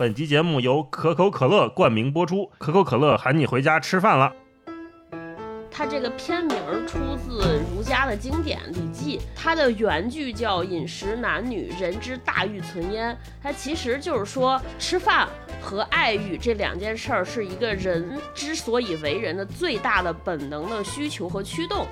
[0.00, 4.32] 本集节目由可口可乐冠名播出，可口可乐喊你回家吃饭了。
[5.70, 6.56] 它这个片名
[6.86, 13.14] 出自儒家的经典《礼记》，它的原句叫“饮食男女，人之大欲存焉”。
[13.44, 15.28] 它其实就是说，吃饭
[15.60, 21.86] 和爱欲这两件事儿是一个人之所以为人的最大的本能的需求和驱动。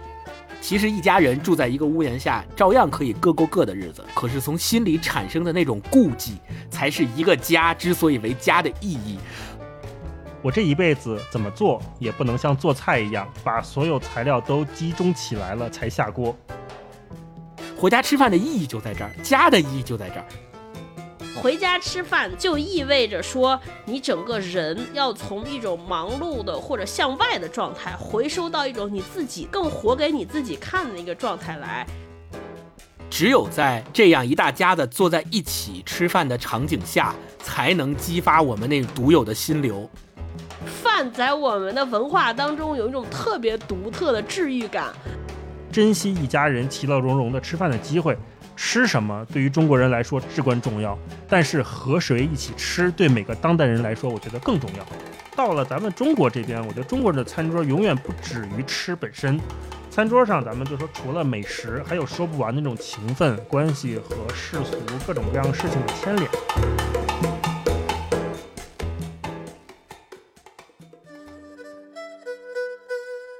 [0.68, 4.04] 其实一家人住在一个屋檐下，照样可以各过各的日子。
[4.14, 6.36] 可是从心里产生的那种顾忌，
[6.68, 9.18] 才是一个家之所以为家的意义。
[10.42, 16.36] 我这一辈子怎么做，也不能像做菜一样，把所有材料都集中起来了才下锅。
[17.74, 20.26] 回家吃饭的意义就在这儿，家的意义就在这儿。
[21.40, 31.86] 回家吃饭就意味着说，你整个人要从一种忙碌的或者向外的状态，回收到一种你自己更活给你自己看的一个状态来。
[33.08, 39.88] 只有在这样一大家子坐在一起吃饭的场景下，才能激发我们那独有的心流。
[40.82, 44.92] 饭在我们的文化当中有一种特别独特的治愈感。
[45.70, 48.18] 珍惜一家人其乐融融的吃饭的机会。
[48.60, 54.84] 吃什么对于中国人来说至关重要，但是和谁一起吃对每个当代人来说，我觉得更重要。
[55.36, 59.40] 到了咱们中国这边，我觉得中国人的餐桌永远不止于吃本身，
[59.88, 66.28] 餐桌上咱们就说除了美食，还有说不完的那种情分、关系和世俗各种各样事情的牵连。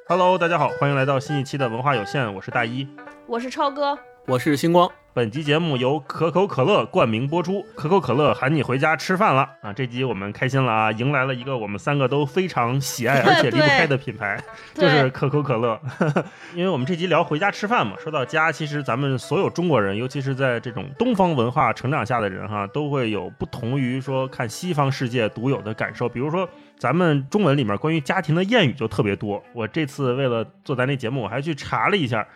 [0.06, 2.86] Hello，大家好，欢迎来到新一期的文化有限，我是大一，
[3.26, 3.98] 我是超哥。
[4.28, 7.64] 我是星光，本集节目由可口可乐冠名播出。
[7.74, 9.72] 可口可乐喊你回家吃饭了啊！
[9.72, 14.38] 这集我们开心了啊，迎来了一个我们三个都非常喜爱 而且离不开的品牌，
[14.76, 15.80] 就是可口可乐。
[16.54, 26.06] 因为我们这集聊回家吃饭嘛，说到家，其实咱们所有中国人，尤其是在这种东方文化成长下的人哈，都会有不同于说看西方世界独有的感受。
[26.06, 26.46] 比如说，
[26.76, 29.42] 咱们中文里面关于家庭的谚语就特别多。
[29.54, 32.28] 我这次为了做咱这节目，我还去查了一下。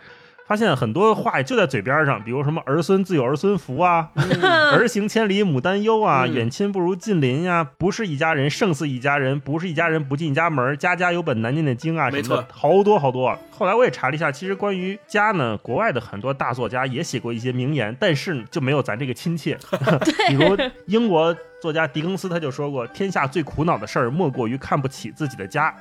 [0.45, 4.11] 发现很多话就在嘴边上，比如什么儿孙自有儿孙福啊，
[4.73, 13.37] 儿行千里母担忧啊，远亲不如近邻呀，不是一家人胜似一家人，不是一家人不进一家门，家家有本难念的经啊，没错，好多好多。
[13.51, 19.57] 后来我也查了一下，其实关于家呢，国外的很多大作家也写过一些名言，但是就没有咱这个亲切。
[20.27, 25.73] 比如英国作家狄更斯他就说过，天下最苦恼的事儿莫过于看不起自己的家。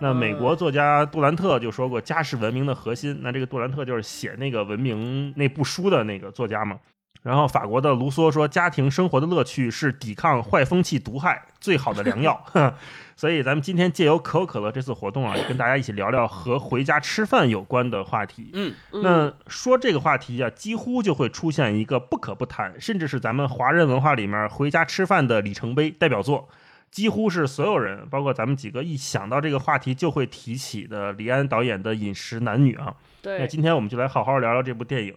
[0.00, 3.18] 那美国作家杜兰特就说过，家是文明的核心。
[3.22, 6.78] 那这个杜兰特就是写那个文明那部书的那个作家嘛。
[7.20, 12.40] 然后法国的卢梭说，家庭生活的乐趣是抵抗坏风气毒害最好的良药。
[13.16, 18.50] 所以咱们今天借由可口可乐这次活动啊，跟大家一起聊聊和回家吃饭有关的话题。
[18.54, 18.72] 嗯，
[19.02, 26.48] 那说这个话题啊，几乎就会出现一个不可不谈，甚至是咱们华人文化里面回家吃饭的里程碑代表作。
[26.90, 32.94] 几乎是所有人，包括咱们几个，一想到这个话题就会提起的李安导演的《饮食男女》啊。
[33.22, 33.38] 对。
[33.38, 35.14] 那今天我们就来好好聊聊这部电影。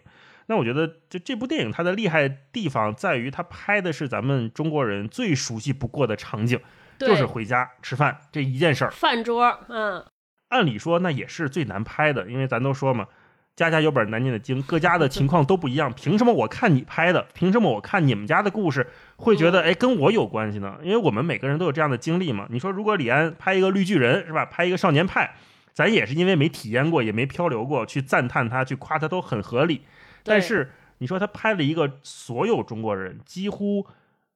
[0.48, 6.60] 那我觉得，就这部电影它的厉害地方在于，它拍的是咱们中国人最熟悉不过的场景，
[7.00, 8.92] 就是回家吃饭这一件事儿。
[8.92, 10.04] 饭桌，嗯。
[10.50, 13.08] 按理说那也是最难拍的，因为咱都说嘛。
[13.56, 15.92] 家家有本难念的经，各家的情况都不一样。
[15.94, 20.78] 凭什么我看你拍的，凭什么我看你们家的故事会觉得哎跟我有关系呢？
[20.82, 22.48] 因为我们每个人都有这样的经历嘛。
[22.50, 25.36] 你说如果李安拍一个绿巨人是吧，拍一个少年派，
[25.74, 29.82] 咱也是因为没体验过，也没漂流过，去赞叹他，去夸他都很合理。
[30.24, 33.86] 但是你说他拍了一个所有中国人几乎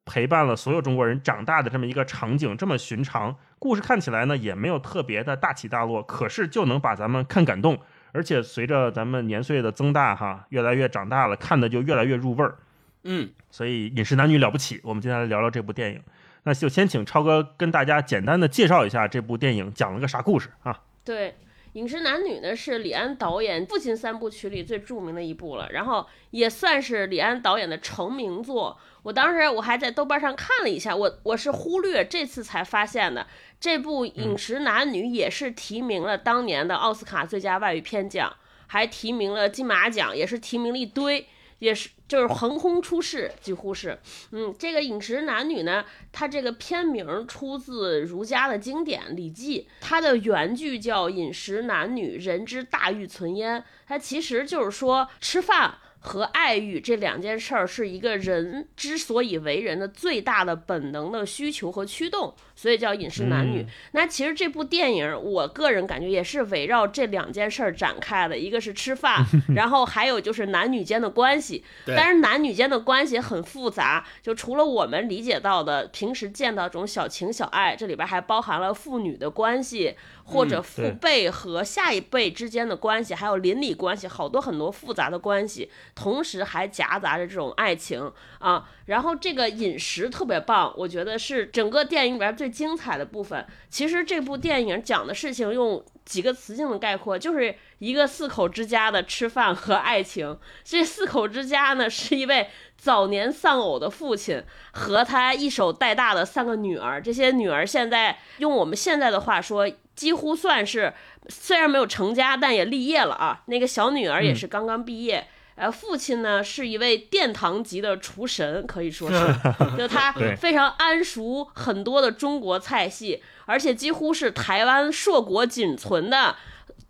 [0.04, 7.80] 陪伴了所有中国人长大的这么一个场景，这么寻常，故事看起来呢也没有特别的大起大落，可是就能把咱们看感动。
[8.16, 12.56] 而且随着咱们年岁的增大，哈，越来越长大了，看的就越来越入味儿。
[13.04, 16.02] 嗯，所以饮食男女了不起，我们今天来聊聊这部电影。
[16.44, 20.82] 那就先请超哥跟大家简单的介绍一下这部电影讲了个啥故事啊？
[21.04, 21.36] 对。
[21.78, 28.80] 《饮食男女》呢是李安导演父亲三部曲里最著名的一部了，然后也算是李安导演的成名作。
[29.06, 33.28] 我当时我还在豆瓣上看了一下，我我是忽略这次才发现的，
[33.60, 38.36] 这部《饮食男女》也是提名了当年的奥斯卡最佳外语片奖，
[38.66, 41.28] 还提名了金马奖，也是提名了一堆。
[41.60, 43.98] 也是，就是横空出世，几乎是，
[44.32, 55.78] 嗯，这个饮食男女呢，它这个片名出自儒家的经典《礼记》，它的原句叫“饮食男女，人之大欲存焉”，它其实就是说吃饭。
[56.06, 62.32] 和爱欲这两件事儿是一个人之所以为人的最大的本能的需求和驱动，
[62.66, 63.62] 所以叫饮食男女。
[63.62, 69.24] 嗯那其实这部电影，我个人感觉也是围绕这两件事儿展开的，一个是吃饭，
[69.56, 71.64] 然后还有就是男女间的关系。
[71.86, 88.68] 对但是男女间的关系很复杂，就除了我们理解到的平时见到这种小情小爱，这里边还包含了父女的关系，或者嗯父辈和下一辈之间的关系，还有邻里关系，好多很多复杂的关系，同时还夹杂着这种爱情啊。
[88.88, 93.46] 然后这个饮食特别棒，我觉得是整个电影里边最精彩的部分。
[93.70, 100.38] 其实这部电影讲的事情用几个词性的概括，就是一个四口之家的吃饭和爱情。
[100.64, 102.48] 这四口之家呢，是一位
[102.78, 104.42] 早年丧偶的父亲
[104.72, 107.02] 和他一手带大的三个女儿。
[107.02, 110.94] 这些女儿现在用我们现在的话说，几乎算是
[111.28, 113.44] 虽然没有成家，但也立业了啊。
[113.48, 115.28] 那个小女儿也是刚刚毕业。
[115.56, 119.16] 呃，父亲呢是一位殿堂级的厨神，可以说是，
[119.78, 126.36] 就他非常谙熟很多的中国菜系，而且几乎是台湾硕果仅存的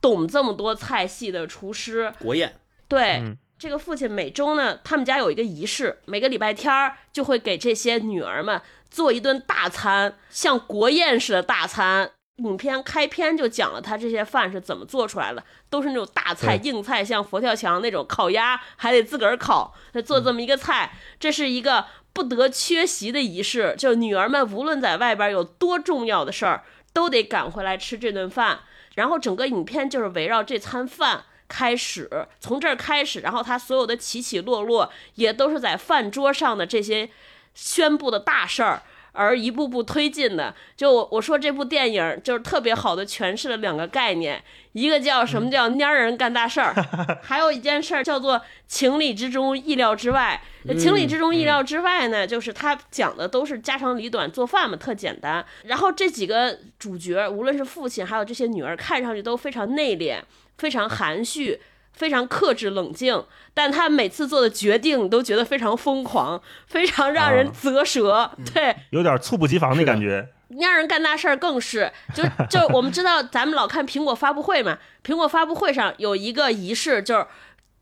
[0.01, 2.12] 懂这么多菜系的厨师。
[2.19, 2.56] 国宴，
[2.88, 12.12] 对，嗯这个父亲每周呢，他们家有一个仪式，每个礼拜天儿就会给这些女儿们做一顿大餐，像国宴似的大餐。
[12.37, 23.73] 影片开篇就讲了他这些饭是怎么做出来的，都是那种大菜、硬菜，像佛跳墙那种烤鸭还得自个儿烤，他做这么一个菜，这是一个不得缺席的仪式。
[23.77, 28.59] 就女儿们无论在外边有多重要的事儿，都得赶回来吃这顿饭。
[28.95, 37.09] 然后整个影片就是围绕这餐饭开始，从这儿开始，然后他所有的起起落落也都是在饭桌上的这些
[37.53, 38.83] 宣布的大事儿。
[39.15, 46.73] 而一步步推进的，就我我说这部电影就是特别好的诠释了两个概念，一个叫什么叫蔫儿人干大事儿，
[47.23, 50.41] 还有一件事儿叫做情理之中意料之外。
[50.77, 55.45] 情理之中意料之外呢，就是他讲的都是家长里短，做饭嘛特简单。
[55.65, 60.19] 然后这几个主角，无论是父亲还有这些女儿，看上去都非常内敛，
[60.57, 61.62] 非常含蓄。
[61.95, 68.31] 非常克制冷静，但他每次做的决定都觉得非常疯狂，非常让人啊啧舌。
[68.53, 70.30] 对，有点猝不及防的感觉。
[70.50, 77.25] 让人干大事儿更是， 就就我们知道，咱们老看苹果发布会嘛，苹果发布会上有一个仪式，就是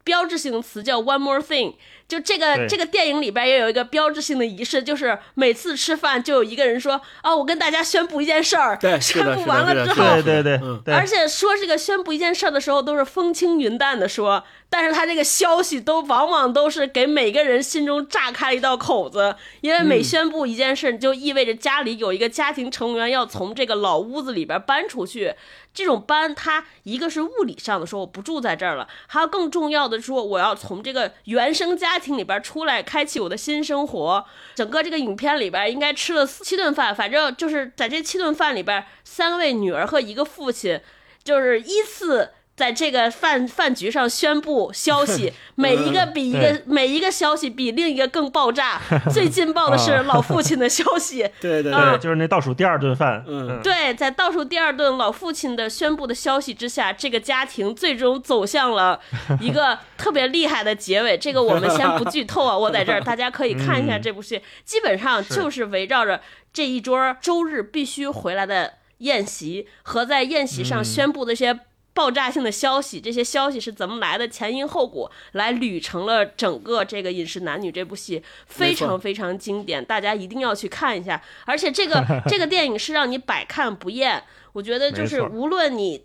[0.03, 1.75] 标志性词叫 “one more thing”。
[2.07, 25.33] 就这个这个电影里边也有一个标志性的仪式，就是每次吃饭就有一个人说：“哦，我跟大家宣布一件事儿。”对宣布完了之后，对对对嗯，而且说这个宣布一件事儿的时候，都是风轻云淡的说，但是他这个消息都往往都是给每个人心中炸开了一道口子，因为每宣布一件事，就意味着家里有一个家庭成员要从这个老屋子里边搬出去。
[25.73, 34.25] 这种搬，它一个是物理上的说我不住在这儿了，还有更重要的说我要从这个原生家家庭里边出来，开启我的新生活。
[34.55, 40.81] 整个这个影片里边应该吃了七顿饭，反正就是在这七顿饭里边，三位女儿和一个父亲，
[41.23, 42.31] 就是依次。
[42.55, 46.61] 在这个饭饭局上宣布消息， 每一个比一个对。
[46.67, 48.79] 每一个消息比另一个更爆炸。
[49.11, 50.03] 最劲爆的是啊。
[50.03, 51.91] 老父亲的消息， 对对啊。
[51.91, 53.23] 对，就是那倒数第二顿饭。
[53.27, 53.59] 嗯。
[53.63, 58.99] 对，在倒数第二顿老父亲的宣布的消息之下，这个家庭最终走向了
[59.39, 61.17] 一个特别厉害的结尾。
[61.17, 64.01] 这个我们先不剧透啊，我在这儿，大家可以看一下嗯。
[64.01, 66.21] 这部戏，基本上就是围绕着
[66.53, 70.85] 这一桌周日必须回来的宴席和在宴席上嗯。
[70.85, 71.59] 宣布的一些。
[71.93, 74.27] 爆炸性的消息，这些消息是怎么来的？
[74.27, 81.21] 前因后果，来捋成了整个这个《饮食男女》这部戏，非常非常经典，大家一定要去看一下。
[81.45, 84.23] 而且这个 这个电影是让你百看不厌，
[84.53, 86.03] 我觉得就是无论你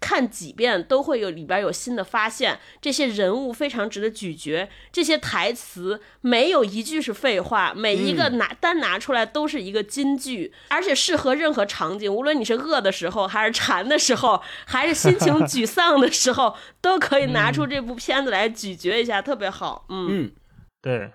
[0.00, 2.58] 看几遍，都会有里边有新的发现。
[2.80, 19.84] 这些人物非常值得咀嚼，这些台词没有一句是废话，每一个拿、单拿出来都是一个金句，而且适合任何场景，无论你是饿的时候，还是馋的时候，还是心情沮丧的时候，都可以拿出这部片子来咀嚼一下，特别好。
[19.90, 20.32] 嗯，嗯，
[20.80, 21.12] 对，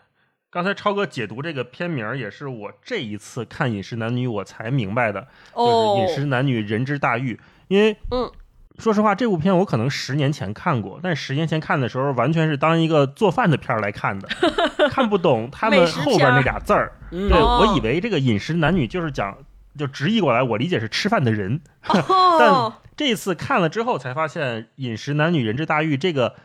[0.51, 5.21] 刚才超哥解读这个片名儿，也是我这一次看《饮食男女》我才明白的，
[5.55, 7.33] 就是哦《饮食男女人之大欲》。
[7.67, 8.31] 因为，嗯，
[8.77, 14.27] 说实话，这部片我可能十年前看过，但十年前看的时候，完全是当一个做饭的片儿来看的，
[14.91, 16.73] 看不懂他们后边那俩字
[17.09, 19.37] 对，哦我以为这个饮食男女就是讲，
[19.77, 21.61] 就直译过来，我理解是吃饭的人。
[22.39, 26.35] 但，这次看了之后才发现，饮食男女人之大欲这个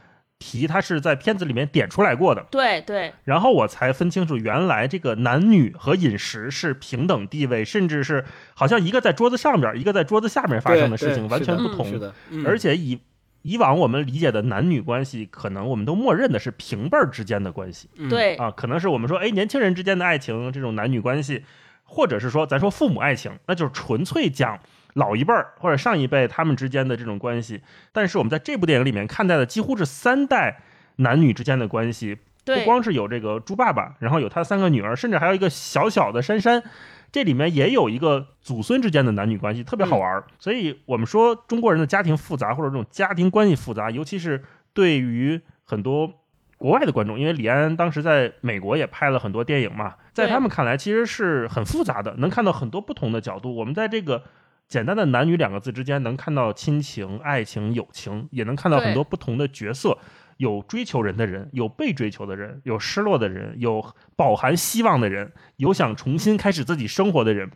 [0.40, 2.44] 题，它是在片子里面点出来过的。
[2.50, 11.86] 对对，然后我才分清楚，原来这个男女和饮食是平等地位，甚至是好像一个在桌子上边，一个在桌子下面发生的事情完全不同。
[11.86, 12.44] 是的，嗯。
[12.44, 12.98] 而且以
[13.42, 17.88] 以往我们理解的男女关系，可能我们都默认的是平辈儿之间的关系。
[18.08, 21.44] 对，啊，可能是我们说，哎，年轻人之间的爱情这种男女关系，
[21.84, 24.58] 或者是说咱说父母爱情，那就是纯粹讲
[24.94, 27.62] 老一辈儿或者上一辈他们之间的这种关系。
[27.92, 30.62] 但是我们在这部电影里面看待的几乎是三代
[30.96, 36.62] 男女之间的关系，不，光是有这个猪爸爸，然后有他三个女儿，甚至还有一个小小的珊珊，
[37.10, 40.24] 这里面也有一个祖孙之间的男女关系，特别好玩儿。
[40.38, 44.42] 所以我们说中国人的家庭复杂，或者这种家庭关系复杂，尤其是
[44.72, 46.12] 对于很多
[46.58, 53.54] 国外的观众，因为李安当时在美国也拍了很多电影嘛，在他们看来其实是很复杂的，能看到很多不同的角度。
[53.54, 54.24] 我们在这个
[54.70, 59.98] 简单的男女两个字之间，能看到亲情、爱情、友情，也能看到很多不同的角色。
[60.36, 63.84] 有追求人的人，有被追求的人，有失落的人，有
[64.14, 67.50] 饱含希望的人，有想重新开始自己生活的人。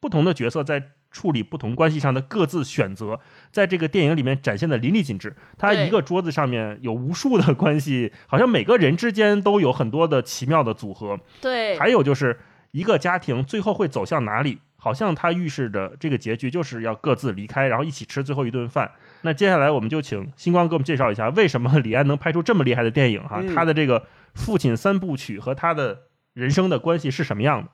[0.00, 3.20] 不同的角色在处理不同关系上的各自选择，
[3.52, 5.36] 在这个电影里面展现的淋漓尽致。
[5.56, 11.18] 他一个桌子上面有无数的关系，好像每个人之间都有很多的奇妙的组合。
[11.40, 12.40] 对，还有就是
[12.72, 18.92] 一个家庭最后会走向哪里，好像它预示着这个结局就是要各自离开，然后一起吃最后一顿饭。
[19.22, 23.40] 那接下来我们就请星光给我们介绍一下，为什么李安能拍出这么厉害的电影哈？
[23.42, 26.02] 嗯他的这个父亲三部曲和他的
[26.34, 27.70] 人生的关系是什么样的？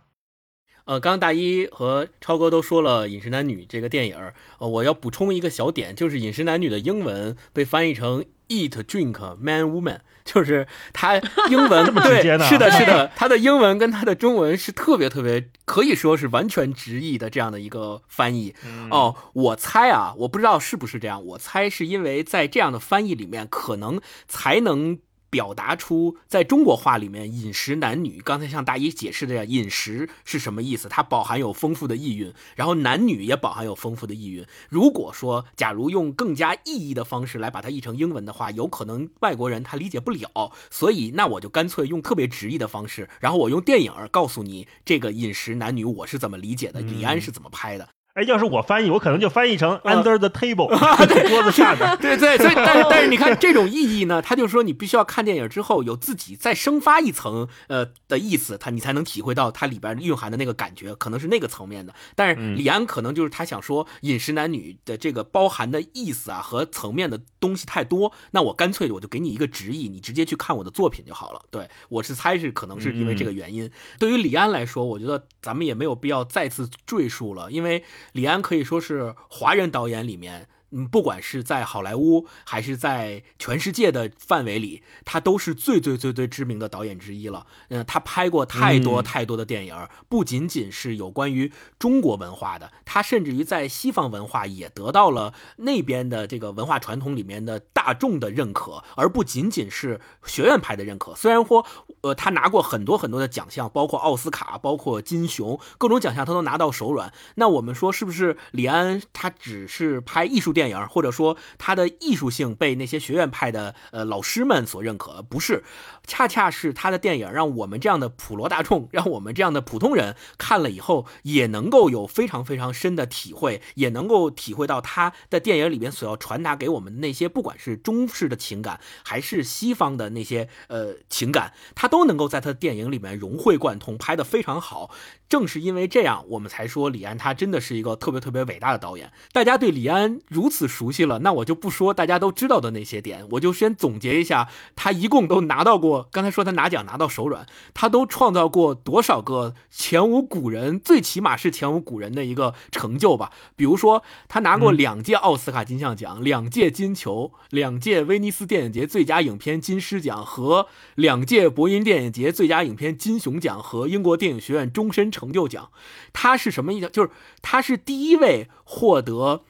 [0.86, 4.16] 呃，刚刚大一和超哥都说了《饮食男女》这个电影，
[4.58, 11.16] 呃，我要补充一个小点，就是《饮食男女》的英文被翻译成 Eat, Drink, Man, Woman，就是它
[11.48, 18.54] 英文 这么直接呢对，是的，是的，它的英文跟它的中文是特别特别，可以说是完全直译的这样的一个翻译。
[18.90, 24.98] 哦，我猜啊，我不知道是不是这样，我猜是因为在这样的翻译里面，可能才能。
[25.32, 30.90] 表达出在中国话里面饮食男女，刚才像大一解释的呀，饮食是什么意思？
[30.90, 34.46] 它饱含有丰富的意蕴，然后男女也饱含有丰富的意蕴。
[34.68, 47.88] 如果说假如用更加意义的方式来把它译成英文的话，有可能外国人他理解不了，所以那我就干脆用特别直译的方式，然后我用电影告诉你这个饮食男女我是怎么理解的，李安是怎么拍的。
[48.14, 50.68] 哎，要是我翻译，我可能就翻译成嗯 under the table，
[51.06, 51.96] 在桌子下边。
[51.98, 61.94] 对对，所以但是 但是你看这种意义呢，他就说你必须要看电影之后有自己再生发一层呃的意思，他你才能体会到它里边蕴含的那个感觉，可能是那个层面的。
[62.14, 71.40] 但是李安可能就是他想说饮食男女的这个包含的意思啊和层面的东西太多，那我干脆我就给你一个直译，你直接去看我的作品就好了。
[71.50, 73.70] 对我是猜是可能是因为这个原因。
[73.98, 80.48] 对于李安来说，我觉得咱们也没有必要再次赘述了，因为李安可以说是华人导演里面。
[80.72, 87.46] 嗯，不管是在好莱坞还是在全世界的范围里，他都是最最最最知名的导演之一了。
[87.68, 89.76] 嗯，他拍过太多嗯太多的电影，
[90.08, 101.14] 不仅仅是有关于中国文化的，他甚至于在西方文化也得到了那边的这个文化传统里面的大众的认可，而不仅仅是学院派的认可。
[101.14, 101.66] 虽然说，
[102.00, 107.12] 呃，他拿过很多很多的奖项，包括奥斯卡，包括金熊，各种奖项他都拿到手软。
[107.34, 115.20] 那我们说，是不是李安他只是拍艺术电电影，或者说他的艺术性被那些学院派的呃老师们所认可？
[115.22, 115.64] 不是，
[116.06, 134.90] 恰恰是他的电影让我们这样的普罗大众，让我们这样的普通人看了以后，也能够有非常非常深的体会，也能够体会到他的电影里边所要传达给我们的那些，不管是中式的情感，还是西方的那些呃情感，他都能够在他的电影里面融会贯通，拍得非常好。
[135.28, 139.10] 正是因为这样，我们才说李安他真的是一个特别特别伟大的导演。
[139.32, 146.08] 大家对李安如此熟悉了，那我就不说大家都知道的那些点，我就先总结一下，他一共都拿到过。
[146.12, 153.32] 刚才说他拿奖拿到手软，他都创造过多少个前无古人，最起码是前无古人的一个成就吧。
[153.56, 160.66] 比如说，他拿过两届奥斯卡金像奖、两届金球、两届威尼斯电影节最佳影片金狮奖和
[160.96, 165.70] 两届柏林电影节最佳影片金熊奖和英国电影学院终身成就奖。
[166.12, 166.90] 他是什么意思？
[166.90, 169.42] 就是他是第一位获得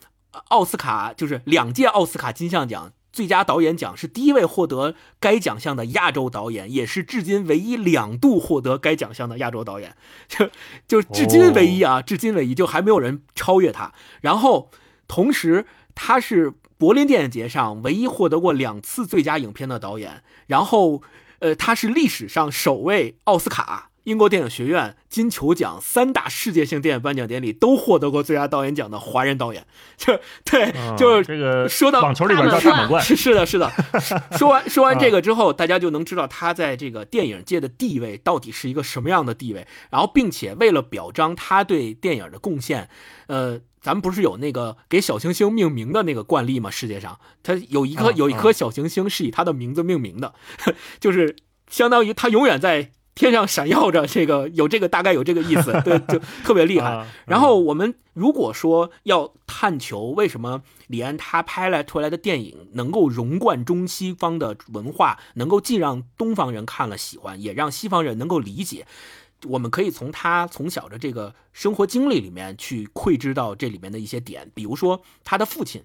[0.49, 2.93] 奥斯卡，就是两届奥斯卡金像奖。
[3.13, 9.95] 最佳导演奖是第一位获得该奖项的亚洲导演，也是至今唯一两度获得该奖项的亚洲导演，
[10.27, 10.49] 就
[10.89, 13.93] 就至今唯一啊，至今唯一，就还没有人超越他。
[14.23, 14.71] 然后，
[15.09, 21.03] 同时他是柏林电影节上唯一获得过两次最佳影片的导演，然后，
[21.41, 29.65] 呃，他是历史上首位奥斯卡英国电影学院金球奖三大世界性电影颁奖典礼都获得过最佳导演奖的华人导演，
[29.97, 33.71] 就对，就是这个说到网球里边叫大满贯，是 是的，是的。
[34.37, 39.67] 说完说完这个之后，大家就能知道他在这个电影界的地位到底是一个什么样的地位。
[39.91, 42.89] 然后，并且为了表彰他对电影的贡献，
[43.29, 46.71] 呃，咱们不是有那个给小行星命名的那个惯例吗？
[46.71, 50.35] 世界上，他有一颗有一颗小行星是以他的名字命名的，
[50.99, 51.37] 就是
[51.71, 52.91] 相当于他永远在。
[53.15, 57.07] 天上闪耀着，这个有这个大概有这个意思， 对，就特别厉害。
[57.27, 68.87] 然后我们如果说要探求为什么李安他拍来出来的电影能够融贯中西方的文化，能够既让东方人看了喜欢，也让西方人能够理解，
[69.45, 75.85] 我们可以从他从小的这个生活经历里面去窥知到这里面的一些点，比如说他的父亲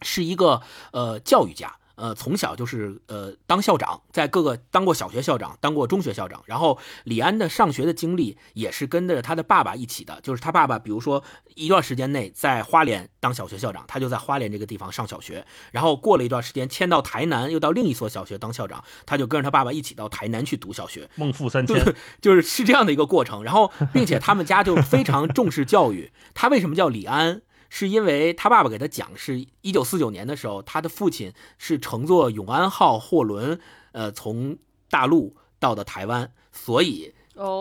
[0.00, 0.62] 是一个
[0.92, 1.77] 呃教育家。
[1.98, 6.40] 呃，从小就是呃当校长，在各个当过小学校长，当过中学校长。
[6.46, 11.22] 然后李安的上学的经历也是跟着他的爸爸一起的，就是他爸爸，比如说
[11.56, 15.44] 一段时间内在花莲当小学校长，他就在花莲这个地方上小学。
[15.72, 21.10] 然后过了一段时间迁到台南，又到另一所小学当校长，他就跟着他爸爸一起到台南去读小学。
[21.16, 23.42] 孟父三迁，就是是这样的一个过程。
[23.42, 26.12] 然后，并且他们家就非常重视教育。
[26.32, 27.42] 他为什么叫李安？
[27.68, 33.60] 是因为他爸爸给他讲，是一九四九年的时候，他的父亲是乘坐永安号货轮，
[33.92, 34.56] 呃，从
[34.90, 37.14] 大陆到的台湾，所以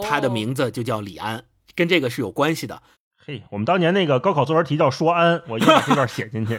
[0.04, 1.44] 他的名字就叫李安，
[1.76, 2.82] 跟这个是有关系的。
[3.26, 6.58] 嘿，我们当年那个高考作文题叫说安，我一把这段写进去。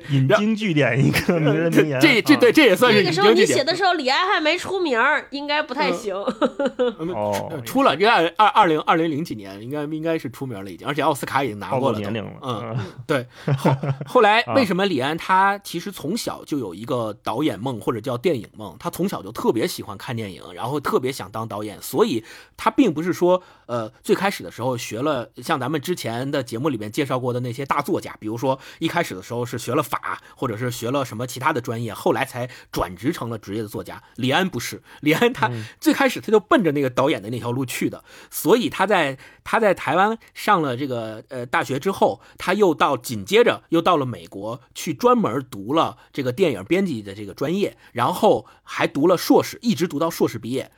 [0.00, 2.00] 对， 引经据典一个名人 名言。
[2.00, 3.00] 这这对这也算是。
[3.00, 6.14] 那个时候你写的时候，李安还没出名，应该不太行。
[7.14, 11.98] 哦，出了，这二二二零二零零几年，应该应该是出名了已经，而且奥斯卡已经拿过了。
[11.98, 12.32] 年龄了。
[12.42, 13.26] 嗯，对。
[13.56, 18.76] 后后来为什么李安他其实从小就有一个导演梦或者叫电影梦？
[18.78, 22.24] 他从小就特别喜欢看电影，然后特别想当导演，所以
[22.56, 24.72] 他并不是说呃最开始的时候。
[24.82, 34.02] 学了像咱们之前的节目里面介绍过的那些大作家，比如说一开始的时候是学了法，或者是学了什么其他的专业，后来才转职成了职业的作家。
[34.16, 50.70] 李安不是，李安他最开始他就奔着那个导演的那条路去的，所以他在他在台湾上了这个呃大学之后，他又到紧接着又到了美国去专门读了这个电影编辑的这个专业，然后还读了硕士，一直读到硕士毕业。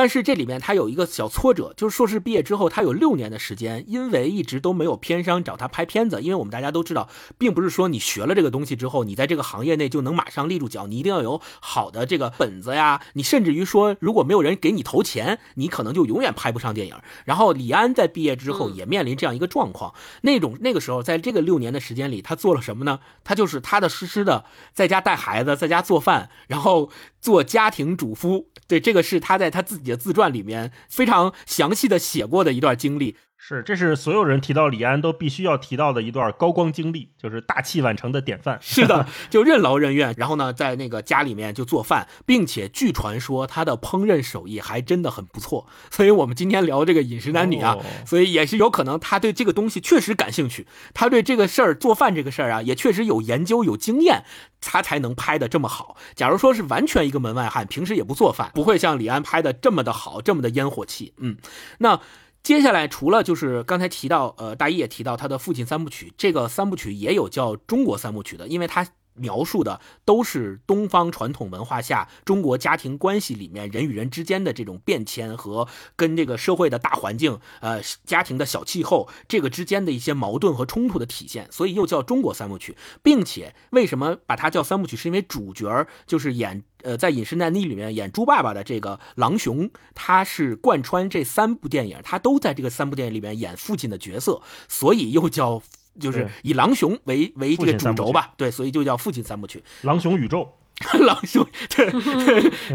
[0.00, 6.22] 但是这里面他有一个小挫折，就是硕士毕业之后，他有六年的时间，因为一直都没有片商找他拍片子。
[6.22, 13.02] 因为我们大家都知道，并不是说你学了这个东西之后，你在这个行业内就能马上立住脚，你一定要有好的这个本子呀。
[13.12, 16.96] 你甚至于说，如果没有人给你投钱，你可能就永远拍不上电影。
[17.26, 23.00] 然后李安在毕业之后也面临这样一个状况，那种那个时候，在这个六年的时间里，他做了什么呢？
[23.22, 26.88] 他就是踏踏实实的在家带孩子，在家做饭，然后
[27.20, 28.46] 做家庭主夫。
[28.66, 33.16] 对，这个是他在他自己的自传里面非常详细的写过的一段经历。
[33.42, 38.58] 是，这是所有人提到李安都必须要提到的一段高光经历，就是大器晚成的典范。
[38.60, 45.66] 是的，就任劳任怨，然后呢，在那个家里面就做饭，并且据传说他的烹饪手艺还真的很不错。
[45.90, 54.22] 所以我们今天聊这个饮食男女啊，所以也是有可能他对这个东西确实感兴趣，他对这个事儿做饭这个事儿啊，也确实有研究有经验，
[54.60, 55.96] 他才能拍的这么好。
[56.14, 61.14] 假如说是完全一个门外汉，平时也不做饭，不会像李安拍的这么的好，这么的烟火气。
[61.16, 61.38] 嗯，
[61.78, 61.98] 那。
[62.42, 68.86] 接下来，除了就是刚才提到，呃，大一也提到他的父亲三部曲，这个三部曲也有叫中国三部曲的，因为他
[69.20, 86.64] 描述的都是东方传统文化下中国家庭关系里面人与人之间的这种变迁和跟这个社会的大环境，呃，家庭的小气候这个之间的一些矛盾和冲突的体现，所以又叫中国三部曲，并且为什么把它叫三部曲，是因为主角就是演。
[86.82, 95.62] 呃，在《饮食男女》里面演猪爸爸的这个狼雄，他是贯穿这三部电影，他都在这个三部电影里面演父亲的角色，所以又叫
[95.98, 100.48] 就是以狼熊为为这个主轴吧，对，所以就叫父亲三部曲，狼熊宇宙，
[101.00, 101.90] 狼雄，对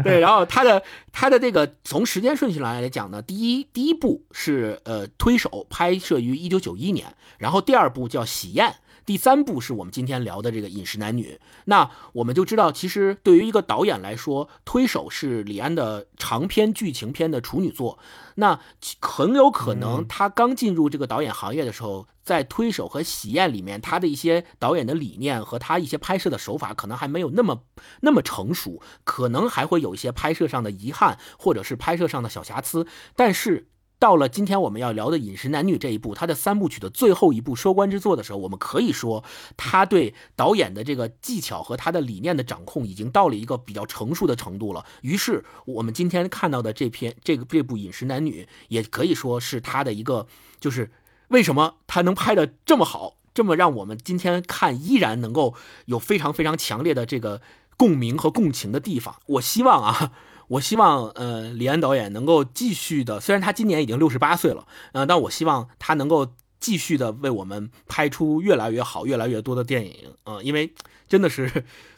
[0.02, 8.74] 对，然后他的他的这个从时间顺序来来讲呢，第一第一部是呃推手拍摄于一九九一年，然后第二部叫喜宴。
[9.06, 18.00] 第三部是我们今天聊的这个饮食男女，那我们就知道，其实对于一个导演来说，《推手》是李安的长篇剧情片的处女作。
[18.34, 18.60] 那
[19.00, 27.62] 很有可能他刚进入这个导演行业的时候，在《推手》和《喜宴》里面，他的一些导演的理念和他一些拍摄的手法，可能还没有那么
[28.00, 32.86] 那么成熟，可能还会有一些拍摄上的遗憾，或者是拍摄上的小瑕疵。
[33.14, 39.24] 但是到了今天我们要聊的《饮食男女》这一部，他的三部曲的最后一部收官之作的时候，我们可以说
[39.56, 44.84] 他对导演的这个技巧和他的理念的掌控已经到了一个比较成熟的程度了。
[45.00, 50.26] 于是我们今天看到的这篇这个这部《饮食男女》，也可以说是他的一个，
[50.60, 50.90] 就是
[51.28, 55.54] 为什么他能拍的这么好，这么让我们今天看依然能够
[55.86, 57.40] 有非常非常强烈的这个
[57.78, 59.16] 共鸣和共情的地方。
[59.26, 60.12] 我希望啊。
[60.48, 66.28] 我希望，呃，李安导演能够继续的，虽然他今年已经六十八岁了，呃，但我希望他能够
[66.60, 70.72] 继续的为我们拍出越来越好、越来越多的电影，啊，因为
[71.08, 71.50] 真的是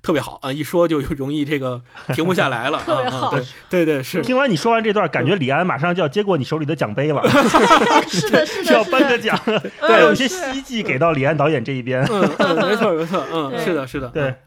[0.03, 1.83] 特别好啊，一说就容易这个
[2.15, 4.21] 停不下来了， 特别好，对对对，是。
[4.23, 7.23] 听完你说完这段，感觉李安马上就要接过你手里的奖杯了，
[8.09, 12.21] 是的，是的， 要颁个奖，对，有些希冀给到李安导演这一边，嗯，
[12.67, 14.39] 没错没错，嗯，是的，是的，对，哎。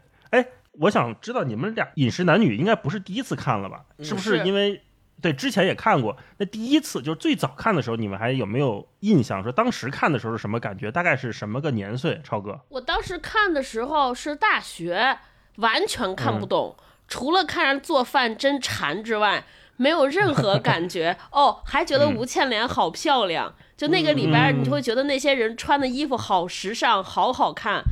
[0.80, 3.84] 我想知道你们俩《饮食男女》应该不是第一次看了吧？
[4.00, 4.82] 是不是因为
[5.20, 6.16] 对之前也看过？
[6.38, 9.42] 那第一次就是最早看的时候，你们还有没有印象？
[9.42, 10.90] 说当时看的时候是什么感觉？
[10.90, 12.20] 大概是什么个年岁？
[12.24, 15.18] 超哥，我当时看的时候是大学，
[15.56, 16.74] 完全看不懂，
[17.06, 19.44] 除了看人做饭真馋之外，
[19.76, 21.16] 没有任何 感觉。
[21.30, 27.82] 哦，还觉得吴倩莲好漂亮，就那个里边你就会觉得那些人穿的衣服好时尚，好好看。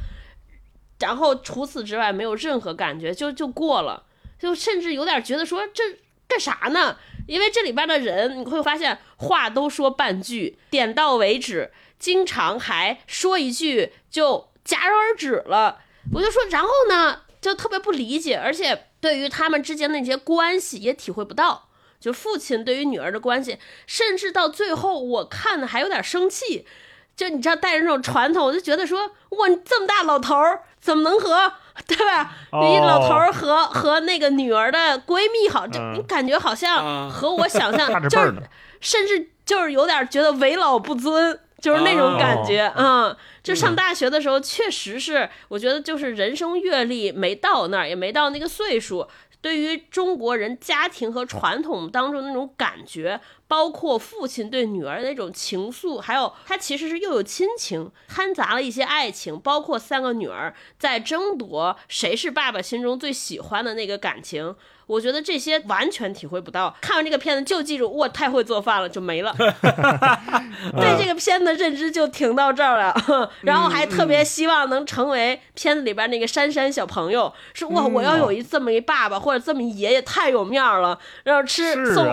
[1.00, 4.04] 然后除此之外没有任何感觉，就就过了，
[4.38, 5.82] 就甚至有点觉得说这
[6.28, 6.96] 干啥呢？
[7.26, 15.80] 因为这里边的人你会发现话都说半句，点到为止，经常还说一句就戛然而止了。
[16.12, 21.68] 我就说，然后呢，就特别不理解，而且对于他们之间那些关系也体会不到，
[22.00, 26.66] 就父亲对于女儿的关系，甚至到最后我看的还有点生气。
[27.14, 31.52] 就你知道带着那种传统，我就觉得说，哇，你这么大老头儿怎么能和？
[31.86, 32.30] 对吧？
[32.52, 38.34] 你老头儿和和那个女儿的闺蜜好，就你感觉好像和我想象 就是，
[38.80, 49.08] 甚至就是有点觉得为老不尊，就是那种感觉嗯，就上大学的时候，确实是我觉得就是人生阅历没到那儿，也没到那个岁数。
[49.40, 64.54] 对于中国人家庭和传统当中那种感觉，包括父亲对女儿那种情愫，还有他其实是又有亲情，掺杂了一些爱情，包括三个女儿在争夺谁是爸爸心中最喜欢的那个感情。
[64.90, 66.74] 我觉得这些完全体会不到。
[66.80, 69.32] 看完这个片子就记住，我太会做饭了，就没了。
[70.76, 73.30] 对这个片子认知就停到这儿了。
[73.42, 80.98] 然后还特别希望能成为片子里边那个珊珊小朋友，说哇，我要有一这么一爸爸或者这么一爷爷，太有面了。
[81.22, 82.04] 然后吃送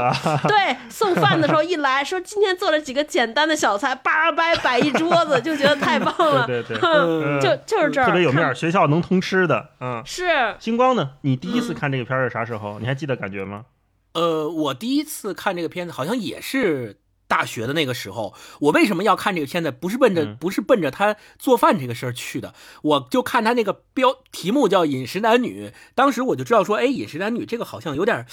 [0.47, 6.45] 对送饭的时候一来说今天做了几个简单的小菜，叭叭摆一桌子，就觉得太棒了。
[6.47, 9.69] 对对对，就就是这儿特别有面，学校能通吃的。
[9.79, 11.09] 嗯，是星光呢？
[11.21, 12.66] 你第一次看这个片是啥时候？
[12.79, 13.65] 你还记得感觉吗？
[14.13, 18.33] 呃，我第一次看这个片子好像也是大学的那个时候。
[18.61, 19.69] 我为什么要看这个片子？
[19.69, 28.25] 不是奔着不是奔着他做饭这个事儿去的，我就看他那个标题目叫《饮食男女》，当时我就知道说，哎，《饮食男女》这个好像有点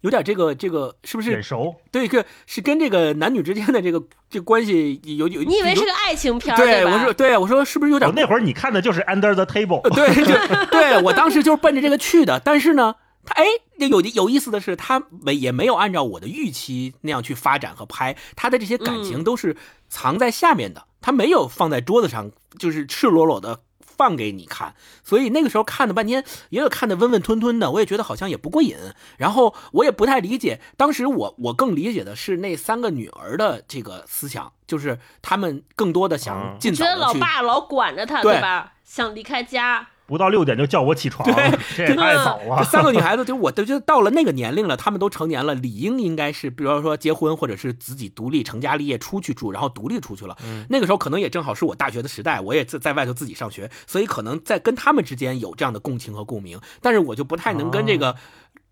[0.00, 1.76] 有点这个这个是不是眼熟？
[1.90, 5.42] 对，个是跟这个男女之间的这个这关系有有。
[5.42, 6.56] 你以为是个爱情片？
[6.56, 8.10] 对，我说对，我说是不是有点？
[8.14, 9.82] 那会儿你看的就是《Under the Table》。
[9.94, 12.94] 对，就对我当时就是奔着这个去的，但是呢。
[13.24, 13.44] 他哎，
[13.76, 19.56] 有有意思的是，他没也没有按照我的预期那样去发展和拍，他的这些感情都是
[19.88, 24.74] 藏在下面的，他没有放在桌子上，就是赤裸裸的放给你看。
[25.04, 28.76] 所以那个时候看了半天，也有看的温温吞吞的，我也觉得好像也不过瘾。
[29.18, 38.72] 然后我也不太理解，当时我我更理解的是那三个女儿的这个思想，就是他们更多的想尽早觉得老爸老管着他，对吧？
[38.84, 39.88] 想离开家。
[40.12, 41.26] 不到六点就叫我起床，
[41.74, 42.58] 这也太早了。
[42.58, 50.36] 这三个女孩子，就我都觉得到了那个年龄了，她们都成年了，理应应该是，比如说结婚，或者是自己独立成家立业出去住，然后独立出去了。
[50.44, 56.60] 嗯那个时候可能也正好是我大学的时代，我也在在外头自己上学，所以可能在跟他们之间有这样的共情和共鸣。
[56.82, 58.14] 但是我就不太能跟这个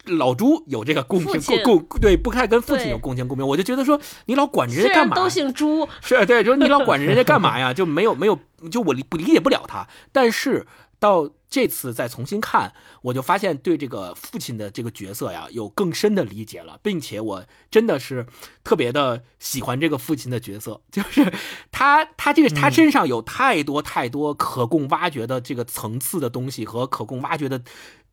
[0.05, 3.47] 老朱有这个共情共共对，不太跟父亲有共情共鸣。
[3.47, 5.17] 我就觉得说你老管着人家干嘛？
[5.17, 7.73] 都姓朱，是对，就是你老管着人家干嘛呀？
[7.75, 8.39] 就没有没有，
[8.71, 9.87] 就我理不理解不了他。
[10.13, 10.67] 但是。
[11.01, 18.27] 到这次再重新看，我就发现对这个父亲的这个角色呀，有更深的理解了，并且我真的是
[18.63, 21.33] 特别的喜欢这个父亲的角色， 就是
[21.73, 27.61] 他，他这个他身上有太多太多可供挖掘的这个层次的东西和可供挖掘的，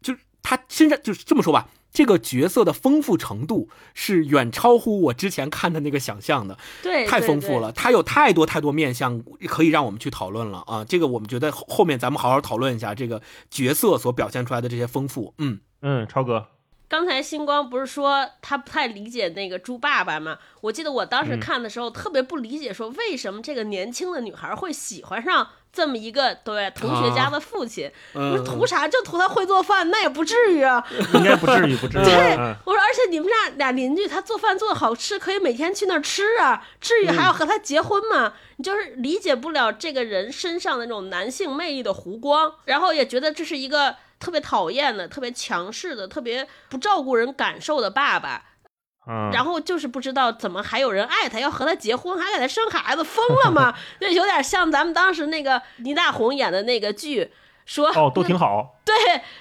[0.02, 1.69] 就是他身上就是这么说吧。
[1.91, 7.71] 这个角色的丰富程度是远超乎我之前看的那个想象的，对，太丰富了。
[7.71, 10.86] 他有太多太多面相可以让我们去讨论了啊！
[10.86, 15.34] 这个我们觉得后面咱们好好讨论一下这个角色所表现出来的这些丰富。
[15.39, 16.47] 嗯嗯，超哥，
[16.88, 20.38] 刚才星光不是说他不太理解那个猪爸爸吗？
[20.62, 27.91] 我记得我当时嗯看的时候特别不理解，说为什么这个年轻的女孩会喜欢上这么一个对同学家的父亲？
[28.13, 28.88] 我说嗯，图啥？
[28.88, 29.89] 就图他会做饭？
[29.91, 30.84] 那也不至于啊！
[31.13, 32.03] 应该不至于，不至于。
[32.03, 38.34] 对嗯，我说，而且你们俩俩邻居，他做饭做的好吃，可以每天去那儿吃啊，至于还要和他结婚吗？
[38.56, 48.45] 你就是理解不了这个人身上的那种男性魅力的弧光，然后也觉得这是一个特别讨厌的、特别强势的、特别不照顾人感受的爸爸。
[49.07, 53.73] 嗯，然后就是不知道怎么还有人爱他，要和他结婚，还给他生孩子，疯了吗？
[53.99, 57.31] 这有点像咱们当时那个倪大红演的那个剧，
[57.65, 58.75] 说哦，都挺好。
[58.83, 58.93] 对，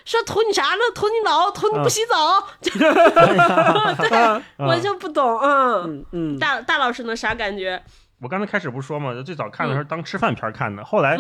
[0.05, 0.81] 说图你啥呢？
[0.95, 2.49] 图你老，图你不嗯洗澡。
[2.61, 7.83] 对，我就不懂，嗯，嗯嗯，大大老师呢啥感觉？
[8.21, 11.19] 我刚才开始不是说嘛，就最早看的时候当吃饭片看的，后来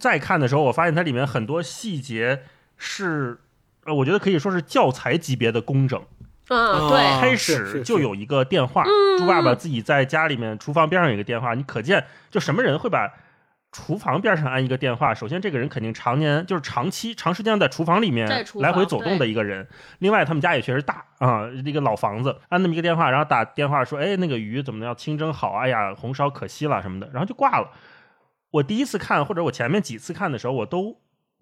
[0.00, 2.42] 再看的时候，我发现它里面很多细节
[2.76, 3.38] 是，
[3.84, 6.02] 呃，我觉得可以说是教材级别的工整。
[6.48, 8.84] 嗯，哦对，开始就有一个电话，
[9.18, 13.10] 猪爸爸自己在家里面厨房边上有一个电话，你可见就什么人会把
[13.72, 15.12] 厨房边上安一个电话？
[15.12, 18.28] 首先，这个人肯定常年就是长期长时间在厨房里面
[18.60, 19.66] 来回走动的一个人。
[19.98, 24.94] 另外，他们家也确实大啊，那个老房子，安那么一个电话，然后打电话说：“哎，那个鱼怎么要？
[24.94, 25.54] 清蒸好？
[25.54, 27.68] 哎呀，红烧可惜了什么的。”然后就挂了。
[28.50, 30.96] 我第一次看，或者我前面几次看的时候，我都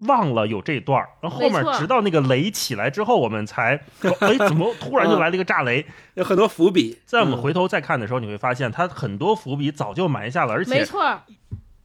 [0.07, 5.85] 忘了有这段儿，然后后面直到那个雷起来之后，我们才说：“哎，怎么突然就来了一个炸雷？”
[6.15, 6.99] 有很多伏笔。
[7.05, 11.21] 在我们嗯回头再看的时候，你会发现他很多伏笔早就埋下了，而且没错，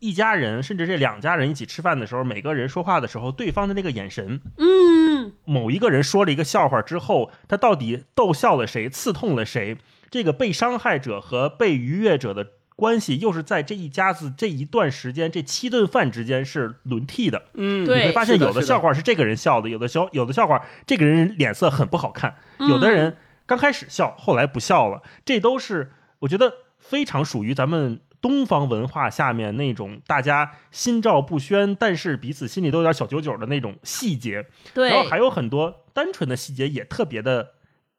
[0.01, 9.77] 一家人甚至这两家人一起吃饭的时候，每个人说话的时候，对方的那个眼神，嗯，某一个人说了一个笑话之后，他到底逗笑了谁，刺痛了谁？
[10.11, 12.47] 这个被伤害者和被愉悦者的
[12.79, 17.43] 关系，又是在这一家子这一段时间这七顿饭之间是轮替的。
[17.55, 34.47] 嗯，对你会发现有的笑话是这个人笑的，有的笑有的笑话这个人脸色很不好看，嗯有的人刚开始笑，后来不笑了，这都是我觉得非常属于咱们东方文化下面那种大家心照不宣，但是彼此心里都有点小九九的那种细节。
[34.73, 37.55] 对然，后还有很多单纯的细节也特别的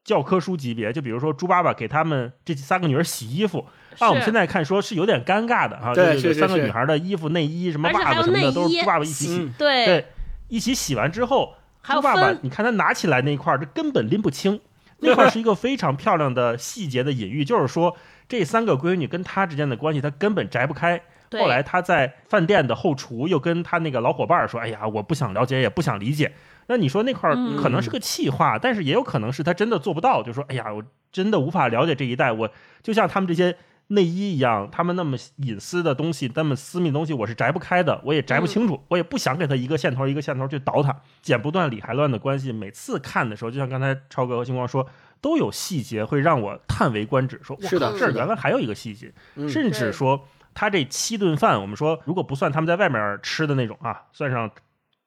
[0.05, 3.65] 教科书级别，就比如说猪爸爸给他们这三个女儿洗衣服，
[3.97, 9.37] 按我们现在看说是有点尴尬的啊，对就是三个女孩的衣服、内衣、什么袜子什么的都是猪爸爸一起洗。
[9.39, 10.05] 嗯对，
[10.47, 14.59] 一起洗完之后，猪爸爸，你看他拿起来那一块儿，这根本拎不清。
[14.99, 17.95] 那块儿是一个非常漂亮的细节的隐喻，就是说
[18.27, 21.01] 这三个闺女跟他之间的关系，他根本摘不开。
[21.31, 26.31] 后来他在饭店的后厨又跟他那个老伙伴说：“哎呀，我不想了解，也不想理解。”
[26.65, 32.49] 那你说那块可能是个气话，但是也有可能是他真的做不到，就说：“哎呀，我真的无法了解这一代，我
[32.81, 33.55] 就像他们这些
[33.91, 42.51] 内衣一样，他们那么隐私的东西，那么私密的东西，我是摘不开的，我也摘不清楚，我也不想给他一个线头一个线头去倒他，剪不断理还乱的关系。
[42.51, 44.87] 每次看的时候，就像刚才超哥和星光说，
[45.21, 54.51] 都有细节会让我叹为观止，说哇，是的这儿原来还有一个细节，嗯甚至说他这七顿饭，我们说如果不算他们在外面吃的那种啊，算上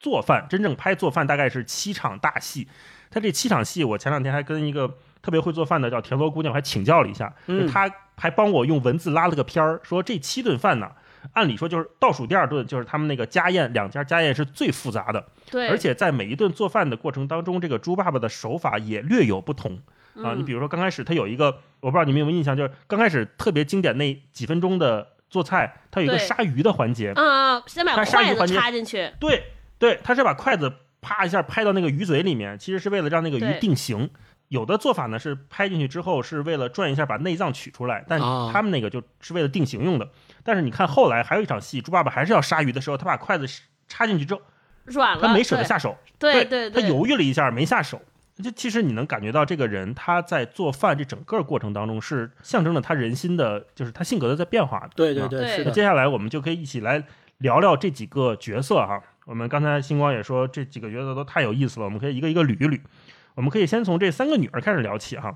[0.00, 2.66] 做饭，真正拍做饭大概是七场大戏。
[3.10, 7.66] 他这七场戏，我前两天还跟一个特别会做饭的叫田螺姑娘，我还请教了一下，嗯。
[7.66, 10.90] 她还帮我用文字拉了个片儿，说这七顿饭呢，
[11.32, 19.72] 按理说就是倒数第二顿，就是他们那个家宴，两家家宴是最复杂的，对，而且在每一顿做饭的过程当中，这个猪爸爸的手法也略有不同
[20.16, 20.34] 啊。
[20.34, 20.38] 嗯。
[20.38, 21.46] 你比如说刚开始他有一个，
[21.80, 29.44] 我不知道你们有没有印象，就是刚开始特别经典那几分钟的做菜，他有一个杀鱼的环节，啊，先把筷子插进去，对
[29.78, 34.10] 对，他是把筷子啪一下拍到那个鱼嘴里面，其实是为了让那个鱼定型。
[34.52, 40.06] 有的做法呢是拍进去之后是为了转一下把内脏取出来，但哦他们那个就是为了定型用的。
[40.44, 43.46] 但是你看后来还有一场戏，猪爸爸还是要杀鱼的时候，他把筷子
[43.88, 44.42] 插进去之后，
[44.84, 48.02] 软了，他没舍得下手，对对他犹豫了一下没下手。
[48.42, 57.02] 就其实你能感觉到这个人他在做饭这整个过程当中是象征着他人心的，就是他性格的在变化对对对，是的，那接下来我们就可以一起来
[57.38, 59.00] 聊聊这几个角色哈。
[59.24, 62.80] 我们刚才星光也说这几个角色都太有意思了，我们可以一个一个捋一捋。
[63.34, 65.34] 我们可以先从这三个女儿开始聊起哈。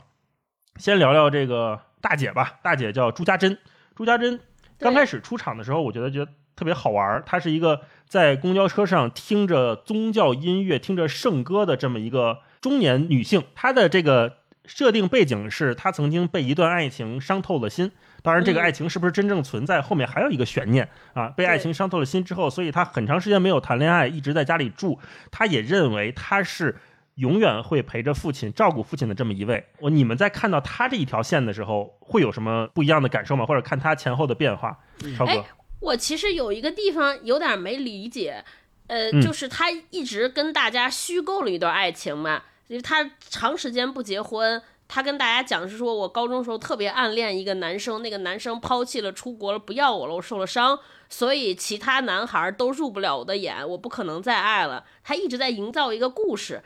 [0.77, 3.59] 先聊聊这个大姐吧，大姐叫朱家珍。
[3.95, 4.39] 朱家珍
[4.79, 7.23] 刚开始出场的时候，我觉得觉得特别好玩儿。
[7.25, 13.43] 她是一个在公交车上听着宗教音乐、听着圣歌的这么一个中年女性。
[13.55, 17.91] 她的这个设定背景是她曾经被一段爱情伤透了心。
[18.23, 21.29] 当然，这个嗯爱情是不是真正存在，后面还有一个悬念啊。
[21.29, 24.99] 被爱情伤透了心之后，所以她很长时间没有谈恋爱，一直在家里住。
[25.31, 26.77] 她也认为她是
[27.17, 29.67] 永远会陪着父亲、照顾父亲的这么一位。
[29.81, 33.45] 我你们在看到他这一条线的时候，会有什么不一样的感受吗？
[33.45, 34.79] 或者看他前后的变化？
[35.17, 35.45] 超哥哎，
[35.81, 38.45] 我其实有一个地方有点没理解，
[38.87, 42.43] 呃，嗯就是他一直跟大家虚构了一段爱情嘛。
[42.69, 44.63] 因为他长时间不结婚。
[44.89, 54.85] 他跟大家讲是说，我高中时候特别暗恋一个男生，那个男生抛弃了，出国了，不要我了，我受了伤，所以其他男孩都入不了我的眼，我不可能再爱了。
[55.03, 56.63] 他一直在营造一个故事，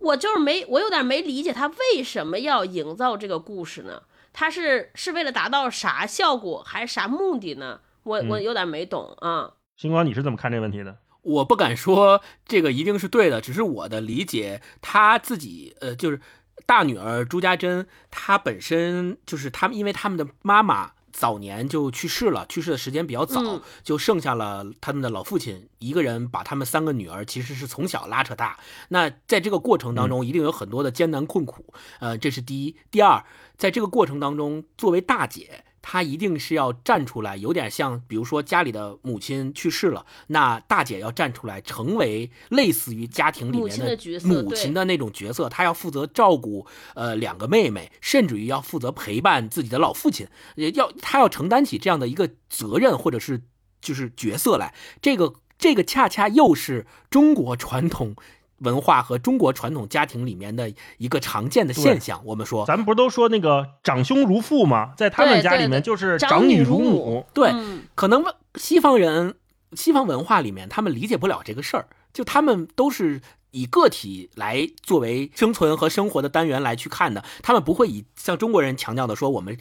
[0.00, 4.02] 我就是没，我有点没理解他为什么要营造这个故事呢？
[4.32, 7.80] 他是是为了达到啥效果，还是啥目的呢？
[8.02, 9.52] 我我有点没懂啊。
[9.76, 10.98] 星光，你是怎么看这个问题的？
[11.22, 16.20] 我不敢说这个一定是对的，只是我的理解，他自己呃就是。
[16.66, 28.58] 大女儿朱家珍，她本身就是他们，因为他们的妈妈早年就去世了，去世的时间比较早，就剩下了他们的老父亲一个人，把他们三个女儿其实是从小拉扯大。
[28.88, 32.76] 那在这个过程当中，一定有很多的艰难困苦，呃，这是第一。
[32.90, 33.24] 第二，
[33.56, 35.64] 在这个过程当中，作为大姐。
[35.82, 45.48] 她一定是要站出来，有点像，比如说家里的母亲去世了，那大姐要站出来，成为类似于家庭里面的母亲的那种角色。
[45.48, 53.42] 她要负责照顾呃两个妹妹，甚至于要负责陪伴自己的老父亲，也要她要承担起这样的一个责任，或者是
[53.80, 54.74] 就是角色来。
[55.00, 58.14] 这个这个恰恰又是中国传统。
[58.60, 64.92] 文化和中国传统家庭里面的一个常见的现象，我们说，咱们不是都说那个长兄如父吗？
[64.96, 67.26] 在他们家里面就是长女如母。
[67.34, 67.52] 对，
[67.94, 69.34] 可能西方人、
[69.72, 73.20] 西方文化里面他们理解不了这个事儿，就他们都是
[73.50, 79.56] 以个体来作为生存和生活的单元来去看的，他们不会以像中国人强调的说我们。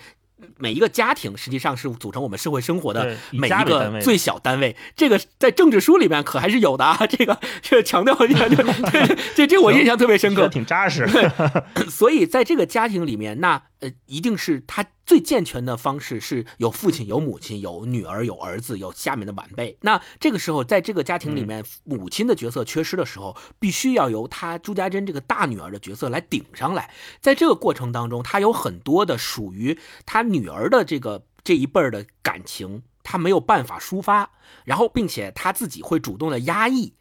[0.57, 6.97] 每一个家庭实际上是组成我们社会生活的每一个最小单位，这个在政治书里面可还是有的啊。
[7.07, 11.07] 这个这个强调一下， 这这这我印象特别深刻，挺扎实。
[11.89, 14.85] 所以在这个家庭里面，那呃，一定是他。
[15.09, 19.75] 最健全的方式是有父亲、有母亲、有女儿、有儿子、有下面的晚辈。
[19.81, 26.93] 那这个时候，在这个家庭里面，母亲的角色缺失的时候，必须要由她朱家珍这个大女儿的角色来顶上来。
[27.19, 34.29] 在这个过程当中，她有很多的属于她女儿的这个这一辈儿的感情，她没有办法抒发，
[34.63, 36.93] 然后并且她自己会主动的压抑，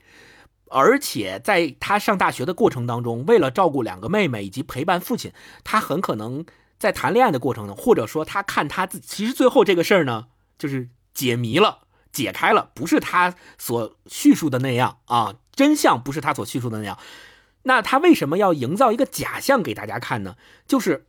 [0.71, 5.31] 而且在她上大学的过程当中，为了照顾两个妹妹以及陪伴父亲，
[5.63, 6.47] 她很可能。
[6.79, 11.81] 在谈恋爱的过程中，或者说他看他自己，其实最后这个事儿呢，就是解谜了，
[12.13, 16.99] 解开了，不是他所叙述的那样啊，真相不是他所叙述的那样。
[17.65, 20.37] 那他为什么要营造一个假象给大家看呢？
[20.67, 21.07] 就是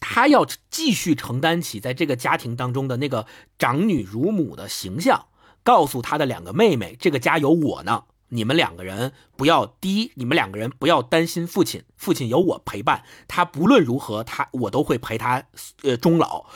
[0.00, 3.26] 他要继续承担起在这个家庭当中的那个
[3.58, 5.26] 长女如母的形象，
[5.62, 8.04] 告诉他的两个妹妹，这个家有我呢。
[8.30, 15.44] 你们两个人不要第一，你们两个人不要担心父亲，父亲有我陪伴，他不论如何，他我都会陪他，
[15.82, 16.46] 呃，终老。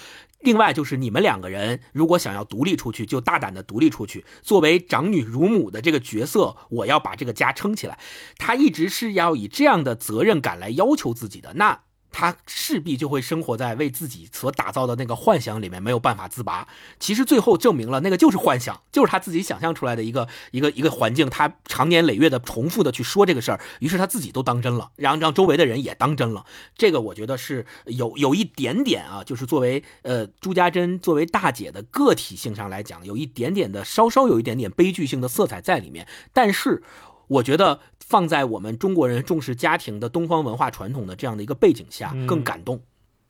[0.41, 4.25] 另外就是你们两个人如果想要独立出去，就大胆的独立出去。
[4.43, 7.99] 作为长女如母的这个角色，我要把这个家撑起来。
[8.39, 11.55] 他一直是要以这样的责任感来要求自己的。
[11.55, 11.83] 那。
[12.12, 16.68] 他势必就会生活在为自己所打造的那个幻想里面，没有办法自拔。
[17.01, 21.29] 其实最后证明了，那个就是幻想，就是他自己想象出来的一个一个一个环境。
[21.31, 26.44] 他常年累月的重复的去说这个事儿，于是他自己都当真了，然后让周围的人也当真了。
[26.77, 36.07] 这个我觉得是有有一点点啊，就是作为呃朱家珍作为大姐的个体性上来讲，有一点点的稍稍有一点点悲剧性的色彩在里面。
[36.33, 36.83] 但是。
[37.29, 42.81] 我觉得放在我们中国人重视家庭的东方文化传统的这样的一个背景下，更感动。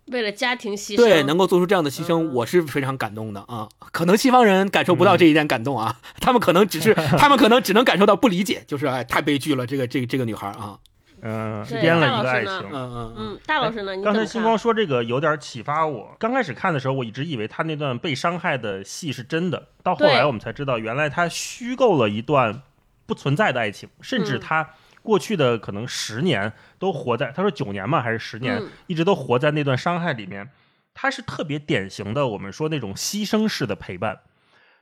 [0.07, 3.69] 为了家庭牺牲，对，能够做出这样的牺牲，我是非常感动的啊。
[3.93, 10.77] 可能西方人感受不到这一点感动啊， 他们可能只是，他们可能只能感受到不理解，就是哎，太悲剧了，这个这个这个女孩啊，
[11.21, 13.39] 嗯，编了一个爱情，嗯嗯嗯。
[13.47, 13.93] 大老师呢？
[14.03, 16.17] 刚才星光说这个有点启发我。
[16.19, 22.63] 刚开始看的时候，我一直以为他那段被伤害的戏是真的，到后来我们才知道，原来他虚构了一段。
[23.07, 24.71] 不存在的爱情，甚至他
[25.03, 30.51] 过去的可能十年都活在他说九年嘛还是十年，一直都活在那段伤害里面。
[30.95, 34.21] 他是特别典型的，我们说那种牺牲式的陪伴。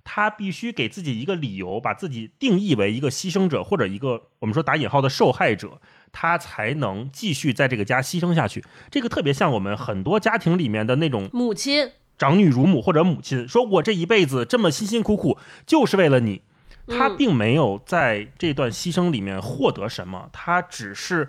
[0.03, 5.81] 他必须给自己一个理由，把自己定义为一个牺牲者或者一个我们说打引号的受害者，
[6.11, 8.65] 他才能继续在这个家牺牲下去。
[8.91, 16.43] 这个特别像我们很多家庭里面的那种母亲，长女如母或者母亲，说我这一辈子这么辛辛苦苦就是为了你。
[16.87, 21.29] 他并没有在这段牺牲里面获得什么，他只是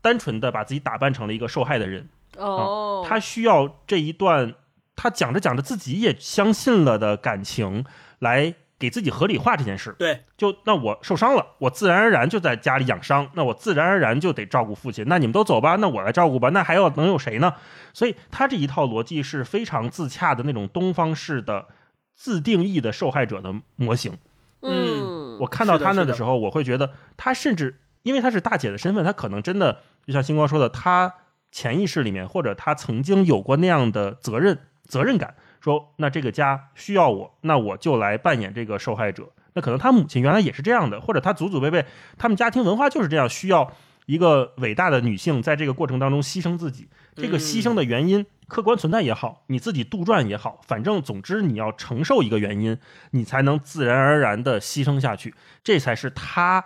[0.00, 2.08] 单纯的把自己打扮成了一个受害的人。
[2.36, 4.54] 哦，他需要这一段
[4.94, 7.84] 他讲着讲着自己也相信了的感情，
[8.18, 9.94] 来给自己合理化这件事。
[9.98, 15.04] 对，就那我受伤了，我自然而然就在家里养伤，那我自然而然就得照顾父亲。
[15.08, 16.50] 那你们都走吧，那我来照顾吧。
[16.50, 17.54] 那还要能有谁呢？
[17.94, 21.68] 所以他这一套逻辑是非常自洽的那种东方式的
[22.14, 24.18] 自定义的受害者的模型。
[24.62, 31.12] 嗯，我看到他那的时候，我会觉得他甚至因为她是大姐的身份，她可能真的就像星光说的，她
[31.50, 39.30] 潜意识里面或者她曾经有过那样的责任责任感，说那这个家需要我，那我就来扮演这个受害者。
[39.54, 41.84] 那可能她母亲原来也是这样的，或者她祖祖辈辈
[42.16, 43.72] 他们家庭文化就是这样，需要
[44.06, 46.88] 一个伟大的女性在这个过程当中牺牲自己。
[47.16, 52.78] 这个牺牲的原因，客观存在也好，你自己杜撰也好，反正总之你要承受一个原因，
[53.10, 55.34] 你才能自然而然的牺牲下去，
[55.64, 56.64] 这才是他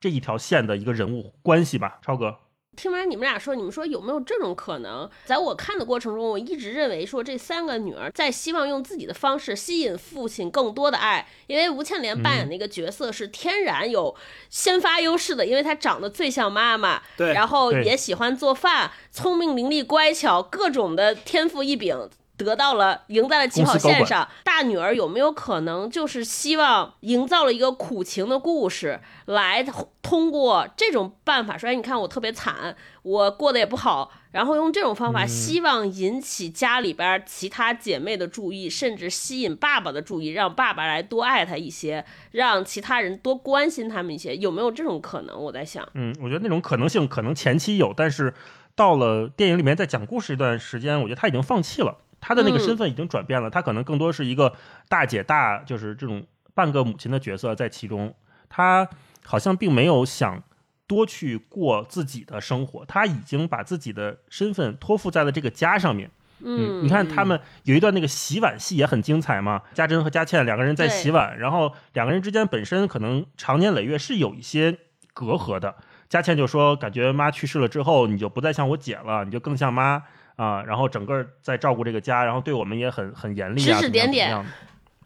[0.00, 2.38] 这一条线的一个人物关系吧，超哥。
[2.76, 5.08] 听完你们俩说，你们说有没有这种可能？
[5.26, 14.14] 在我看的过程中，我一直认为说这三个女儿在希望用自己的方式吸引父亲更多的爱，因为吴倩莲扮演的一个角色是天然有
[14.48, 22.08] 先发优势的，因为她长得最像妈妈，对，然后也喜欢做饭，聪明伶俐、乖巧，各种的天赋异禀。
[22.44, 24.28] 得到了，赢在了起跑线上。
[24.44, 29.64] 大女儿有没有可能就是希望营造了一个苦情的故事，来
[30.02, 44.36] 通过这种办法说：“哎，你看我特别惨，我过得也不好。”然后用这种方法，希望引起家里边其他姐妹的注意，甚至吸引爸爸的注意，让爸爸来多爱她一些，让其他人多关心他们一些。
[44.36, 45.36] 有没有这种可能？
[45.36, 45.88] 我在想。
[45.94, 48.32] 嗯，我觉得那种可能性可能前期有，但是
[48.76, 51.98] 到了电影里面在讲故事一段时间，我觉得他已经放弃了。
[52.20, 54.54] 他的那个身份已经转变了，她可能更多是一个
[54.88, 58.14] 大姐大，就是这种半个母亲的角色在其中。
[58.48, 58.86] 她
[59.24, 60.42] 好像并没有想
[60.86, 66.10] 多去过自己的生活，她已经把自己的身份托付在了这个家上面。
[66.42, 74.78] 嗯，你看他们有一段那个洗碗戏也很精彩嘛，家珍和佳倩两个人在洗碗，然后两个人之间本身可能长年累月是有一些
[75.12, 75.76] 隔阂的。
[76.08, 80.02] 佳倩就说，感觉妈去世了之后，你就不再像我姐了，你就更像妈。
[80.40, 84.46] 啊，然后整个在照顾这个家，然后对我们也很很严厉啊，指指点点，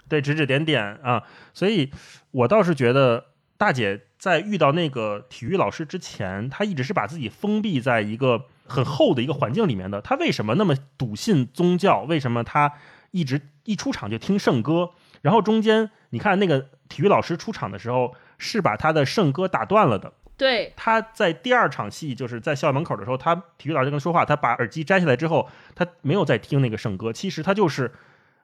[0.09, 1.25] 对，指指点点啊。
[1.53, 1.91] 所以，
[2.31, 3.27] 我倒是觉得
[3.57, 10.01] 大姐在遇到那个体育老师之前，她一直是把自己封闭在一个很厚的一个环境里面的。
[10.01, 12.03] 她为什么那么笃信宗教？
[12.03, 12.75] 为什么她
[13.11, 14.91] 一直一出场就听圣歌？
[15.21, 20.13] 然后中间你看那个体育老师出场的时候，是把他的圣歌打断了的。
[20.37, 27.13] 对，他在第二场戏，就是在校园门口的时候，他体育老师跟他说话，他把耳机摘下来之后，他没有再听那个圣歌。
[27.13, 27.93] 其实他就是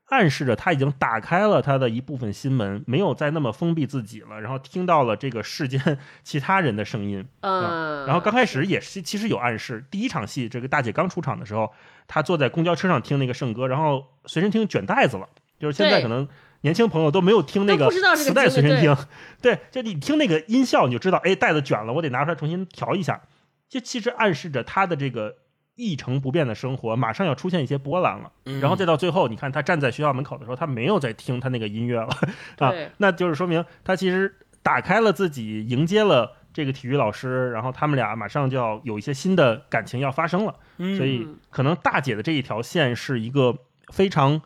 [0.07, 7.27] 暗示着他已经打开了他的一部分心门，没有再那么封闭自己了，然后听到了这个世间 其他人的声音。
[7.41, 11.73] 嗯，然后刚开始也是其实有暗示，第一场戏这个大姐刚出场的时候，
[12.07, 15.29] 她坐在公交车上听那个圣歌，然后随身听卷袋子了，
[15.59, 16.29] 就是现在可能。
[16.63, 18.95] 年轻朋友都没有听那个磁带随身听，
[19.41, 23.23] 对，就你听那个音效，你就知道，哎，带子卷了，我得拿出来重新调一下。
[23.69, 25.37] 这其实暗示着他的这个
[25.77, 28.31] 一成不变的生活马上要出现一些波澜了。
[28.61, 32.09] 然后再到最后，你看他站在学校门口的时候，他没有在听他那个音乐了
[32.59, 40.55] 啊，那就是说明他其实打开了自己，迎接了这个体育老师，然后他们俩马上就要有一些新的感情要发生了。
[40.99, 43.57] 所以可能大姐的这一条线是一个
[43.89, 44.43] 非常。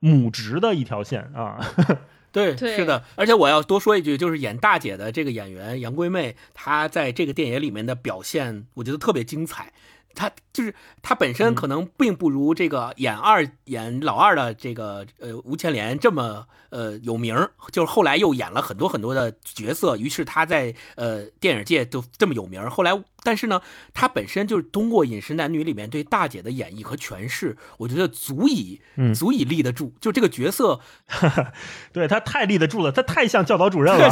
[0.00, 1.58] 母职的一条线啊，
[2.32, 9.72] 对，是的，而且我要多说一句，就是演大姐的这个演员杨贵妹，她在这个电影里面的表现，我觉得特别精彩。
[10.16, 17.36] 她就是他本身可能并不如这个演二演老二的这个呃吴倩莲这么呃有名，
[17.70, 22.68] 就是后来又演了很多很多的角色，于是他在呃电影界就这么有名。
[22.70, 23.60] 后来，但是呢，
[23.92, 28.80] 他本身就是通过《饮食男女》里面对大姐的演绎和诠释，我觉得足以
[29.14, 29.92] 足以立得住。
[30.00, 30.80] 就这个角色，
[31.92, 34.08] 对他太立得住了，他太像教导主任了，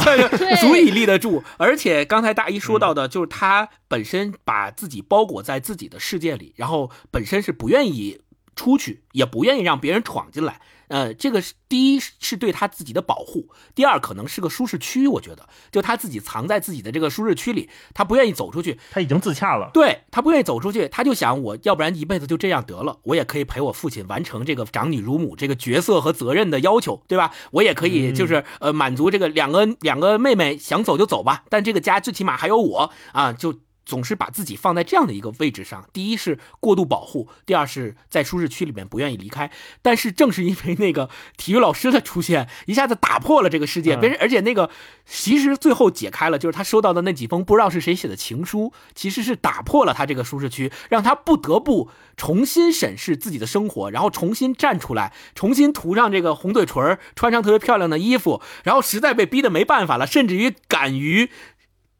[0.61, 1.43] 足以立得住。
[1.57, 5.94] 而且刚才大一说到的，就是他本身把自己包裹在自己的。
[5.99, 8.21] 世界里，然后本身是不愿意
[8.55, 10.61] 出去，也不愿意让别人闯进来。
[10.87, 15.07] 呃，这个是第一是对他自己的保护，第二可能是个舒适区。
[15.07, 18.79] 我觉得，就他自己藏在自己的这个舒适区里，他不愿意走出去。
[18.91, 27.33] 他已经自洽了，对他不愿意走出去，他就想，我要不然一辈子就这样得了，我也可以陪我父亲完成这个长女如母这个角色和责任的要求，对吧？
[27.49, 33.55] 我也可以就是呃满足这个两个两个妹妹想走就走吧，但这个家最起码还有我啊，就。
[33.85, 39.51] 总是把自己放在这样的一个位置上，第一是过度保护，第二是在舒适区里面不愿意离开。
[39.81, 43.95] 但是正是因为那个体育老师的出现，一下子打破了这个世界。
[43.95, 44.69] 别人而且那个
[45.05, 61.29] 其实最后解开了，就是他收到的那几封不知道是谁写的情书，其实是打破了他这个舒适区，让他不得不重新审视自己的生活，然后重新站出来，重新涂上这个红嘴唇，穿上特别漂亮的衣服，然后实在被逼得没办法了，甚至于敢于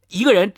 [0.10, 0.54] 一个人。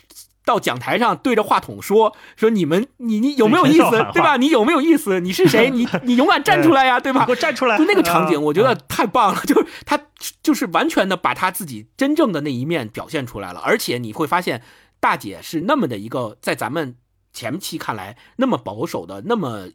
[0.47, 4.37] 到讲台上对着话筒说说你们你你有没有意思对吧？
[4.37, 5.19] 你有没有意思？
[5.19, 5.67] 你是谁？
[5.75, 7.25] 你你勇敢站出来呀，对吧？
[7.25, 7.77] 给我站出来！
[7.77, 9.41] 就那个场景，我觉得太棒了。
[9.45, 9.99] 就是他
[10.41, 13.59] 就是完全的把他自己真正的那一面表现出来了。
[13.59, 14.63] 而且你会发现，
[15.01, 16.95] 大姐是那么的一个，在咱们
[17.33, 19.67] 前期看来那么保守的那么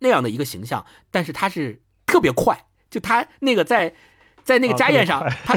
[0.00, 3.94] 那样的一个形象，但是她是特别快，就她那个在
[4.44, 5.54] 在那个家宴上， 他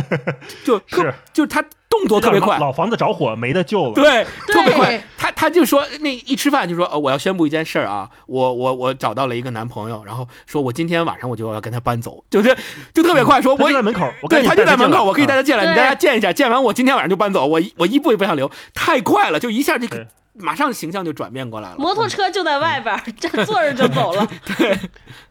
[0.63, 5.01] 就特就他动作特别快，老房子着火没得救了，对，特别快。
[5.17, 12.55] 他他就说那一吃饭就说呃我要宣布一件事儿啊，我我我找到了一个男朋友，然后说我今天晚上我就要跟他搬走，就是
[12.93, 24.27] 就特别快，说我在门口，对他就在门口，我可以带他进来，你带他见一下，见完我今天晚上就搬走，我我一步也不想留，太快了，就一下这个马上形象就转变过来了，摩托车就在外边，这坐着就走了，
[24.57, 24.77] 对。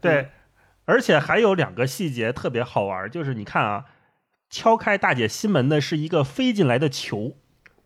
[0.01, 0.29] 对，
[0.85, 3.85] 而且还有两个细节特别好玩，就是你看啊。
[4.49, 7.33] 敲开大姐心门的是一个飞进来的球，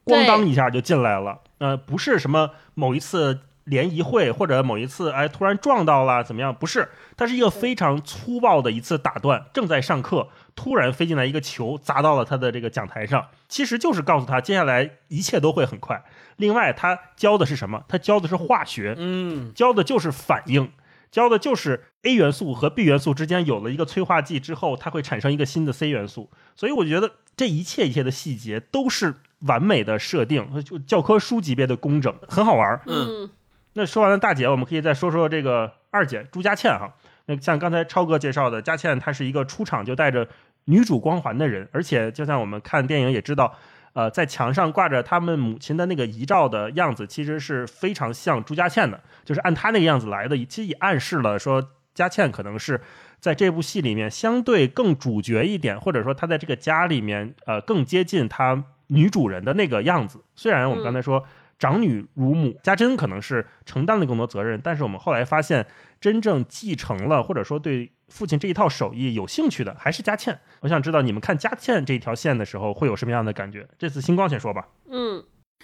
[0.04, 1.40] 咣当一下就进来了。
[1.60, 6.54] 呃，不是什么某一次联谊会或者某一次哎突然撞到了怎么样？
[6.54, 9.46] 不是，它是一个非常粗暴的一次打断。
[9.54, 10.28] 正在上课，
[10.58, 16.04] 突然飞进来一个球砸到了他的这个讲台上，其实就是告诉他接下来一切都会很快。
[16.36, 17.86] 另外，他教的是什么？
[17.88, 20.70] 他教的是化学，嗯，教的就是反应。
[21.12, 26.30] 教的就是 A 元素和 B 元素之间有了一个催化剂之后，它会产生一个新的 C 元素。
[26.56, 32.82] 所以我觉得这一切一切的细节都是完美的设定，就教科书级别的工整，很好玩。
[32.86, 33.30] 嗯，
[33.74, 36.94] 那说完了大姐，我们可以再说说这个二姐朱佳倩哈。
[37.26, 40.28] 那像刚才超哥介绍的，佳倩她是一个出场就带着
[40.66, 43.56] 女主光环的人，而且就像我们看电影也知道。
[43.98, 50.38] 呃，在墙上挂着他们母亲的那个遗照的样子，其实是非常像朱家倩的，就是按她那个样子来的。
[50.46, 52.80] 其实也暗示了说，佳倩可能是
[53.20, 60.24] 在这部戏里面相对更主角一点，或者说她在这个家里面，呃，更接近她女主人的那个样子。
[60.36, 61.24] 虽然我们刚才说
[61.58, 65.66] 长女如母，家珍可能是承担了更多责任，但是我们后来发现，
[66.00, 67.92] 真正继承了或者说对。
[68.08, 70.40] 父亲这一套手艺有兴趣的还是佳倩？
[70.62, 73.68] 我想知道你们看佳倩这条线的时候会有什么样的感觉？
[73.78, 74.70] 这次星光先说吧。
[74.90, 75.24] 嗯，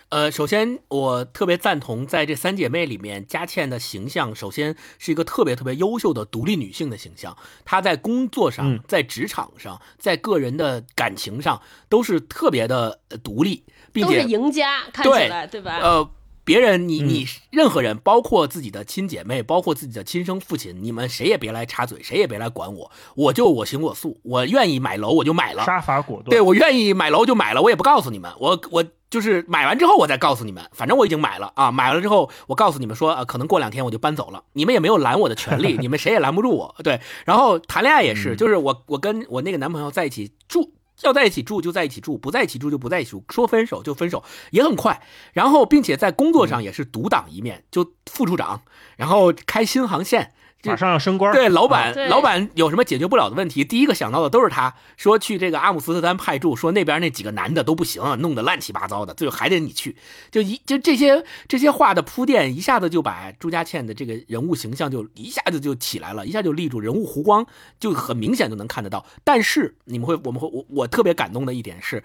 [0.10, 7.38] 呃，首先我特别赞同，在这三姐妹里面，佳倩的形象首先是一个特别特别优秀的独立女性的形象。
[7.64, 13.64] 她在工作上、在职场上、在个人的感情上都是特别的独立，
[13.94, 15.80] 并且赢家，看起来对吧？
[15.82, 16.10] 呃。
[16.46, 26.30] 别人，你你任何人，包括自己的亲姐妹，包括自己的亲生父亲，你们谁也别来插嘴，谁也别来管我，我就我行我素，我愿意买楼我就买了，杀伐果断。
[26.30, 36.76] 对我愿意买楼就买了，我也不告诉你们，我我就是买完之后我再告诉你们，反正我已经买了啊，买了之后我告诉你们说，呃，可能过两天我就搬走了，你们也没有拦我的权利， 你们谁也拦不住我。
[36.84, 40.74] 对，然后谈恋爱也是，就是我我跟我那个男朋友在一起住。
[41.04, 45.02] 要在一起住就在一起住，不在一起住就不在一起住，说分手就分手，也很快。
[45.34, 48.62] 然后，并且在工作上也是独当一面，就副处长，
[48.98, 50.34] 然后开新航线。
[50.64, 54.74] 马上要升官，对老板，老板有什么解决不了的问题，第一个想到的都是他。
[54.96, 59.98] 说去这个阿姆斯特丹派驻，说那边那几个男的都不行，弄得乱七八糟的，最后还得你去。
[60.32, 67.46] 就一就这些这些话的铺垫，一下子就把朱家倩的这个人物形象就一下子就起来了，一下就立住，人物弧光
[67.80, 69.06] 就很明显就能看得到。
[69.24, 72.04] 但是你们会，我们会，我我特别感动的一点是，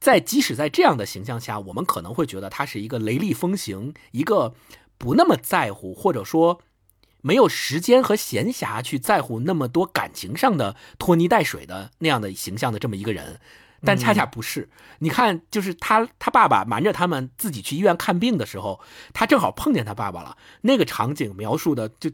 [0.00, 4.54] 在即使在这样的形象下，我们可能会觉得他是一个雷厉风行，一个
[4.98, 6.60] 不那么在乎，或者说。
[7.22, 13.40] 没有时间和闲暇去在乎那么多感情上的拖泥带水的那样的形象的这么一个人，
[13.84, 14.68] 但恰恰不是。
[14.98, 18.80] 你看，就是他他爸爸瞒着他们自己去医院看病的时候，
[19.14, 20.36] 他正好碰见他爸爸了。
[20.60, 22.10] 那个场景描述的就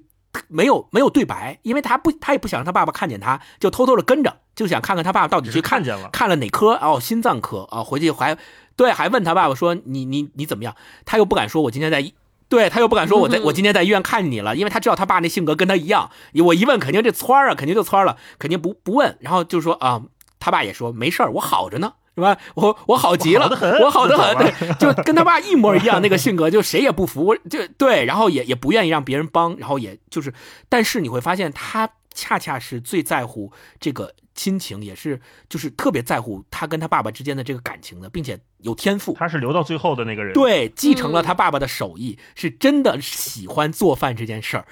[0.47, 8.37] 没有没有对白，因为他不他也不想让他爸爸看见他，就偷偷的跟着，就想看看他爸爸到底去看见了看了哪科哦，心脏科啊，回去还
[8.77, 10.77] 对还问他爸爸说你你你怎么样？
[11.07, 12.13] 他又不敢说，我今天在。
[12.49, 16.11] 对他又不敢说，我在我今天在医院看你了，因为他知道他爸那性格跟他一样。
[16.45, 19.17] 我一问，肯定这窜儿啊，肯定就窜了，肯定不不问。
[19.21, 20.03] 然后就说啊，
[20.41, 22.37] 他爸也说没事儿，我好着呢，是吧？
[22.55, 23.49] 我我好极了，
[23.83, 30.33] 我好的很，对，就跟他爸一模一样那个性格，就谁也不服，就对，然后也也不愿意让别人帮，然后也就是，
[30.69, 34.15] 但是你会发现他恰恰是最在乎这个。
[34.35, 39.13] 亲情也是，就是特别在乎他跟他爸爸之间的这个感情的，并且有天赋。
[39.19, 44.65] 他是留到最后的那个人，对，继承了他爸爸的手艺，是真的喜欢做饭这件事儿。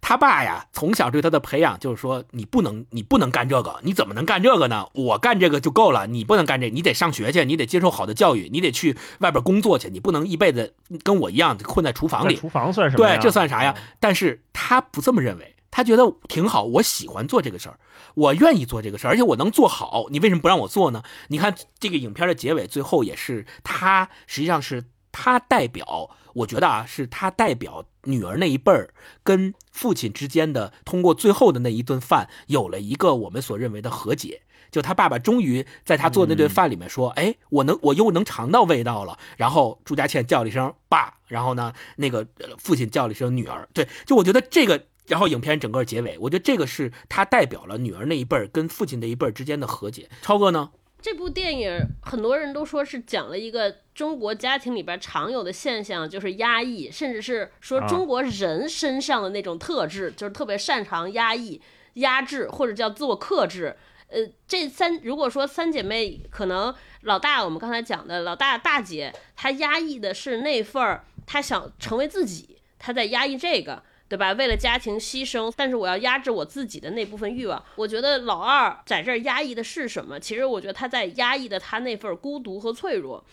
[0.00, 4.88] 他爸呀，从小对他的培养就是说，你不能，你不能干这个，你怎么能干这个呢？
[4.92, 10.74] 我干这个就够了，你不能干这，你得上学去，你得接受好的教育，你得去外边工作去，你不能一辈子
[11.04, 12.34] 跟我一样困在厨房里。
[12.34, 13.06] 厨房算什么？
[13.06, 13.72] 对，这算啥呀？
[14.00, 15.54] 但是他不这么认为。
[15.72, 17.80] 他觉得挺好，我喜欢做这个事儿，
[18.14, 20.06] 我愿意做这个事儿，而且我能做好。
[20.10, 21.02] 你为什么不让我做呢？
[21.28, 28.92] 你看这个影片的结尾，最后也是他，实际上是他代表，我觉得啊，是他代表女儿那一辈儿
[29.24, 34.42] 跟父亲之间的，通过最后的那一顿饭，有了一个我们所认为的和解。
[34.70, 42.26] 就他爸爸终于在他做那顿饭里面说：“哎，我能，我又能尝到味道了。”然后朱家倩叫了一声“爸”，然后呢，那个
[42.58, 43.68] 父亲叫了一声“女儿”。
[43.74, 50.08] 对，就我觉得这个，然后影片整个结尾，我觉得这个是它代表了女儿那一辈儿跟父亲那一辈儿之间的和解。
[50.22, 50.70] 超哥呢？
[51.00, 61.60] 这部电影很多人都说是讲了一个中国家庭里边常有的现象，就是压抑，甚至是说中国人身上的那种特质，就是特别擅长压抑、
[61.94, 63.76] 压制或者叫自我克制。
[64.06, 73.82] 呃，这三如果说三姐妹，可能老大我们刚才讲的老大大姐，她压抑的是那份儿，她想成为自己，她在压抑这个。
[74.12, 74.34] 对吧？
[74.34, 77.64] 为了家庭牺牲，但是我要压制我自己的那部分欲望。
[77.76, 80.20] 我觉得老二在这儿压抑的是什么？
[80.20, 83.24] 其实我觉得他在压抑的他那份孤独和脆弱。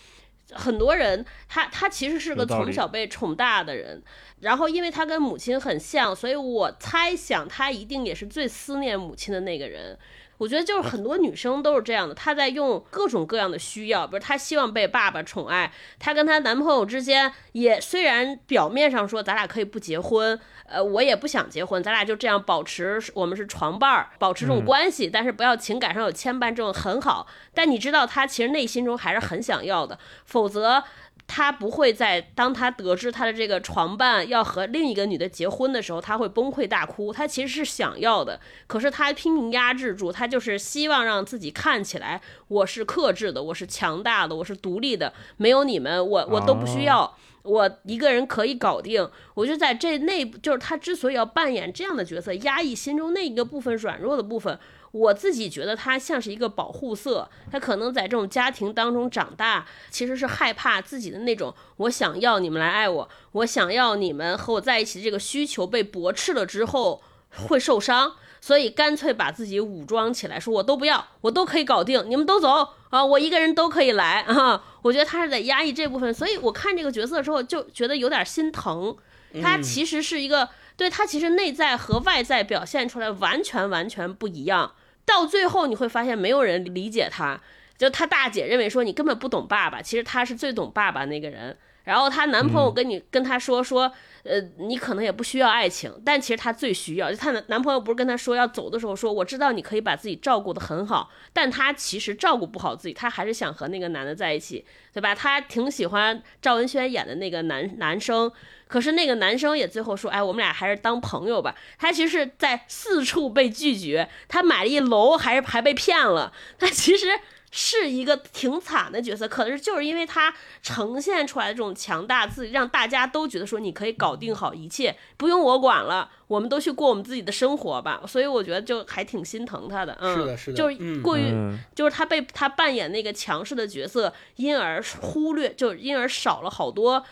[0.54, 4.02] 很多人，他他其实是个从小被宠大的人，
[4.40, 10.00] 然后因为他跟母亲很像，所以我猜想他一定也是最思念母亲的那个人。
[10.40, 27.28] 我觉得就是很多女生都是这样的，她在用各种各样的需要，比如她希望被爸爸宠爱，她跟她男朋友之间也虽然表面上说咱俩可以不结婚，呃，我也不想结婚，咱俩就这样保持我们是床伴儿，保持这种关系，但是不要情感上有牵绊，这种很好。
[27.54, 30.84] 但你知道，她其实内心中还是很想要的，否则。
[31.32, 37.14] 他不会在当他得知他的这个床伴要和另一个女的结婚的时候，他会崩溃大哭。
[37.14, 49.08] 他其实是想要的，可是他拼命压制住，他就是希望让自己看起来我是克制的，我是强大的，我是独立的，没有你们，我我都不需要，我一个人可以搞定。
[49.36, 54.60] 我就在这内部，就是他之所以要扮演这样的角色，压抑心中那一个部分软弱的部分。
[54.92, 67.04] 我自己觉得他像是一个保护色，他可能在这种家庭当中长大，其实是害怕自己的那种我想要你们来爱我，我想要你们和我在一起这个需求被驳斥了之后
[67.48, 72.50] 会受伤，所以干脆把自己武装起来，说我都不要，我都可以搞定，你们都走
[72.90, 74.64] 啊，我一个人都可以来啊。
[74.82, 78.98] 我觉得他是在压抑这部分，所以我看这个角色的时候就觉得有点心疼，
[79.42, 80.50] 他其实是一个。
[80.80, 84.76] 对他其实内在和外在表现出来完全完全不一样，
[85.10, 87.42] 到最后你会发现没有人理解他，
[87.78, 91.58] 就他大姐认为说你根本不懂爸爸，其实他是最懂爸爸那个人。
[91.86, 93.92] 然后她男朋友跟你跟她说说，
[94.22, 97.10] 呃，你可能也不需要爱情，但其实她最需要。
[97.10, 105.16] 就她男男朋友不是跟她说要走的时候说，我知道你可以把自己照顾得很好，但她其实照顾不好自己，她还是想和那个男的在一起，对吧？
[105.16, 108.32] 她挺喜欢赵文轩演的那个男男生，
[108.70, 111.54] 可是那个男生也最后说，哎，我们俩还是当朋友吧。
[111.78, 116.32] 他其实是在四处被拒绝，他买了一楼，还是还被骗了。
[116.58, 117.08] 他其实。
[117.52, 128.04] 是一个挺惨的角色，可能是就是因为他呈现出来的这种强大，自己让大家都觉得说你可以搞定好一切，不用我管了，我们都去过我们自己的生活吧。
[128.08, 131.34] 所以我觉得就还挺心疼他的，嗯，是的，是的，就是过于，
[131.74, 137.04] 就是他被他扮演那个强势的角色，因而忽略，就因而少了好多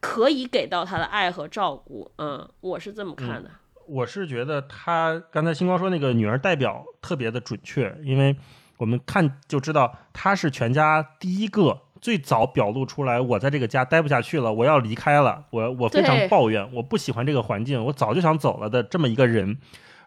[0.00, 3.50] 可以给到他的爱和照顾，嗯，我是这么看的。
[3.86, 8.36] 我是觉得他刚才星光说那个女儿代表特别的准确，因为。
[8.76, 19.58] 我们看就知道，他是全家第一个最早表露出来，我在这个家待不下去了，我要离开了，我我非常抱怨，我不喜欢这个环境，我早就想走了的这么一个人，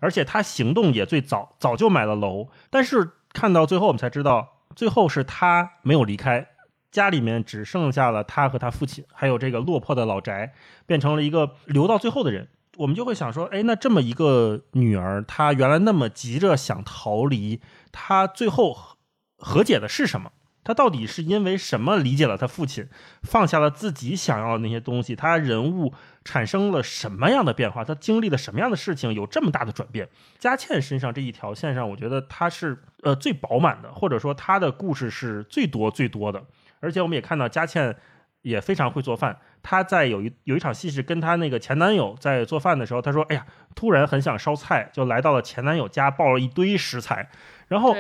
[0.02, 6.46] 而且他行动也最早，早就买了楼，但是看到最后我们才知道，最后是他没有离开，
[6.92, 10.54] 家里面只剩下了他和他父亲，还有这个落魄的老宅，
[10.86, 12.48] 变成了一个留到最后的人。
[12.78, 17.60] 我们就会想说，哎，那这么一个女儿，她原来那么急着想逃离，
[17.92, 18.78] 她最后
[19.38, 20.32] 和解的是什么？
[20.64, 22.88] 她到底是因为什么理解了她父亲，
[23.24, 25.16] 放下了自己想要的那些东西？
[25.16, 27.84] 她人物产生了什么样的变化？
[27.84, 29.14] 她经历了什么样的事情？
[29.14, 30.10] 有这么大的转变？
[30.38, 36.44] 佳倩身上这一条线上，我觉得她是呃最饱满的，或者说她的故事是最多最多的。
[36.80, 37.96] 而且我们也看到佳倩
[38.42, 39.40] 也非常会做饭。
[39.62, 47.30] 她在有一有一场戏是跟她那个前男友在做饭的时候，她说：“哎呀，突然很想烧菜，就来到了前男友家，抱了一堆食材。
[47.68, 47.96] 然后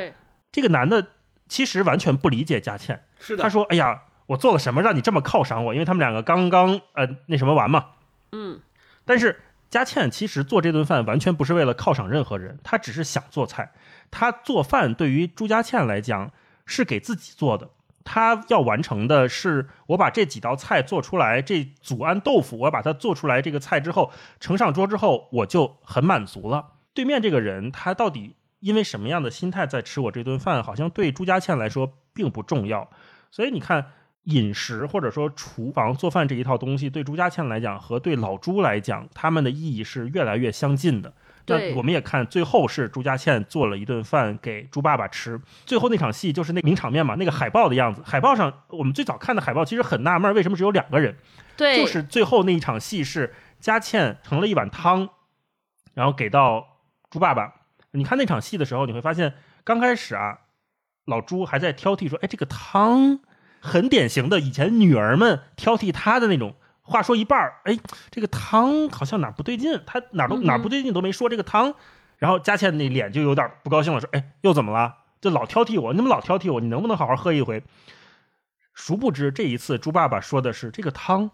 [0.52, 1.08] 这个男的
[1.50, 3.44] 其实完全不理解佳倩，是的。
[3.44, 7.88] 他说：‘哎呀，我做了什么让你这么犒赏我？’因为他们两个刚刚呃那什么完嘛。
[8.32, 8.62] 嗯。
[9.04, 13.74] 但是佳倩其实做这顿饭完全不是为了犒赏任何人，她只是想做菜。
[14.12, 16.32] 她做饭对于朱佳倩来讲
[16.66, 17.72] 是给自己做的。”
[18.10, 26.76] 他要完成的是，我把这几道菜做出来，这祖安豆腐，我把它做出来，这个菜之后呈上桌之后，我就很满足了。
[26.94, 32.90] 对面这个人，他到底因为什么样的心态在吃我这顿饭，好像对朱家倩来说并不重要。
[33.30, 33.88] 所以你看，
[34.24, 41.14] 饮食或者说厨房做饭这一套东西，对朱家倩来讲和对老朱来讲，他们的意义是越来越相近的。
[41.48, 48.02] 对那我们也看最后是朱家倩做了一顿饭给朱爸爸吃，最后那场戏就是那名场面嘛，那个海报的样子。
[48.06, 51.16] 海报上我们最早看的海报其实很纳闷，为什么只有两个人？
[51.56, 55.10] 对，就是最后那一场戏是佳倩盛了一碗汤，
[55.94, 57.54] 然后给到朱爸爸。
[57.92, 59.34] 你看那场戏的时候，你会发现
[59.64, 60.40] 刚开始啊，
[61.06, 63.22] 老朱还在挑剔说：“哎，这个汤
[63.62, 66.56] 很典型的以前女儿们挑剔他的那种。”
[66.88, 67.78] 话说一半儿，哎，
[68.10, 71.76] 这个汤好像哪儿不对劲，他哪儿都哪儿不对劲都没说这个汤，
[72.18, 74.96] 然后佳倩那脸就有点不高兴了，说：“哎，又怎么了？
[75.20, 76.62] 就老挑剔我，你怎么老挑剔我？
[76.62, 77.62] 你能不能好好喝一回？”
[78.74, 81.32] 殊不知这一次猪爸爸说的是这个汤，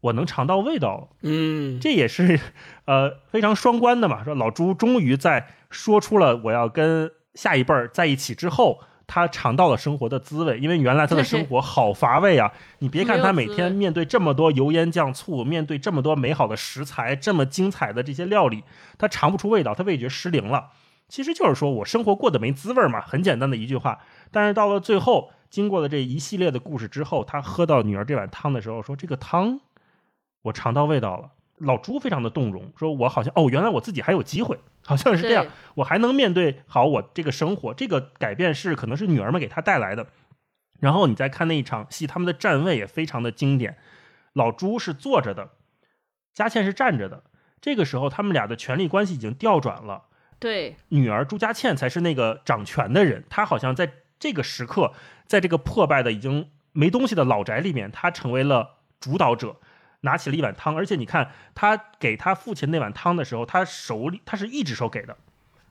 [0.00, 1.08] 我能尝到味道了。
[1.22, 2.38] 嗯，这也是
[2.84, 4.22] 呃非常双关的嘛。
[4.22, 10.56] 说老朱终于在说出了我要跟下一辈儿在一起之后，他尝到了生活的滋味。
[10.60, 12.52] 因为原来他的生活好乏味啊！
[12.78, 18.62] 你别看他每天面对这么多油盐酱醋，面对这么多美好的食材，这么精彩的这些料理，
[18.96, 20.70] 他尝不出味道，他味觉失灵了。
[21.08, 23.98] 其实就是说我生活过得没滋味嘛，很简单的一句话。
[24.30, 29.58] 但是到了最后，经过了这一系列的故事之后，他喝到女儿这碗汤的时候，说这个汤
[30.42, 31.30] 我尝到味道了。
[31.60, 40.06] 老朱非常的动容，说我好像哦，原来我自己还有机会，好像是这样，我还能面对好我这个生活，这个改变是可能是女儿们给他带来的。
[40.80, 43.76] 然后你再看那一场戏，他们的站位也非常的经典，
[44.32, 45.50] 老朱是坐着的，
[46.32, 47.24] 佳倩是站着的。
[47.60, 50.04] 这个时候，他们俩的权力关系已经调转了，
[50.38, 54.92] 对女儿朱家倩才是那个掌权的人，她好像在这个时刻，
[55.26, 59.56] 在这个破败的已经没东西的老宅里面，她成为了主导者，
[60.00, 60.76] 拿起了一碗汤。
[60.76, 65.16] 而且你看，他给他父亲那碗汤的时候，他手里他是一只手给的，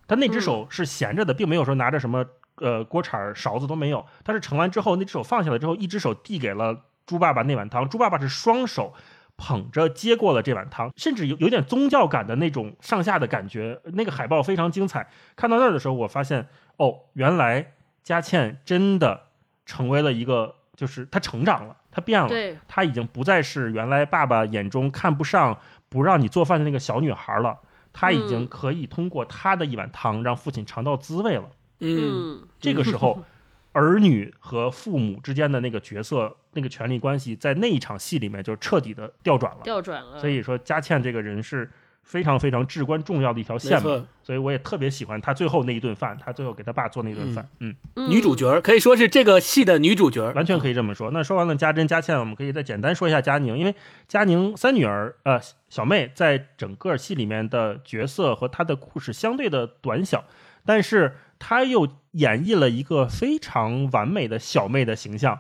[0.08, 2.26] 他那只手是闲着的，并没有说拿着什么
[2.56, 8.94] 呃锅铲、勺子都没有，他是盛完之后，那只手放下来之后，一只手递给了猪爸爸那碗汤，猪爸爸是双手。
[9.40, 13.80] 捧着接过了这碗汤，甚至有有点宗教感的那种上下的感觉。
[13.94, 15.08] 那个海报非常精彩。
[15.36, 16.48] 看到那儿的时候，我发现
[16.78, 19.28] 哦，原来佳倩真的
[19.64, 25.58] 成为了一个，就是她成长了，她变了，对她已经不再是原来爸爸眼中看不上、
[25.90, 27.58] 不让你做饭的那个小女孩了。
[27.92, 31.50] 她已经嗯可以通过她的一碗汤，让父亲尝到滋味了。
[31.80, 33.24] 嗯，嗯，这个时候，
[33.74, 39.62] 儿女和父母之间的那个角色、那个权力关系，在那一场戏里面就彻底的调转了。
[39.64, 41.68] 调转了，所以说，佳倩这个人是
[42.08, 44.04] 非常非常至关重要的一条线嘛。
[44.24, 51.12] 所以我也特别喜欢他最后那一顿饭，他最后给他爸做那顿饭，嗯，嗯女主角可以说是这个戏的女主角，完全可以这么说。
[51.12, 53.76] 那说完了家珍、家倩，我们可以再简单说一下佳宁，因为
[54.08, 55.40] 佳宁三女儿，呃，
[55.70, 60.26] 小妹在整个戏里面的角色和她的故事相对的短小，
[60.66, 65.40] 但是她又演绎了一个非常完美的小妹的形象，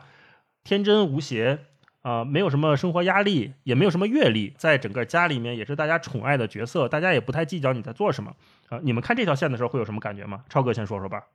[0.63, 1.59] 天真无邪。
[2.07, 8.31] 啊、没有什么生活压力，也没有什么阅历，在整个家里面也是大家宠爱的角色，大家也不太计较你在做什么
[8.69, 10.45] 啊、你们看这条线的时候会有什么感觉吗？
[10.47, 11.25] 超哥先说说吧。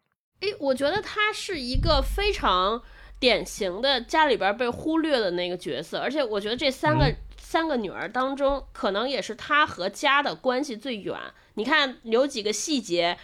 [0.41, 2.83] 诶，我觉得他是一个非常
[3.19, 11.15] 典型的家里边被忽略的那个角色，而且我觉得这三个、嗯三个女儿当中，可能也是他和家的关系最远。
[11.55, 13.19] 你看有几个细节，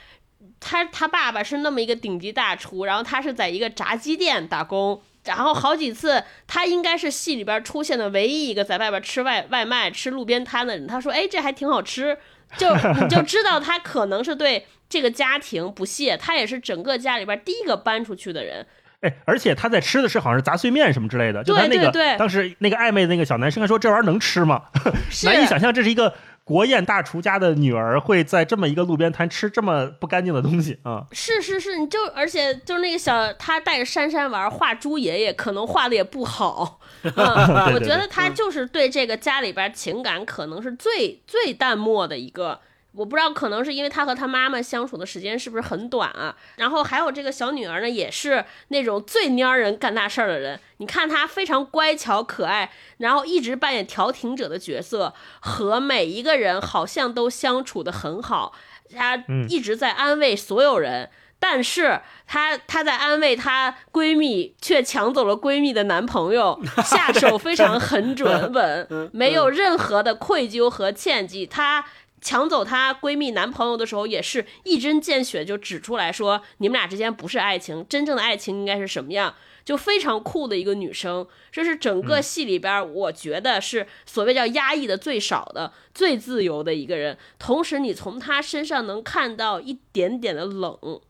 [0.61, 5.01] 他他爸爸是那么一个顶级大厨，然后他是在一个炸鸡店打工。
[5.29, 10.87] 然后好几次，他应该是戏里边出现的唯一一个在外边吃外外卖、吃路边摊的人。
[10.87, 12.17] 他说：“哎，这还挺好吃。”
[12.57, 18.67] 就你 就知道他可能是对这个家庭不屑，他也是整个家里边第一个搬出去的人。
[19.01, 24.63] 哎，而且他在吃的是好像是杂碎面什么之类的，就他对那个对对当时那个暧昧的那个小男生还说这玩意儿能吃吗？
[25.25, 26.13] 难以想象这是一个
[26.49, 31.05] 国宴大厨家的女儿会在这么一个路边摊吃这么不干净的东西啊！
[31.13, 36.81] 是是是，你就而且就是那个小他带着珊珊玩画猪爷爷，可能画的也不好。
[37.03, 37.15] 嗯， 对
[37.67, 42.59] 对我觉得他就是对这个家里边情感可能是最最淡漠的一个。
[42.95, 46.35] 我不知道，可能是因为他和他妈妈相处的时间是不是很短啊？
[46.57, 50.59] 然后还有这个小女儿呢，也是那种最蔫儿人干大事儿的人。
[50.79, 58.55] 你看她非常乖巧可爱，然后一直扮演调停者的角色，和每一个人好像都相处的很好。
[58.91, 71.47] 她一直在安慰所有人，但是她她在安慰她闺蜜，却抢走了闺蜜的男朋友， 下手非常狠准稳， 没有任何的愧疚和歉忌。
[71.47, 71.85] 她。
[72.21, 79.35] 抢走她闺蜜男朋友的时候，也是一针见血就指出来说，你们俩之间不是爱情，真正的爱情应该是什么样？
[79.65, 87.19] 就非常酷的一个女生，这是整个戏里边，我觉得是所谓叫压抑的最少的、最自由的一个人。
[87.39, 91.01] 同时，你从她身上能看到一点点的冷，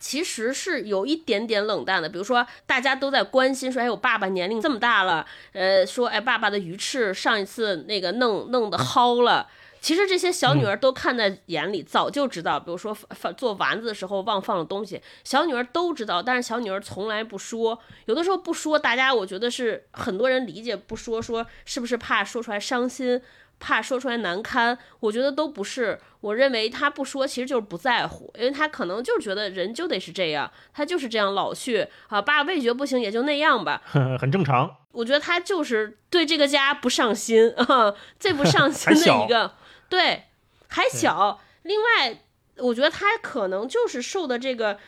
[0.00, 2.08] 其实是有一点点冷淡的。
[2.08, 9.46] 比如说，大家都在关心说，哎，我爸爸年龄这么大了，呃，说，哎，爸爸的鱼翅上一次那个弄弄的薅了。
[9.80, 12.58] 其实这些小女儿都看在眼里，早就知道。
[12.58, 17.78] 比如说放做丸子的时候忘放了东西，小女儿都知道，但是小女儿从来不说。
[18.06, 23.20] 有的时候不说，大家我觉得是很多人理解不说，说是不是怕说出来伤心，
[23.60, 24.76] 怕说出来难堪？
[25.00, 25.98] 我觉得都不是。
[26.20, 32.20] 我认为她不说，其实就是不在乎，因为她可能就是觉得人就得是这样，她就是这样老去啊。
[32.20, 33.80] 爸味觉不行，也就那样吧，
[34.18, 34.76] 很正常。
[34.90, 39.52] 我觉得他就是对这个家不上心啊，最不上心的一个。
[39.88, 40.24] 对，
[40.68, 41.40] 还小。
[41.62, 42.22] 另外，
[42.56, 44.78] 我觉得他可能就是受的这个，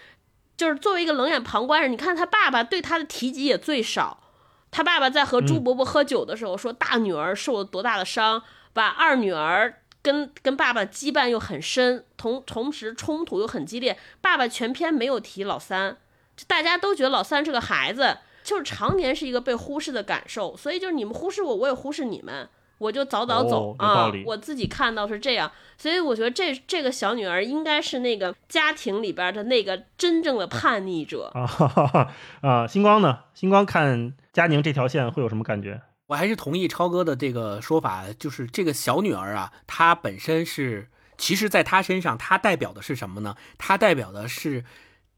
[0.56, 1.90] 就是作为一个冷眼旁观人。
[1.90, 4.22] 你看他爸爸对他的提及也最少。
[4.70, 8.42] 他爸爸在和朱伯伯喝酒的时候说，大女儿受了多大的伤，
[8.72, 13.98] 把二女儿跟跟爸爸羁绊又很深，同同时冲突又很激烈。
[14.20, 15.96] 爸爸全篇没有提老三，
[16.36, 20.56] 就大家都觉得老三是个孩子，就是常年是一个被忽视的感受。
[20.56, 22.48] 所以就是你们忽视我，我也忽视你们。
[22.80, 24.10] 我就早早走啊！
[24.24, 32.10] 我自己看到是这样，所以我觉得这这个小女儿应该是那个家庭里边的那个真正的叛逆者啊！
[32.40, 33.18] 啊，星光呢？
[33.34, 35.82] 星光看佳宁这条线会有什么感觉？
[36.06, 43.36] 我还是同意超哥的这个说法，就是这个小女儿啊，她本身是，其实在她身上，她代表的是什么呢？
[43.58, 44.64] 她代表的是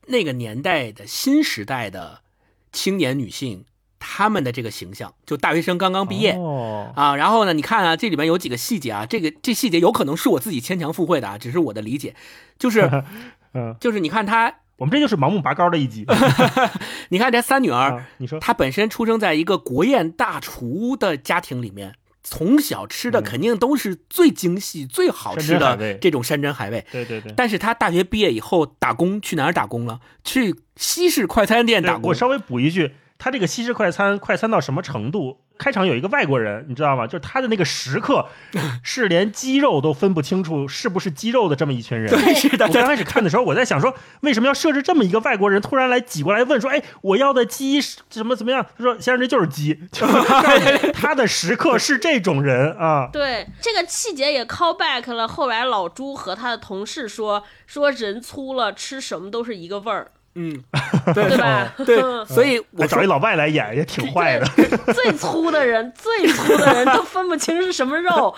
[0.09, 2.23] 那个年代的新时代的
[2.73, 3.67] 青年女性。
[4.05, 6.33] 他们的这个形象，就大学生刚刚毕业
[6.97, 12.17] 啊，然后呢，你看啊，这里面有几个细节啊，这个这细节有可能是我自己牵强附会的啊，只是我的理解，
[12.59, 12.91] 就是，
[13.55, 16.05] 嗯，就是你看他，我们这就是盲目拔高的一集。
[17.11, 21.95] 你看这三女儿，你说她本身出生在一个国宴大厨的家庭里面，
[22.25, 26.85] 从小吃的肯定都是最精细、最好吃的这种山珍海味。
[26.91, 27.33] 对对对。
[27.37, 30.01] 但是她大学毕业以后打工去哪儿打工了？
[30.25, 32.09] 去西式快餐店打工。
[32.09, 32.93] 我稍微补一句。
[33.23, 35.39] 他这个西式快餐，快餐到什么程度？
[35.57, 37.07] 开场有一个外国人，你知道吗？
[37.07, 38.27] 就是他的那个食客，
[38.83, 42.11] 是连鸡肉都分不清楚是不是鸡肉的这么一群人。
[42.11, 42.67] 对，是的。
[42.67, 48.67] 我刚开始看的时候，我在想说，为什么要设置这么一个外国人突然来挤过来问说，哎，我要的鸡怎么怎么样？
[48.77, 49.79] 他说，先生，这就是鸡。
[50.93, 53.09] 他的食客是这种人啊。
[53.13, 55.29] 对，这个细节也 call back 了。
[55.29, 60.11] 后来老朱和他的同事说，说人粗了，吃什么都是一个味儿。
[60.35, 60.63] 嗯，
[61.15, 61.75] 对吧？
[61.85, 64.47] 对，所以我找一老外来演也挺坏的。
[64.95, 68.35] 最粗的人， 最粗的人都分不清是什么肉。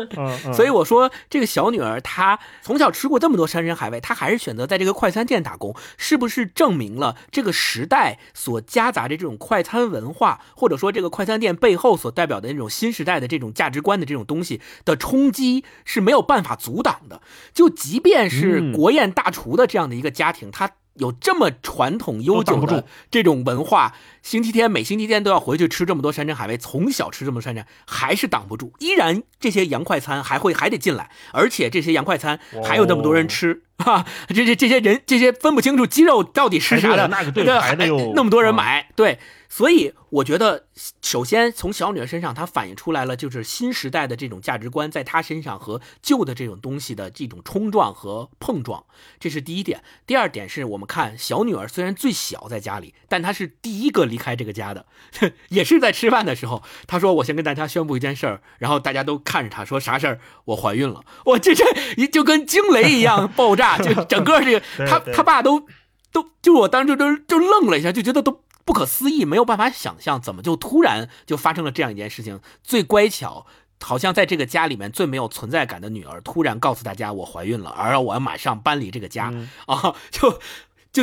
[0.52, 17.22] 所以我说，这个小女儿她从小吃过这么多山珍海味，她还是选择在这个快餐店打工，是不是证明了这个时代所夹杂着这种快餐文化，或者说这个快餐店背后所代表的那种新时代的这种价值观的这种东西的冲击是没有办法阻挡的？
[17.54, 20.70] 就即便是国宴大厨的这样的一个家庭，他。
[20.98, 23.94] 有这么传统悠久的这种文化，
[24.28, 28.74] 星期天每星期天都要回去吃这么多山珍海味，从小吃这么多山珍，还是挡不住。
[28.78, 39.18] 依然这些洋快餐还会还得进来，而且这些洋快餐还有那么多人吃，哈，这这这些人这些分不清楚鸡肉到底是啥的，那个对牌的那么多人买，对。
[39.50, 40.66] 所以我觉得，
[41.00, 48.84] 首先从小女儿身上，她反映出来了就是新时代的这种价值观，在她身上和旧的这种东西的这种冲撞和碰撞，
[49.18, 49.82] 这是第一点。
[50.06, 54.84] 第二点是我们看小女儿虽然最小在家里，但她是第一个离开这个家的，
[55.48, 60.20] 也是在吃饭的时候，他说：“我先跟大家宣布一件事儿。”然后大家都看着他说：“啥事儿？
[60.46, 61.64] 我怀孕了！”我这这
[62.08, 65.66] 就跟惊雷一样爆炸， 就整个这个他他爸都
[66.12, 68.42] 都就我当时就就愣了一下，就觉得都。
[68.68, 72.38] 不可思议，没有办法想象，怎么就突然就发生了这样一件事情？
[72.62, 73.46] 最乖巧，
[73.80, 79.32] 好像在这个家里面最没有存在感的女儿，突然告诉大家我怀孕了，而我要马上搬离这个家
[79.64, 79.94] 啊！
[80.10, 80.38] 就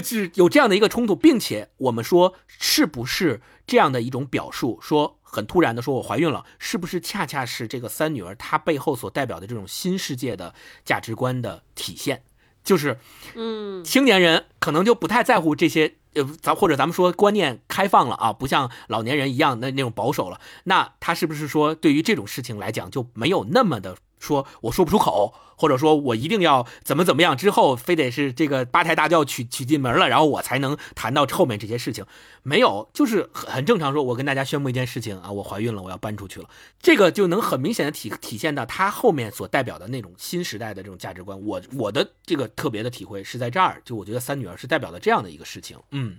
[0.01, 4.79] 就是有这样的一个冲突，并且我们说是不是这样的一种表述？
[4.81, 12.23] 说很突然的说我怀孕了，是不是恰恰是这个三女儿她背后所代表的这种新世界的价值观的体现？
[12.63, 12.97] 就是，
[13.35, 15.95] 嗯，青年人可能就不太在乎这些。
[16.15, 23.97] 呃，咱或者咱们说观念开放了啊，不像老年人一样那那种保守了，那他是不是说对于这种事情来讲就没有那么的？
[24.19, 32.05] 说我说不出口，或者说我一定要怎么怎么样之后，非得是这个八抬大轿娶娶进门了，然后我才能谈到后面这些事情。
[32.43, 33.93] 没有，就是很很正常。
[33.93, 36.49] 说我跟大家宣布一件事情啊，我怀孕了，我要搬出去了。
[36.79, 41.39] 这个就能很明显的体体现到他后面所代表的那种新时代的这种价值观。
[41.41, 45.77] 我我的这个特别的体会是在这儿，就我觉得三女儿是代表的这样的一个事情。
[45.91, 46.17] 嗯，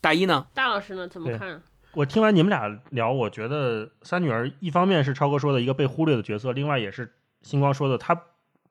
[0.00, 0.46] 大一呢？
[0.54, 1.08] 大老师呢？
[1.08, 1.62] 怎么看？
[1.92, 7.12] 我听完你们俩聊，我觉得三女儿一方面是超哥说的一个被忽略的角色，另外也是。
[7.46, 8.20] 星光说的，他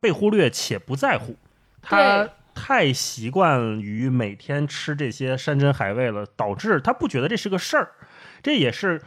[0.02, 1.38] 被忽略且不在乎，
[1.82, 7.94] 他太习惯于每天吃这些山珍海味了，导致他不觉得这是个事儿。
[8.44, 9.02] 这也是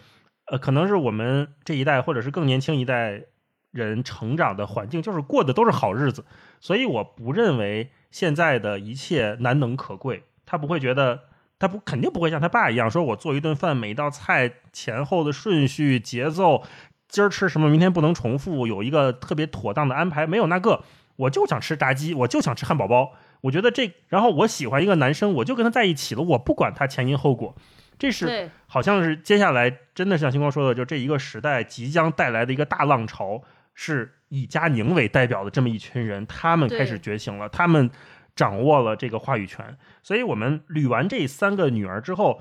[0.51, 3.23] 呃，可能是我们这一代或者是更年轻一代
[3.71, 6.25] 人成长的环境，就是过的都是好日子，
[6.59, 10.25] 所以我不认为现在的一切难能可贵。
[10.47, 11.25] 他不会觉得，
[11.59, 16.63] 他不肯定不会像他爸一样，说我做一顿饭，每一道菜前后的顺序、节奏，
[17.09, 20.27] 今儿吃什么，明天不能重复，有一个特别妥当的安排。
[20.27, 20.83] 没有那个，
[21.17, 23.13] 我就想吃炸鸡，我就想吃汉堡包。
[23.41, 27.55] 我觉得这，然后我喜欢一个男生，我就跟他在一起了，我不管他前因后果。
[27.99, 33.43] 这是，好像是接下来真的是像星光说的，就这一个时代即将带来的一个大浪潮，
[33.75, 37.91] 是以佳宁为代表的这么一群人，他们开始觉醒了，他们
[38.37, 39.77] 掌握了这个话语权。
[40.03, 42.41] 所以我们捋完这三个女儿之后，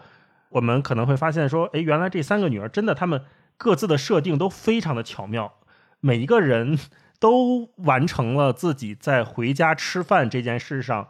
[0.50, 3.24] 我们可能会发现说，哎，原来这三个女儿真的，她们
[3.58, 5.54] 各自的设定都非常的巧妙，
[6.00, 6.78] 每一个人
[7.20, 11.08] 都完成了自己在回家吃饭这件事上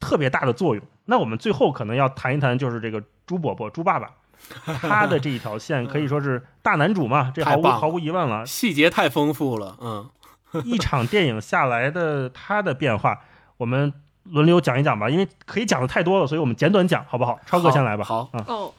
[0.00, 0.84] 特别大的作用。
[1.04, 4.10] 那我们最后可能要谈一谈，就是这个猪伯伯、猪爸爸，
[4.82, 8.44] 他的这一条线可以说是大男主嘛，这毫无毫无疑问了。
[8.44, 10.10] 细节太丰富了，嗯，
[10.64, 13.20] 一场电影下来的他的变化，
[13.58, 13.92] 我们
[14.24, 17.38] 轮流讲一讲吧，因为可以讲的太多了，所以我们简短讲，好不好？
[17.46, 18.02] 超哥先来吧。
[18.02, 18.74] 好，嗯，哦，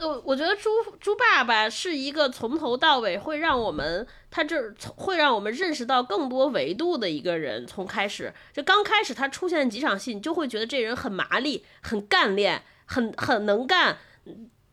[0.00, 7.64] 我我觉得猪猪爸爸是一个从头到尾会让我们，他这会让我们认识到更多维度的一个人。
[7.66, 13.98] 从开始，就刚开始他出现几场戏，你就会觉得这人很麻利、很干练、很很能干、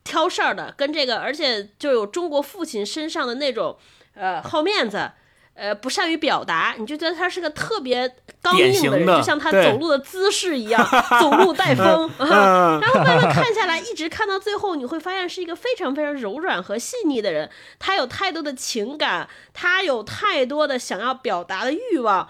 [0.04, 3.78] 挑事儿的，跟这个而且就有中国父亲身上的那种
[4.16, 5.12] 呃好面子。
[5.60, 8.10] 呃，不善于表达，你就觉得他是个特别
[8.42, 10.82] 刚硬的人，的就像他走路的姿势一样，
[11.20, 12.10] 走路带风。
[12.18, 12.30] 嗯，
[12.80, 17.50] 然后慢慢看下来，一直看到最后，你会发现是一个非常非常柔软和细腻的人。
[17.78, 22.30] 他有太多的情感，他有太多的想要表达的欲望，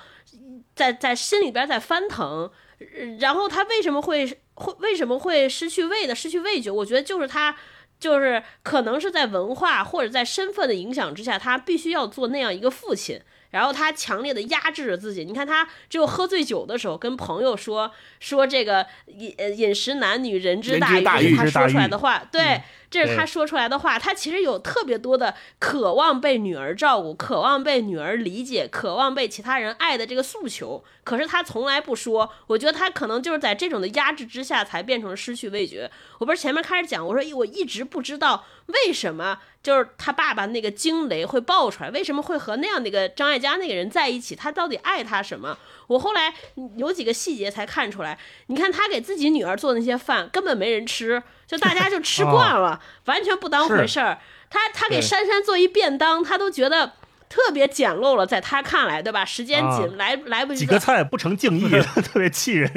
[0.76, 2.50] 在在心里边在翻腾。
[2.80, 4.26] 呃然后他为什么会
[4.56, 6.72] 会为什么会失去味的失去味觉？
[6.72, 7.56] 我觉得就是他。
[8.00, 13.20] 就是可能是在文化或者在身份的影响之下，他必须要做那样一个父亲，
[13.50, 15.26] 然后他强烈的压制着自己。
[15.26, 22.24] 你看他只有喝醉酒的时候跟朋友说说这个饮呃饮食男女人之大欲，他说出来的话。
[22.32, 24.00] 对，这是他说出来的话。
[24.00, 30.84] 他其实有特别多的渴望被女儿照顾，渴望被女儿理解，渴望被其他人爱的这个诉求。
[31.04, 32.32] 可是他从来不说。
[32.48, 35.90] 我觉得他可能就是在这种的压制之下，才变成了失去味觉。
[36.20, 44.36] 我不是前面开始讲，我说我一直不知道为什么就是他爸爸那个惊雷会爆出来，为什么会和那样的一个张艾嘉那个人在一起？
[44.36, 45.58] 他到底爱他什么？
[45.90, 46.34] 我后来
[46.78, 48.18] 有几个细节才看出来。
[48.48, 54.18] 你看他给自己女儿做那些饭，根本没人吃，就大家就吃惯 了，完全不当回事儿。
[54.50, 56.94] 他他给珊珊做一便当，他都觉得。
[57.30, 59.24] 特别简陋了，在他看来，对吧？
[59.24, 61.70] 时间紧，啊来来不及几个菜不成敬意，
[62.02, 62.72] 特别气人，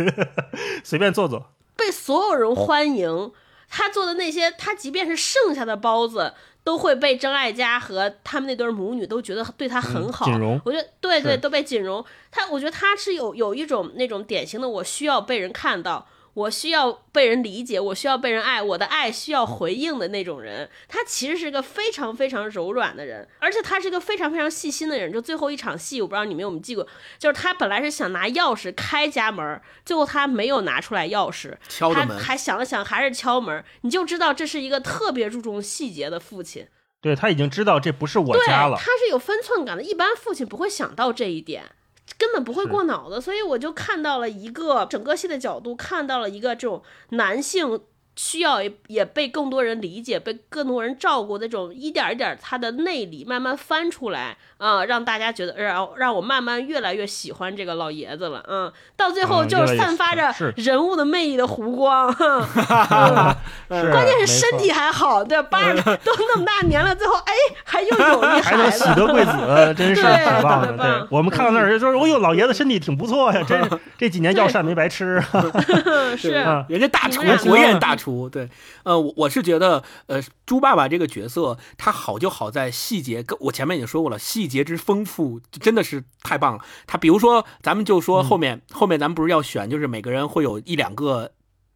[0.85, 1.51] 随便做做。
[1.75, 3.33] 被所有人欢迎。
[3.71, 6.35] 他做的那些，他即便是剩下的包子，
[6.65, 10.25] 都会被张艾嘉和他们那对母女都觉得对他很好。
[10.25, 12.05] 锦荣我觉得对对，都被锦荣。
[12.31, 20.70] 他，我觉得他是有有一种那种典型的，我需要被人看到，我需要被人理解，我需要被人爱，我的爱需要回应的那种人。
[20.89, 25.12] 他其实是个非常非常柔软的人，而且他是个非常非常细心的人。
[25.12, 26.87] 就最后一场戏，我不知道你们有没有记过，
[27.18, 36.66] 就是他本来是想拿钥匙开家门，最后他没有拿出来钥匙，敲门，还想了想，还是敲门，你就知道这是一个特别注重细节的父亲。
[37.03, 41.72] 对他已经知道这不是我对，家了，他是有分寸感的，一般父亲不会想到这一点。
[42.19, 47.81] 根本不会过脑子，所以我就看到了一个整个戏的角度，看到了一个这种男性
[48.17, 63.35] 需要也也被更多人理解、被更多人照顾的这种一点一点他的内里慢慢翻出来啊、让大家觉得让让我慢慢越来越喜欢这个老爷子了，嗯，到最后就是散发着人物的魅力的湖光，嗯。
[63.83, 67.33] 是关键是身体还好，对，八十都那么大年了，最后哎
[67.65, 69.33] 还又有一还能孩子，喜得贵子，
[69.77, 70.67] 真是对挺棒的。
[70.67, 71.01] 特别棒。
[71.01, 71.07] 对。
[71.11, 75.21] 我们看到那儿就说：“哦呦，老爷子身体挺不错呀，真是这几年药膳没白吃。
[76.17, 76.65] 是啊。
[76.69, 78.49] 人家大厨国宴大厨，对，
[78.83, 86.65] 呃，我我是觉得，呃，猪爸爸这个角色，他好就好在细节，跟我前面已经说过了，细节之丰富真的是太棒了。
[86.87, 91.33] 他比如说，咱们就说后面、后面咱们不是要选，就是每个人会有一两个。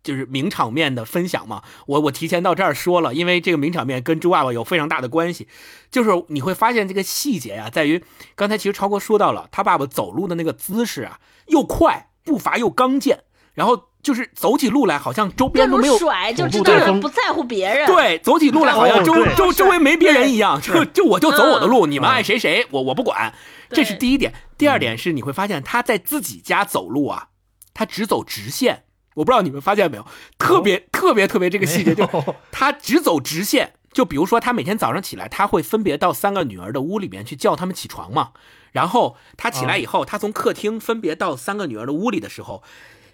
[0.06, 5.48] 就是名场面的分享嘛，我我提前到这儿说了，因为这个名场面跟猪爸爸有非常大的关系。
[5.90, 8.00] 就是你会发现这个细节呀、在于
[8.36, 11.18] 刚才其实超哥说到了，他爸爸走路的那个姿势啊，
[11.48, 13.24] 又快，步伐又刚健，
[13.54, 17.84] 然后就是走起路来好像周边都没有甩，就走知道不在乎别人。
[17.88, 23.34] 对，走起路来好像周、周周围没别人一样，就就我就走我的路，嗯你们爱谁谁，我我不管。
[23.70, 24.32] 这是第一点。
[24.56, 27.30] 第二点是你会发现他在自己家走路啊，
[27.74, 28.84] 他只走直线。
[29.16, 30.06] 我不知道你们发现没有，
[30.38, 32.08] 特别特别特别这个细节，就
[32.52, 33.72] 他只走直线。
[33.92, 38.30] 就比如说，他每天早上起来，他会分别到三个女儿的屋里面去叫他们起床嘛。
[38.70, 42.62] 然后他起来以后，他从客厅分别到三个女儿的屋里的时候。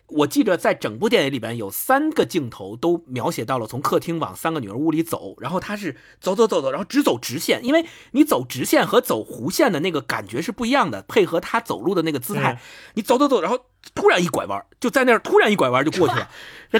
[0.08, 12.60] 我记得在整部电影里边有三个镜头都描写到了从客厅往三个女儿屋里走，然后他是走走走走，然后只走直线，因为你走直线和走弧线的那个感觉是不一样的，配合他走路的那个姿态，
[12.94, 13.58] 你走走走，然后
[13.94, 16.28] 突然一拐弯，就在那儿突然一拐弯就过去了。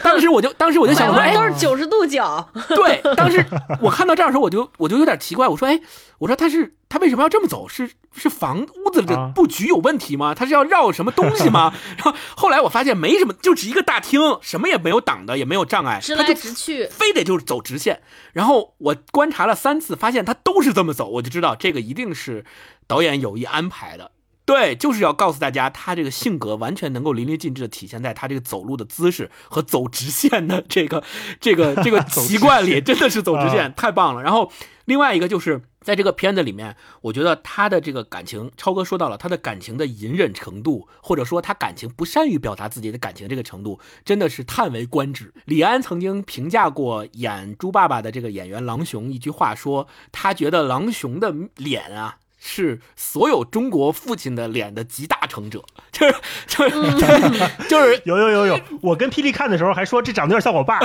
[0.03, 2.49] 当时我就当时我就想说，哎，都是九十度角。
[2.71, 3.45] 对，当时
[3.81, 5.79] 我看到这儿的时候，我就我就有点奇怪，我说，哎，
[6.19, 7.69] 我说他是他为什么要这么走？
[7.69, 10.35] 是是房屋子的布局有问题吗？
[10.35, 11.75] 他是要绕什么东西吗？
[11.99, 18.01] 然后后来我发现没什么，就只一个大厅，什么也没有挡的，也没有障碍，直来直去，非得就是走直线。
[18.33, 22.47] 然后我观察了三次，发现他都是这么走，我就知道这个一定是
[22.87, 24.12] 导演有意安排的。
[24.45, 31.05] 对，就是要告诉大家，他这个性格完全能够淋漓尽致的体现在他这个走路的姿势和走直线的这个
[31.41, 34.23] 这个这个 习惯里，真的是走直线，太棒了。
[34.23, 34.51] 然后
[34.87, 45.33] 另外一个就是在这个片子里面，我觉得他的这个感情，超哥说到了他的感情的隐忍程度，或者说他感情不善于表达自己的感情这个程度，真的是叹为观止。
[45.45, 52.17] 李安曾经评价过演猪爸爸的这个演员郎雄一句话，说他觉得郎雄的脸啊。
[52.45, 56.15] 是所有中国父亲的脸的集大成者， 就是
[56.49, 56.71] 就是
[57.71, 60.81] 就是有有有有，我跟霹雳看的时候还说这长得有点像我爸，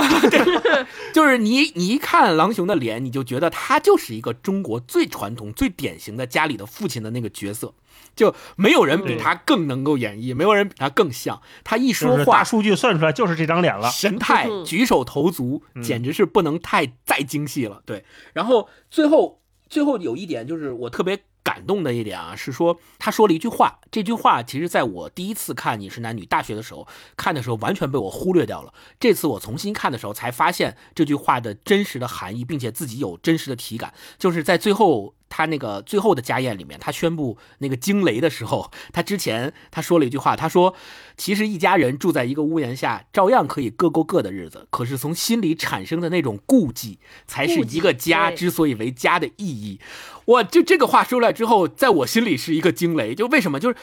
[1.12, 7.74] 就是你你一看狼雄的脸，你就觉得他就是一个中国最传统、最典型的家里的父亲的那个角色，
[8.14, 11.42] 就没有人比他更能够演绎，没有人比他更像。
[11.64, 17.82] 他一说话，大数据算出来就是这张脸了，神态、举手投足，简直是不能太再精细了。
[17.84, 21.18] 对，然后最后最后有一点就是我特别。
[21.48, 26.86] 感动的一点啊，是说他说了一句话，这句话其实在我第一次看《你是男女》大学的时候
[27.16, 28.74] 看的时候，完全被我忽略掉了。
[29.00, 35.14] 这次我重新看的时候，才发现这句话的真实的含义，并且自己有真实的体感，就是在最后。
[35.28, 40.74] 他那个最后的家宴里面，他宣布那个惊雷的时候，他之前他说了一句话，他说
[41.16, 44.66] ：“其实一家人住在一个屋檐下，照样可以各过各的日子。
[44.70, 49.80] 可是从心里产生的那种顾忌，才是一个家之所以为家的意义。”
[50.26, 53.14] 我就这个话说出来之后，在我心里是一个惊雷。
[53.14, 53.58] 就为什么？
[53.58, 53.76] 就是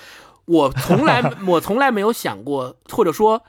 [0.45, 3.43] 我从来 我从来没有想过，或者说。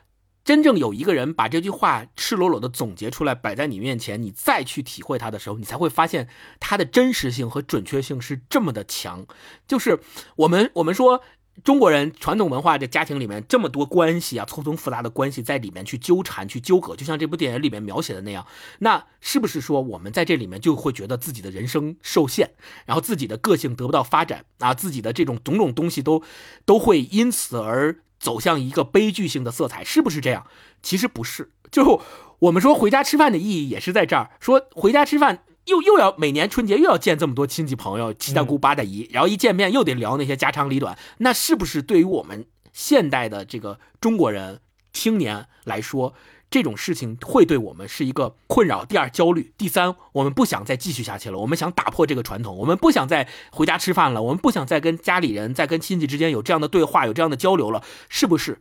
[0.47, 6.29] 真正有一个人把这句话赤裸裸的总结出来，摆在你面前，你再去体会它的时候，你才会发现
[6.61, 9.27] 它的真实性和准确性是这么的强。
[9.67, 9.99] 就是
[10.37, 11.21] 我们我们说
[11.65, 18.47] 中国人传统文化的家庭里面这么多关系啊，错综复杂的关系在里面去纠缠、去纠葛，就像这部电影里面描写的那样，
[18.79, 22.53] 那是不是说我们在这里面就会觉得自己的人生受限，
[22.85, 26.23] 然后自己的个性得不到发展啊，自己的这种种种东西都
[26.65, 27.97] 都会因此而。
[28.27, 30.49] 走向一个悲剧性的色彩，是不是这样？
[30.83, 31.53] 其实不是。
[31.71, 32.03] 就
[32.41, 34.31] 我们说回家吃饭的意义也是在这儿。
[34.41, 44.61] 说回家吃饭，又又要每年春节又要见这么多亲戚朋友、七大姑八大姨，然后一见面又得聊那些家长里短，那是不是对于我们现代的这个中国人
[44.93, 46.13] 青年来说？
[46.57, 48.83] 这种事情会对我们是一个困扰。
[48.83, 49.53] 第二，焦虑。
[49.59, 51.37] 第三，我们不想再继续下去了。
[51.37, 52.57] 我们想打破这个传统。
[52.57, 54.23] 我们不想再回家吃饭了。
[54.23, 57.83] 我们不想再跟家里人、再跟亲戚之间有这样的对话、有这样的交流了。
[58.09, 58.59] 是不是？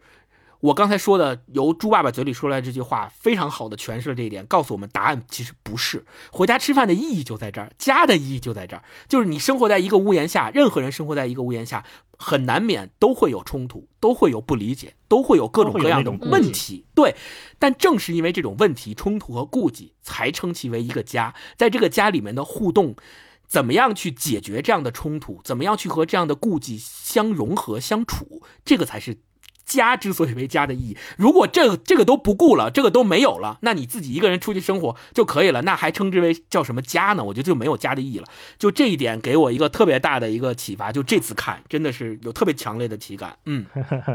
[0.66, 6.03] 我刚才说的，由猪爸爸嘴里说出来这句话，非常好的诠释了这一点，告诉我们答案其实不是。
[6.32, 11.86] 回家吃饭的意义就在这儿，家的意义就在这儿，就是你生活在一个屋檐下，任何人生活在一个屋檐下，
[12.18, 16.88] 很难免都会有冲突，都会有不理解，都会有各种各样的问题。
[16.95, 17.16] 对，
[17.59, 21.36] 但正是因为这种问题、冲突和顾忌，才称其为一个家。
[21.55, 22.95] 在这个家里面的互动，
[23.47, 29.20] 怎么样去解决这样的冲突，怎么样去和这样的顾忌相融合相处，这个才是。
[29.66, 37.24] 家之所以为家的意义，如果这个这个都不顾了，这个都没有了，那你自己一个人出去生活就可以了，那还称之为叫什么家呢？
[37.24, 38.26] 我觉得就没有家的意义了。
[38.57, 43.38] 就这一点给我一个特别大的一个启发，就这次看真的是有特别强烈的体感。
[43.45, 43.66] 嗯，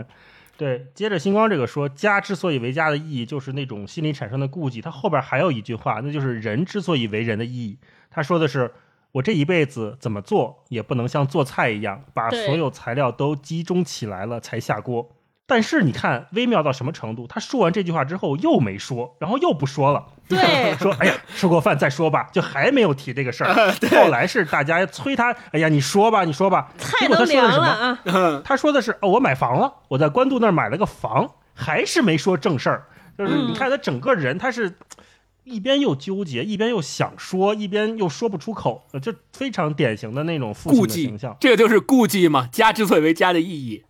[0.56, 0.86] 对。
[0.94, 4.80] 接着星光这个说，家之所以为家的意义，就是那种心里产生的顾忌。
[4.80, 7.78] 他后边还有一句话，那就是人之所以为人的意义。
[8.10, 8.72] 他说的是，
[9.12, 15.10] 我这一辈子怎么做也不能像做菜一样，把所有材料都集中起来了才下锅。
[15.50, 17.26] 但是你看微妙到什么程度？
[17.26, 20.06] 他说完这句话之后又没说，然后又不说了。
[20.28, 20.38] 对，
[20.78, 23.72] 说哎呀，吃过饭再说吧，就还没有提这个事儿。
[23.90, 26.70] 后来是大家催他，哎呀，你说吧，你说吧。
[26.78, 28.42] 菜都凉了啊！
[28.44, 32.86] 他说的是哦，我买房了，我在官渡那儿买了个房，还是没说正事儿。
[33.18, 34.72] 就是你看他整个人，他是
[35.42, 41.36] 一边又纠结，一边又想说，一边又说不出口，就非常典型的那种父亲的形象。
[41.40, 43.82] 这个就是顾忌嘛，家之所以为家的意义。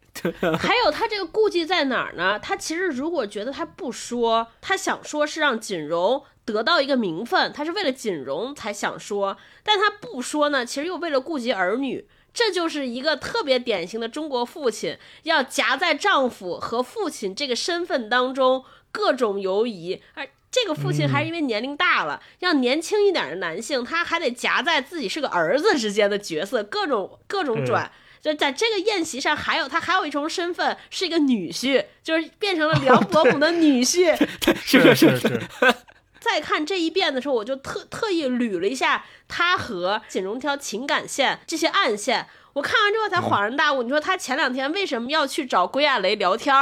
[0.58, 2.38] 还有他这个顾忌在哪儿呢？
[2.38, 12.08] 他其实如果觉得他不说，他想说是让锦荣得到一个名分，他是为了锦荣才想说，但他不说呢，其实又为了顾及儿女。
[12.32, 27.90] 这就是一个特别典型的中国父亲要夹在丈夫和父亲这个身份当中各种犹疑，而这个父亲还是因为年龄大了，要年轻一点的男性，他还得夹在自己是个儿子之间的角色，各种各种转。
[28.22, 34.14] 就在这个宴席上，还有他还有一重身份是一个女婿，就是变成了 梁伯母的女婿。
[34.62, 35.40] 是是是。
[36.20, 42.26] 再看这一遍的时候，我就特特意捋了一下他和锦荣条情感线这些暗线。
[42.52, 43.82] 我看完之后才恍然大悟。
[43.82, 46.54] 你说他前两天为什么要去找归亚雷聊天，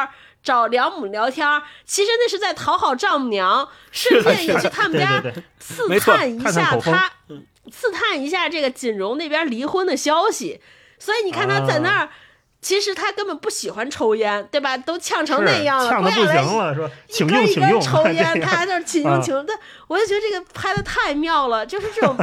[0.45, 1.45] 找梁母聊天？
[1.85, 5.21] 其实那是在讨好丈母娘，顺便也去他们家
[5.59, 7.13] 刺探一下他，
[7.73, 10.61] 刺探一下这个锦荣那边离婚的消息。
[10.99, 12.09] 所以你看他在那儿。
[12.61, 14.77] 其实他根本不喜欢抽烟，对吧？
[14.77, 17.81] 都呛成那样了，呛的不行了，说请用请用。
[17.81, 19.47] 抽烟，他还在那请用请用。
[19.47, 19.57] 但
[19.87, 22.17] 我就觉得这个拍的太妙了， 就是这种，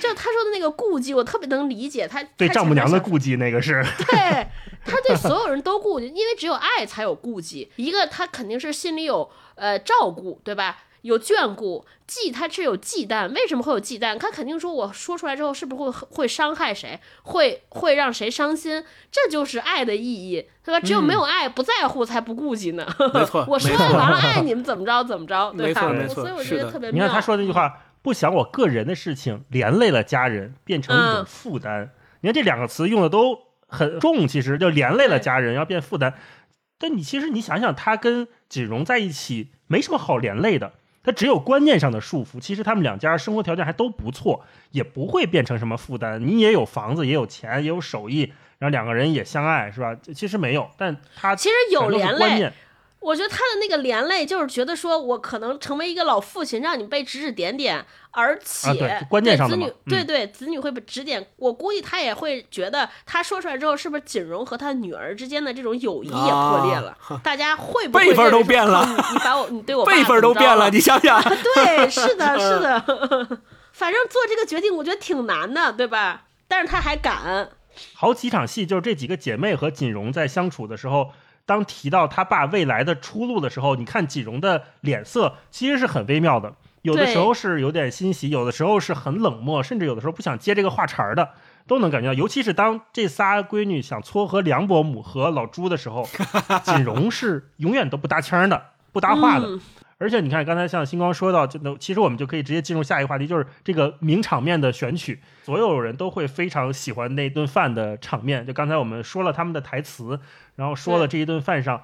[0.00, 2.08] 就他说的那个顾忌，我特别能理解。
[2.08, 4.46] 他 对丈母娘的顾忌，那个是 对，
[4.86, 7.70] 他对所有人都顾忌，因为只有爱才有顾忌。
[7.76, 10.78] 一个他肯定是心里有呃照顾，对吧？
[11.04, 14.18] 有眷顾，忌他是有忌惮，为什么会有忌惮？
[14.18, 18.82] 他肯定说，我说出来之后，是不是会会伤害谁，会会让谁伤心？
[19.12, 20.80] 这就是爱的意义，对吧？
[20.80, 22.86] 只有没有爱，不在乎，才不顾及呢。
[23.12, 25.88] 没错， 我说完了 爱你们怎么着怎么着，对吧？
[25.90, 26.90] 没错，所以我觉得特别。
[26.90, 31.90] 你看他说那句话，不想我个人的事情连累了家人，变成一种负担。
[32.22, 36.14] 你看这两个词用的都很重，其实就连累了家人，要变负担。
[36.78, 40.72] 但你其实你想想，他跟锦荣在一起没什么好连累的。
[41.04, 46.26] 他只有观念上的束缚，其实他们两家生活条件还都不错，也不会变成什么负担。
[46.26, 49.94] 你也有房子，也有钱，也有手艺，然后两个人也相爱，是吧？
[50.14, 52.50] 其实没有，但他其实有连累。
[53.04, 58.72] 我觉得他的那个连累，就是觉得说我可能成为一个老父亲，让你被指指点点，而且
[59.10, 61.26] 对子女，对对子女会被指点。
[61.36, 66.96] 我估计他也会觉得，他说出来之后，是不是锦荣和他女儿之间的这种友谊也破裂了？
[67.22, 68.86] 大家会不会辈分都变了？
[69.12, 71.22] 你把我，你对我辈分都变了，你想想。
[71.54, 72.80] 对，是的，是的。
[73.72, 76.24] 反正做这个决定，我觉得挺难的，对吧？
[76.48, 77.50] 但是他还敢。
[77.92, 81.10] 好几场戏，就是这几个姐妹和锦荣在相处的时候。
[81.46, 91.30] 当提到他爸未来的出路的时候，你看锦荣的脸色其实是很微妙的，有的时候是有点欣喜，有的时候是很冷漠，甚至有的时候不想接这个话茬儿的，
[91.66, 92.14] 都能感觉到。
[92.14, 96.08] 尤其是当这仨闺女想撮合梁伯母和老朱的时候，
[96.62, 99.48] 锦荣是永远都不搭腔的，不搭话的。
[99.96, 108.44] 而且你看，刚才像星光说到，就能其实我们就可以直接进入下一个话题，就是这个名场面的选取，所有人都会非常喜欢那顿饭的场面。
[108.44, 110.18] 就刚才我们说了他们的台词，
[110.56, 111.82] 然后说了这一顿饭上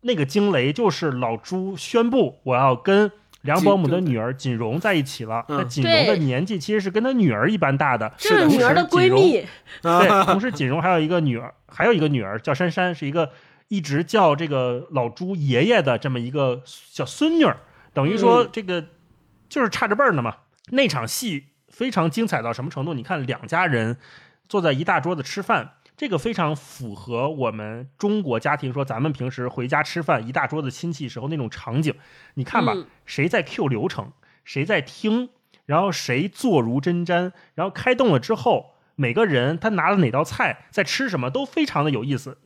[0.00, 3.10] 那个惊雷，就是老朱宣布我要跟
[3.42, 5.44] 梁伯母的女儿锦荣在一起了。
[5.48, 9.46] 那锦荣的年纪其实是跟她女儿一般大的，是女儿的闺蜜。
[9.82, 13.30] 对，同时锦荣还有一个女儿，还有一个女儿叫珊珊，是一个。
[13.68, 17.56] 一直叫这个老朱爷爷的这么一个小孙女儿，
[17.92, 18.84] 等于说这个
[19.48, 20.36] 就是差着辈儿呢嘛。
[20.70, 22.94] 那场戏非常精彩到什么程度？
[22.94, 23.96] 你看两家人
[24.48, 31.94] 坐在一大桌子吃饭，这个非常符合我们中国家庭说咱们平时回家吃饭一大桌子亲戚时候那种场景。
[32.34, 34.12] 你看吧，谁在 Q 流程，
[34.44, 35.30] 谁在听，
[35.64, 42.36] 然后谁坐如针毡，然后开动了之后，每个人他拿了哪道菜，在吃什么都非常的有意思。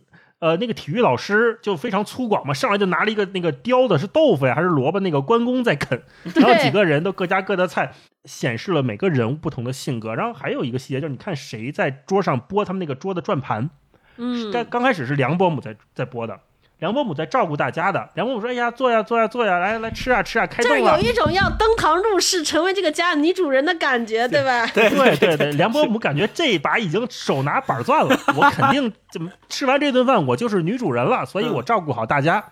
[0.40, 6.02] 呃，那个体育老师就非常粗犷嘛，上来就拿了一个那个雕的是豆腐呀还是萝卜，那个关公在啃，
[6.34, 7.92] 然后几个人都各家各的菜，
[8.24, 10.14] 显示了每个人物不同的性格。
[10.14, 13.68] 然后还有一个细节就是，你看谁在桌上拨他们那个桌的转盘，
[14.16, 16.40] 嗯，刚刚开始是梁伯母在在拨的。
[16.80, 18.08] 梁伯母在照顾大家的。
[18.14, 24.66] 梁伯母说：“哎呀，坐呀，坐呀，坐呀，来来吃啊，吃啊，开动了。”就是有一种要登堂入室，成为这个家女主人的感觉，对吧？
[24.74, 32.42] 对对对对，梁伯母感觉这一把已经手拿板钻了，我肯定 怎么吃完这顿饭，我就是女主人了，所以我照顾好大家。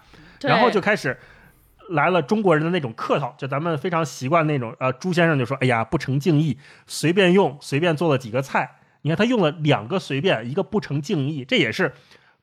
[0.42, 1.18] 然后就开始
[1.88, 4.74] 来了中国人的那种客套，就咱们非常习惯那种。
[4.78, 8.76] 呃，朱先生就说：“哎呀，不成敬意，随便用，随便做了几个菜。
[9.02, 11.94] 你看他用了两个随便，一个不成敬意，这也是。”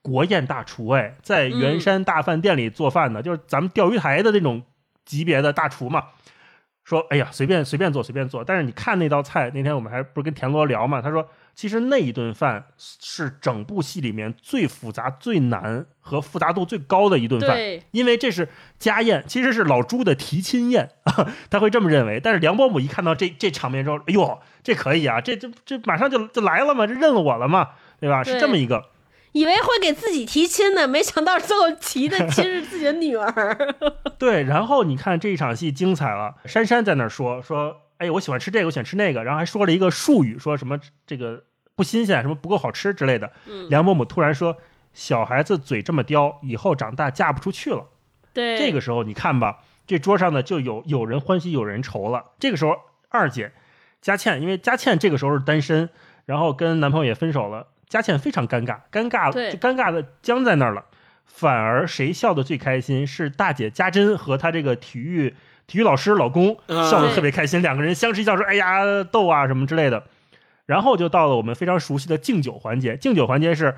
[0.05, 4.61] 国宴大厨哎，在圆山大饭店里做饭的，就是咱们钓鱼台的那种
[5.03, 6.03] 级别的大厨嘛。
[6.83, 8.43] 说哎呀，随便随便做随便做。
[8.43, 11.01] 但是你看那道菜，那天我们还不是跟田螺聊嘛？
[11.01, 17.57] 他说，其实那一顿饭是整部戏里面最复杂、最难和复杂度最高的一顿饭，
[17.89, 20.91] 因为这是家宴，其实是老朱的提亲宴，
[21.49, 22.19] 他会这么认为。
[22.19, 27.69] 但是梁伯母一看到这这场面之后，哎呦，这可以啊，这这这马上就就来了嘛，这认了我了嘛，
[27.99, 28.23] 对吧？
[28.23, 28.85] 是这么一个。
[29.35, 33.75] 以为会给自己提亲呢，没想到最后提的亲是自己的女儿。
[34.17, 41.43] 对，然后你看这一场戏精彩了，珊珊在那儿说说，哎，我喜欢吃这个，我喜欢吃那个，然后还说了一个术语，说什么这个
[41.75, 43.29] 不新鲜，什么不够好吃之类的。
[43.45, 44.55] 嗯，梁伯母突然说，
[44.93, 47.89] 小孩子嘴这么刁，以后长大嫁不出去了。
[48.31, 52.27] 对，这个时候你看吧，这桌上呢就有有人欢喜有人愁了。
[52.39, 52.77] 这个时候
[53.09, 53.51] 二姐
[54.01, 55.89] 佳倩，因为佳倩这个时候是单身，
[56.25, 60.83] 然后跟男朋友也分手了，佳倩非常尴尬，尴尬对就尴尬的僵在那儿了。
[61.23, 65.33] 反而谁笑的最开心是大姐佳珍和她这个体育
[65.65, 70.03] 体育老师老公啊笑的特别开心，两个人相视一笑说：“哎呀，逗啊什么之类的。”
[70.67, 72.97] 然后就到了我们非常熟悉的敬酒环节。
[72.97, 73.77] 敬酒环节是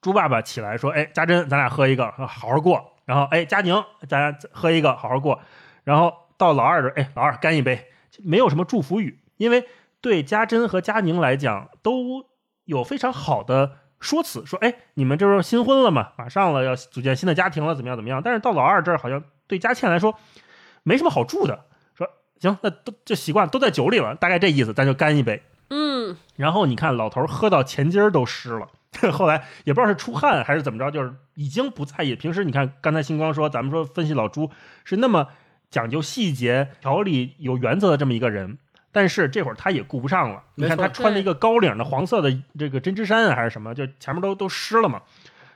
[0.00, 5.40] 猪爸爸起来说：“哎，佳珍，咱俩喝一个，好好过。”然后哎，佳宁，咱俩喝一个，好好过。
[5.82, 7.88] 然后到老二这儿，哎，老二干一杯，
[8.22, 9.66] 没有什么祝福语，因为
[10.00, 12.24] 对佳珍和佳宁来讲都
[12.64, 18.22] 有非常好的说辞，说哎，你们这不是新婚了嘛，马上了要组建新的家庭了，怎么样怎么样？
[18.22, 20.14] 但是到老二这儿，好像对佳倩来说
[20.82, 22.08] 没什么好住的，说
[22.38, 25.42] 行，那都就习惯都在酒里了，大概这意思，咱就干一杯。
[25.68, 28.68] 嗯，然后你看老头喝到前襟儿都湿了，
[29.12, 32.16] 后来也不知道是出汗还是怎么着，就是已经不在意。
[32.16, 34.50] 平时你看刚才星光说，咱们说分析老朱
[34.84, 35.28] 是那么
[35.70, 38.58] 讲究细节、条理、有原则的这么一个人，
[38.92, 40.42] 但是这会儿他也顾不上了。
[40.56, 45.02] 你看他穿了一个高领的黄色的这个针织衫啊还是什么，就前面都都湿了嘛。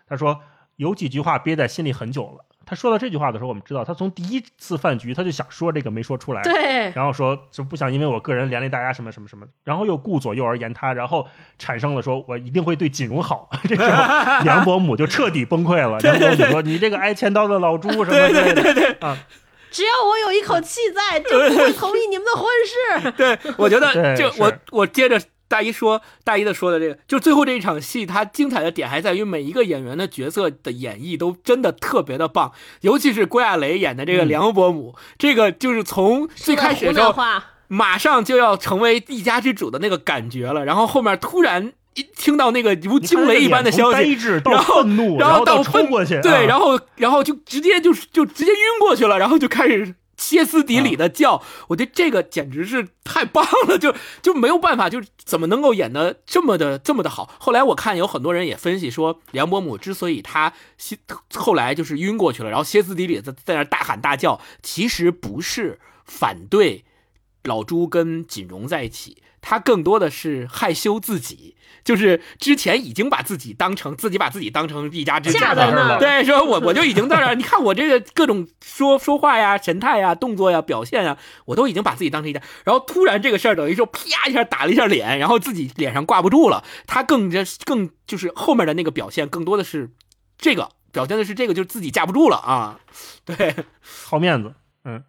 [0.09, 0.41] 他说
[0.77, 2.45] 有几句话憋在心里很久了。
[2.67, 11.29] 他说到这句话的时候，我们知道他从第一次饭局他就想说这个没说出来，对，然后说就不想因为我个人连累大家什么什么什么，然后又顾左右而言他，然后
[11.59, 13.51] 产生了说我一定会对锦荣好。
[13.69, 13.89] 这时候
[14.45, 19.19] 梁伯母就彻底崩溃了，梁伯母说你这个挨千刀的老猪什么之类的啊，
[19.75, 23.11] 只要我有一口气在，就不会同意你们的婚事。
[23.19, 32.53] 对，我觉得 就我我接着大一说大一的说的这个，就最后这一场戏，它精彩的点还在于每一个演员的角色的演绎都真的特别的棒，
[32.83, 34.29] 尤其是郭亚蕾演的这个嗯。
[34.29, 37.13] 梁伯母，这个就是从最开始的时候
[37.67, 44.13] 马上就要成为一家之主的那个感觉了，然后后面突然一听到那个如惊雷一般的消息，
[44.45, 57.33] 然后愤怒，然后到冲过去，对，啊然后然后就直接就是就直接晕过去了，然后就开始歇斯底里的叫，我觉得这个简直是太棒了，就就没有办法，就是怎么能够演的这么的这么的好。
[57.39, 60.97] 后来我看有很多人也分析说，梁伯母之所以她歇
[61.35, 66.85] 后来就是晕过去了，然后歇斯底里的在那儿大喊大叫，其实不是反对
[67.43, 71.55] 老朱跟锦荣在一起，他更多的是害羞自己。
[71.85, 82.41] 就是之前已经把自己当成自己把自己当成一家之主架了对，说我我就已经在这儿，你看我这个各种说说话呀、神态呀、动作呀、表现呀，我都已经把自己当成一家。
[82.65, 86.65] 然后突然这个事儿等于说啪一下打了一下脸，然后自己脸上挂不住了。
[86.87, 89.91] 他更加更就是后面的那个表现更多的是
[90.39, 92.81] 这个表现的是这个，就是自己架不住了啊。
[93.27, 93.55] 对，
[94.07, 94.55] 好面子，
[94.85, 95.05] 嗯，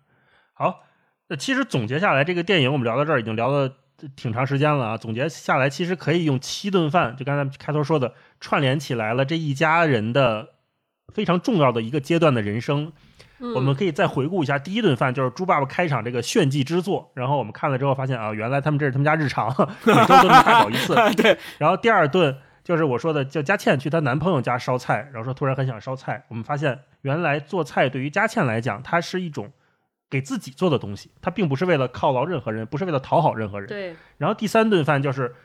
[0.51, 0.81] 好。
[1.29, 3.77] 那其实总结下来，这个电影我们聊到这儿已经聊了
[4.15, 4.97] 挺长时间了啊。
[4.97, 10.49] 总结下来，其实可以用七顿饭，就刚才开头说的，串联起来了这一家人的
[11.13, 12.91] 非常重要的一个阶段的人生。
[13.37, 17.11] 嗯我们可以再回顾一下第一顿饭，就是猪爸爸开场这个炫技之作。
[17.15, 19.49] 然后我们看了之后发现啊，原来他们这是他们家日常，
[19.83, 20.95] 每周都能大搞一次。
[21.17, 26.23] 对，然后第二顿就是我说的，叫佳倩去她男朋友家烧菜，然后说突然很想烧菜。
[26.29, 29.51] 我们发现原来做菜对于佳倩来讲，它是一种
[30.15, 33.67] 给自己做的东西，他并不是为了犒劳任何人，不是为了讨好任何人。
[33.67, 35.35] 对，然后第三顿饭就是，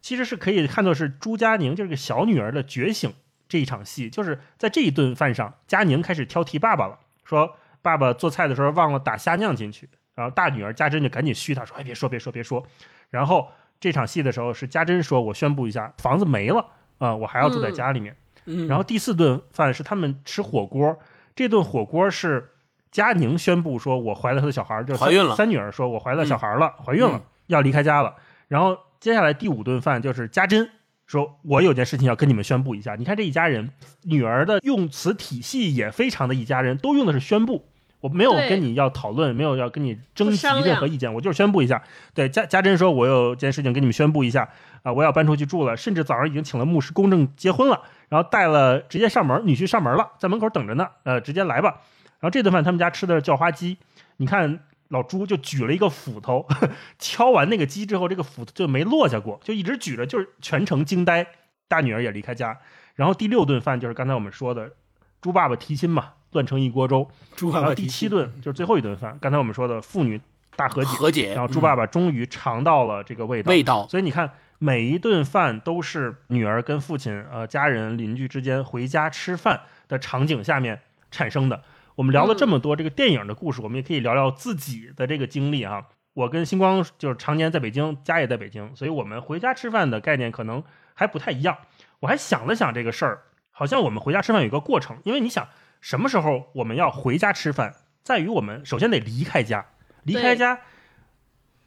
[0.00, 3.12] 其实是可以看作是朱佳宁就是个小女儿的觉醒
[3.48, 12.64] 这一场戏，就是在这一顿饭上，佳宁开始挑剔爸爸了，说爸爸做菜的时候忘了打虾酱进去，然后大女儿家珍就赶紧嘘他说：“哎，别说，别说，别说。”
[13.10, 13.48] 然后
[13.80, 16.64] 这场戏的时候是家珍说：“我宣布一下，房子没了
[16.98, 18.16] 啊、我还要住在家里面。
[18.44, 20.96] 嗯，然后第四顿饭是他们吃火锅，
[21.34, 22.50] 这顿火锅是
[22.90, 28.14] 佳宁宣布说：“我怀了他的小孩儿，就是怀孕了三女儿说：“我怀了小孩儿了，怀孕了，嗯要离开家了。”
[28.48, 30.68] 然后接下来第五顿饭就是家珍
[31.06, 32.96] 说：“我有件事情要跟你们宣布一下。
[32.96, 33.70] 你看这一家人，
[34.02, 37.66] 女儿的用词体系也非常的一家人，都用的是宣布。
[38.00, 41.82] 我没有跟你要讨论，没有要跟你征集任何意见，我就是宣布一下。
[42.14, 44.48] 对，家家珍说：“我有件事情跟你们宣布一下
[44.82, 51.82] 啊，我要搬出去住了，甚至早上已经请了牧师公证结婚了，然后带了直接上门，女婿上门了，在门口等着呢，呃，直接来吧。
[52.20, 53.76] 然后这顿饭他们家吃的是叫花鸡，
[54.18, 56.46] 你看老朱就举了一个斧头，
[56.98, 61.26] 敲完那个鸡之后，这个斧头就没落下过，就一直举着，就是全程惊呆。
[61.68, 62.58] 大女儿也离开家，
[62.96, 64.72] 然后第六顿饭就是刚才我们说的
[65.20, 67.08] 猪爸爸提亲嘛，乱成一锅粥。
[67.36, 70.20] 猪爸爸然后第七顿就是最后一顿饭，刚才我们说的父女
[70.56, 73.48] 大和解，和解，然后猪爸爸爸终于尝到了这个味道。
[73.48, 74.28] 味道，所以你看，
[74.58, 80.80] 每一顿饭都是女儿跟父亲、呃家人、邻居之间回家吃饭的场景下面
[81.12, 81.62] 产生的。
[82.00, 85.84] 我们聊了这么多这个电影的故事，我们也可以聊聊自己的这个经历啊。
[86.14, 90.64] 我跟星光就是常年在北京，家也在北京，所以我们回家吃饭的概念可能
[90.94, 91.58] 还不太一样。
[92.00, 95.46] 我还想了想这个事儿，好像我们回家吃饭有一个过程，因为你想
[95.82, 99.66] 什么时候我们要回家吃饭，在于我们首先得离开家，
[100.04, 100.58] 离开家。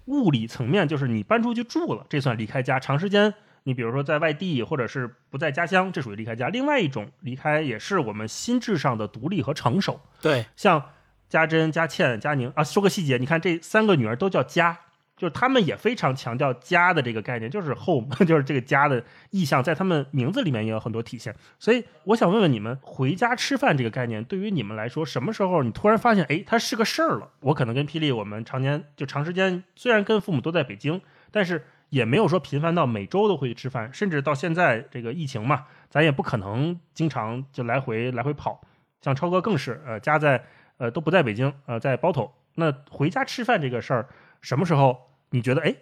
[0.06, 2.80] 物理层面就是你搬出去住了，这算离开家。
[2.80, 6.50] 长时间，你比如说在外地或者是不在家乡，这属于离开家。
[6.50, 10.00] 另外一种离开也是我们心智上的独立和成熟。
[10.22, 10.84] 对，像
[11.30, 14.80] 家珍、家倩、佳宁啊，说个细节，你看这三个女儿都叫家。
[15.16, 21.34] 就是他们也非常强调家的这个概念，就是 home， 就是这个家的意象，在他们名字里面也有很多体现。
[21.60, 27.30] 所以我想问问你们，回家吃饭这个概念对于你们来说，什么时候你突然发现，哎，它是个事儿了？
[27.42, 31.00] 我可能跟霹雳，我们常年就长时间，虽然跟父母都在北京，
[31.32, 31.64] 但是
[31.94, 38.62] 也没有说频繁到每周都会去吃饭，甚至到现在这个疫情嘛，咱也不可能经常就来回来回跑。
[39.00, 40.44] 像超哥更是，呃，家在
[40.78, 42.32] 呃都不在北京，呃，在包头。
[42.56, 44.08] 那回家吃饭这个事儿。
[44.42, 45.76] 什么时候你觉得哎，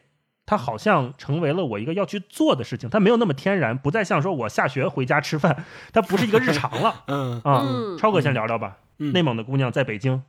[0.46, 2.90] 它好像成为了我一个要去做的事情？
[2.90, 5.64] 它没有那么天然，不再像说我下学回家吃饭，
[5.94, 7.04] 它不是一个日常了。
[7.08, 7.66] 嗯啊，
[7.98, 8.80] 超哥先聊聊吧。
[8.98, 10.22] 内蒙的姑娘在北京，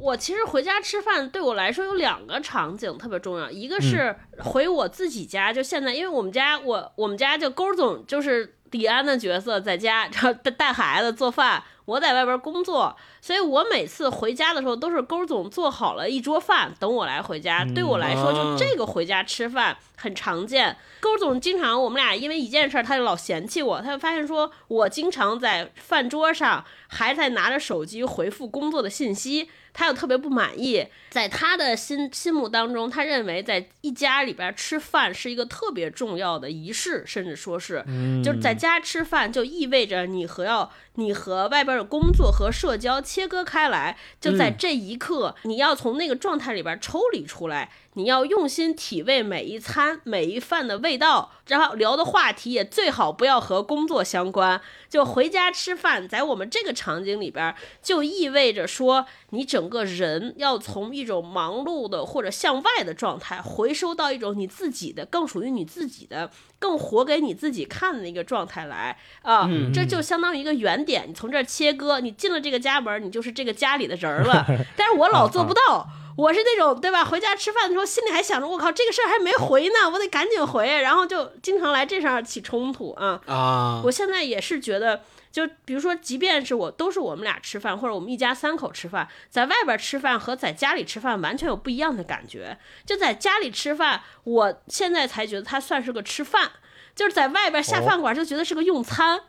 [0.00, 11.62] 我其实回家吃饭对我来说有两个场景特别重要，一个是回我自己家，就现在，因为我们家我我们家就勾总就是李安的角色，在家然后带孩子做饭。
[11.86, 17.64] 我在外边工作，所以我每次回家的时候都是勾总做好了一桌饭等我来回家。
[17.74, 20.76] 对我来说，就这个回家吃饭很常见。
[21.00, 29.50] 勾总经常我们俩因为一件事，他就老嫌弃我，他就发现说我经常在饭桌上还在拿着手机回复工作的信息。
[29.72, 37.84] 他又特别不满意，在他的心心目当中，他认为在一家里边吃饭是一个特别重要的仪式，甚至说是，
[38.22, 47.70] 就是在家吃饭就意味着你和要你和外边的工作和社交切割开来，就在这一刻，你要从那个状态里边抽离出来。
[47.94, 54.60] 你要用心体味每一餐每一饭的味道，然后聊的话题也最好不要和工作相关。
[54.88, 57.52] 就回家吃饭，在我们这个场景里边，
[57.82, 66.30] 就意味着说，你整个人要从一种忙碌的或者向外的状态，回收到一种你自己的、更属于你自己的、
[66.60, 69.48] 更活给你自己看的那个状态来啊。
[69.74, 74.46] 这就相当于一个原点，你从这儿切割，你进了这个家门，你就是这个家里的人了。
[74.76, 75.88] 但是我老做不到。
[76.20, 77.02] 我是那种对吧？
[77.02, 83.80] 回家吃饭的时候，心里还想着我靠，这个事儿还没回呢，我得赶紧回，然后就经常来这上起冲突啊啊！
[83.84, 85.02] 我现在也是觉得，
[85.32, 92.58] 就比如说，即便是我都是我们俩吃饭，或者我们一家三口吃饭，在外边吃饭和在家里吃饭完全有不一样的感觉。
[92.84, 96.50] 就在家里吃饭，我现在才觉得它算是个吃饭，
[96.94, 99.20] 就是在外边下饭馆就觉得是个用餐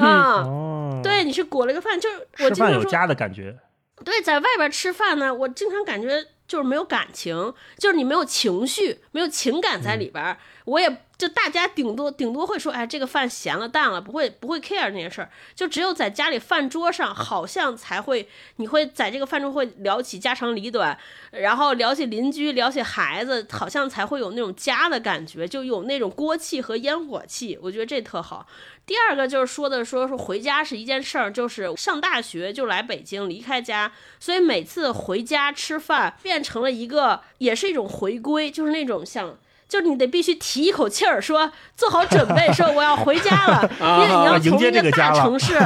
[0.00, 1.00] 啊。
[1.02, 3.56] 对，你是裹了个饭，就是我经常说有家的感觉。
[4.04, 10.36] 对，在外边吃饭呢，我经常感觉就是没有感情，就是你没有情绪，没有情感在里边。
[10.64, 15.30] 我也就大家顶多顶多会说，哎，这个饭咸了淡了，不会不会 care 那些事儿。
[15.54, 20.96] 就只有在家里饭桌上，好像才会，你会在这个饭桌会聊起家长里短，
[21.30, 27.58] 然后聊起邻居，聊起孩子，好像才会有那种家的感觉，就有那种锅气和烟火气。
[27.62, 28.46] 我觉得这特好。
[28.84, 39.38] 第二个就是说的，说是回家是一件事儿，就是上大学就来北京离开家，所以每次回家吃饭变成了一个，也是一种回归，就是那种像，
[39.72, 45.58] 就是你得必须提一口气儿，说做好准备， 说我要回家了，因为你要从一个大城市，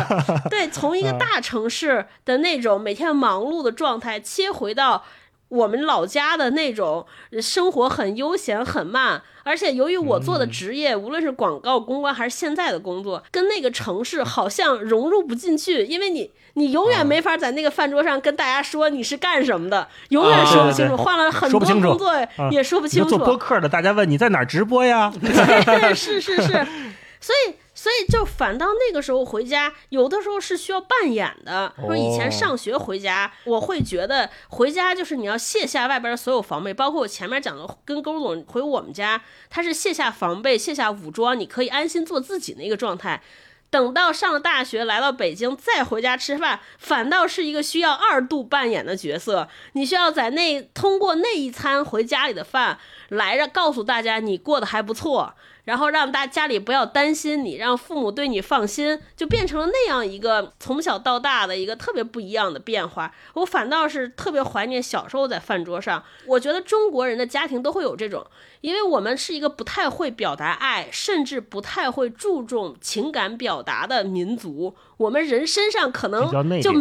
[0.49, 5.03] 对，从一个大城市的那种每天忙碌的状态切回到。
[5.49, 7.07] 我们老家的那种
[7.41, 22.13] 生活很悠闲很慢，而且由于我做的职业，无论是广告公关还是现在的工作，跟那个城市好像融入不进去，因为你你永远没法在那个饭桌上跟大家说你是干什么的，永远说不清楚，换了很多工作
[22.51, 23.11] 也说不清楚。
[23.11, 25.13] 做播客的，大家问你在哪直播呀？
[25.95, 26.67] 是是是，
[27.21, 27.55] 所以。
[27.87, 31.73] 所以就反倒那个时候回家，有的时候是需要扮演的。
[31.87, 43.23] 说以前上学回家，我会觉得回家就是你要卸下外边的所有防备，包括我前面讲的跟勾总回我们家，他是卸下防备、卸下武装，你可以安心做自己的一个状态。
[43.71, 49.49] 等到上了大学来到北京再回家吃饭，反倒是一个需要二度扮演的角色。
[49.75, 52.81] 你需要在那通过那一餐回家里的饭
[53.11, 55.35] 来着告诉大家你过得还不错。
[55.67, 63.13] 然后让大家里不要担心你，让父母对你放心，就变成了那样一个从小到大的一个特别不一样的变化。
[63.35, 68.25] 我反倒是特别怀念小时候在饭桌上，我觉得中国人的家庭都会有这种，
[68.61, 74.75] 因为我们是一个不太会表达爱，甚至不太会注重情感表达的民族。
[74.97, 76.31] 我们人身上可能
[76.63, 76.73] 就。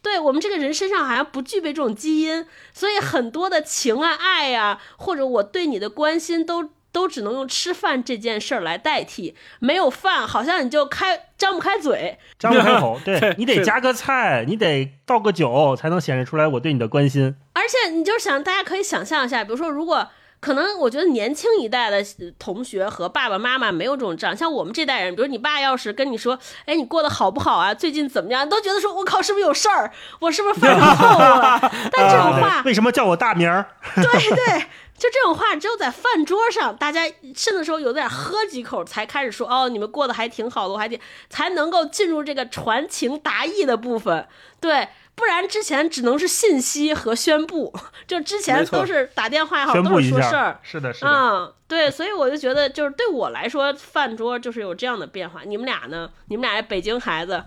[0.00, 9.34] 对我们这个人身上好像不具备这种基因，所以很多的情啊、爱呀，或者我对你的关心，都都只能用吃饭这件事儿来代替。
[9.58, 12.98] 没有饭，好像你就开张不开嘴， 张不开口。
[13.04, 17.36] 对你得加个菜，你得倒个酒，才能显示出来我对你的关心。
[17.52, 20.08] 而且你就想，大家可以想象一下，比如说如果。
[20.40, 22.00] 可能我觉得年轻一代的
[22.38, 27.74] 同学和爸爸妈妈没有这种账，像我们这代人，比如你爸要是跟你说，哎，你过得好不好啊？
[27.74, 28.48] 最近怎么样？
[28.48, 29.90] 都觉得说，我靠，是不是有事儿？
[30.20, 31.58] 我是不是犯错误了？
[31.90, 33.66] 但这种话，为什么叫我大名儿？
[33.96, 34.64] 对对，
[34.98, 37.02] 就这种话，只有在饭桌上，大家
[37.34, 40.98] 甚至说有点喝几口才开始说，哦，你们过得还挺好的，我还挺
[41.30, 44.26] 才能够进入这个传情达意的部分，
[44.60, 44.88] 对。
[45.14, 47.74] 不然之前只能是信息和宣布，
[48.06, 50.60] 就之前都是打电话也好，都是说事儿。
[50.62, 51.10] 是的，是的。
[51.10, 55.40] 嗯，对，所以我就觉得，就是对我来说，饭桌就是有这样的变化。
[55.44, 56.08] 你们俩呢？
[56.28, 57.42] 你们俩北京孩子。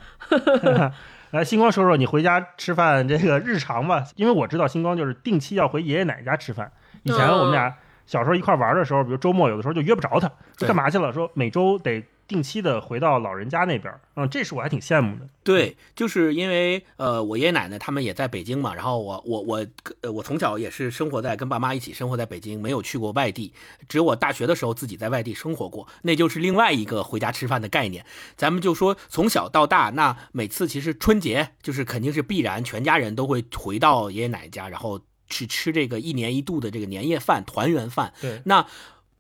[1.31, 6.73] 来，星光说说你回家吃饭这个日常吧，因为我知道星光就是定期要回爷爷奶奶家吃饭。
[7.03, 7.73] 以前我们俩
[8.05, 10.31] 小时候一块玩的时候，比如周末有的时候就约不着他，
[10.65, 11.11] 干嘛去了？
[11.11, 12.03] 说每周得。
[12.27, 15.27] 定期的回到老人家那边，嗯，这是我还挺羡慕的。
[15.43, 19.67] 对，就是因为呃，我爷爷奶奶他们也在北京嘛，然后我我我
[19.99, 23.51] 呃，我从小也是生活在跟爸妈一起生活在北京，没有去过外地，
[23.89, 28.05] 只有我大学的时候自己在外地生活过，那就是另外一个回家吃饭的概念。
[28.37, 35.01] 咱们就说从小到大，那每次其实春节就是肯定是必然，全家人都会回到爷爷奶奶家，然后
[35.31, 38.13] 去吃这个一年一度的这个年夜饭、团圆饭。
[38.21, 38.67] 对，那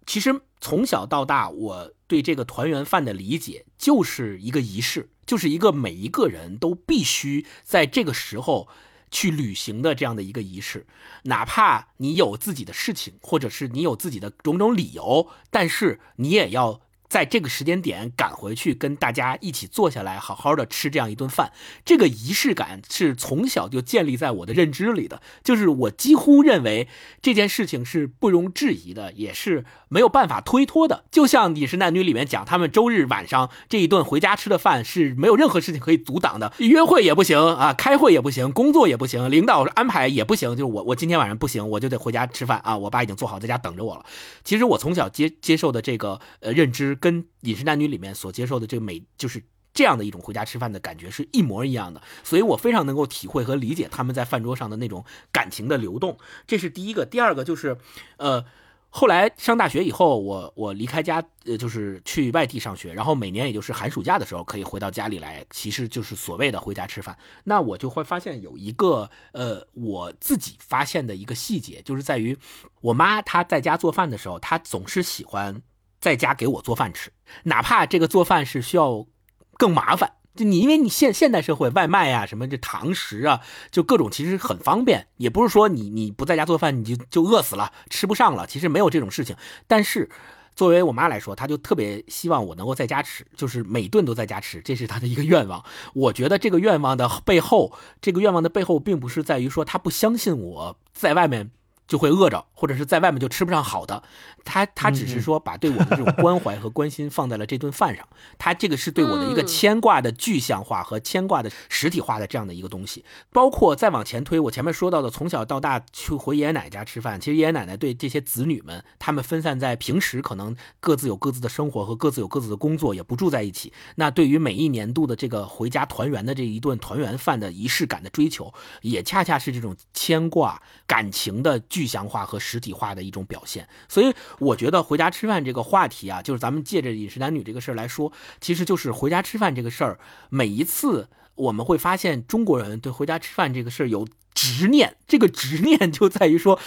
[0.05, 1.93] 其实从小到大我。
[2.11, 8.67] 对这个团圆饭的理解，就是一个仪式，就是一个每一个人都必须在这个时候
[9.09, 10.85] 去旅行的这样的一个仪式，
[11.23, 16.81] 哪怕你有自己的事情，或者是你有自己的种种理由，但是你也要。
[17.11, 21.51] 在这个时间点赶回去跟大家一起坐下来，好好的吃这样一顿饭，
[21.83, 25.21] 这个仪式感是从小就建立在我的认知里的。
[25.43, 26.87] 就是我几乎认为
[27.21, 31.03] 这件事情是不容置疑的，也是没有办法推脱的。
[31.11, 40.51] 就像《饮食男女》里面讲，他们周日晚上这一顿回家吃的饭是没有任何事情可以阻挡的，约会也不行啊，开会也不行，工作也不行，领导安排也不行。
[40.51, 42.77] 就是我，我今天晚上不行，我就得回家吃饭啊！
[42.77, 44.05] 我爸已经做好在家等着我了。
[44.45, 46.97] 其实我从小接接受的这个呃认知。
[47.01, 56.17] 跟《饮食男女》里面所接受的这个美，就是这样的一种回家吃饭的感觉是一模一样的，所以我非常能够体会和理解他们在饭桌上的那种感情的流动。
[56.45, 57.77] 这是第一个，第二个就是，
[58.17, 58.45] 呃，
[58.89, 67.17] 后来上大学以后，我我离开家，呃，就是去外地上学，然后每年也就是寒暑假的时候可以回到家里来，其实就是所谓的回家吃饭。
[67.45, 72.37] 那我就会发现有一个，呃，我自己发现的一个细节，就是在于
[72.81, 75.61] 我妈她在家做饭的时候，她总是喜欢。
[76.01, 77.11] 在家给我做饭吃，
[77.43, 79.05] 哪怕这个做饭是需要
[79.53, 89.35] 更麻烦，就你因为你现现代社会外卖啊什么这堂食啊，就各种其实很方便，也不是说你你不在家做饭你就就饿死了吃不上了，其实没有这种事情。
[89.67, 90.09] 但是
[90.55, 95.63] 作为我妈来说，她就特别希望我能够在家吃，就是每顿都在家吃，这是她的一个愿望。
[95.93, 97.71] 我觉得这个愿望的背后，
[98.01, 101.51] 这个愿望的背后并不是在于说她不相信我在外面。
[101.91, 104.01] 就会饿着，或者是在外面就吃不上好的。
[104.45, 108.07] 他他只是说把对我的这种关怀和关心放在了这顿饭上。
[108.39, 113.03] 他这个是对我的一个牵挂的具象化和牵挂的实体化的这样的一个东西。
[113.33, 117.19] 包括再往前推，我前面说到的，从小到大去回爷爷奶奶家吃饭。
[117.19, 123.73] 其实爷爷奶奶对这些子女们，他们分散在平时可能各自有各自的生活和各自有各自的工作，也不住在一起。
[123.95, 131.80] 那对于每一年度的这个回家团圆的这一顿团圆饭的仪式感的追求，也恰恰是这种牵挂感情的具。
[131.81, 139.99] 具象化和实体化的一种表现，所以我觉得回家吃饭这个话题啊，就是咱们借着饮食男女这个事儿来说，其实就是回家吃饭这个事儿。
[140.29, 146.59] 每一次我们会发现，中国人对回家吃饭这个事儿有执念，这个执念就在于说，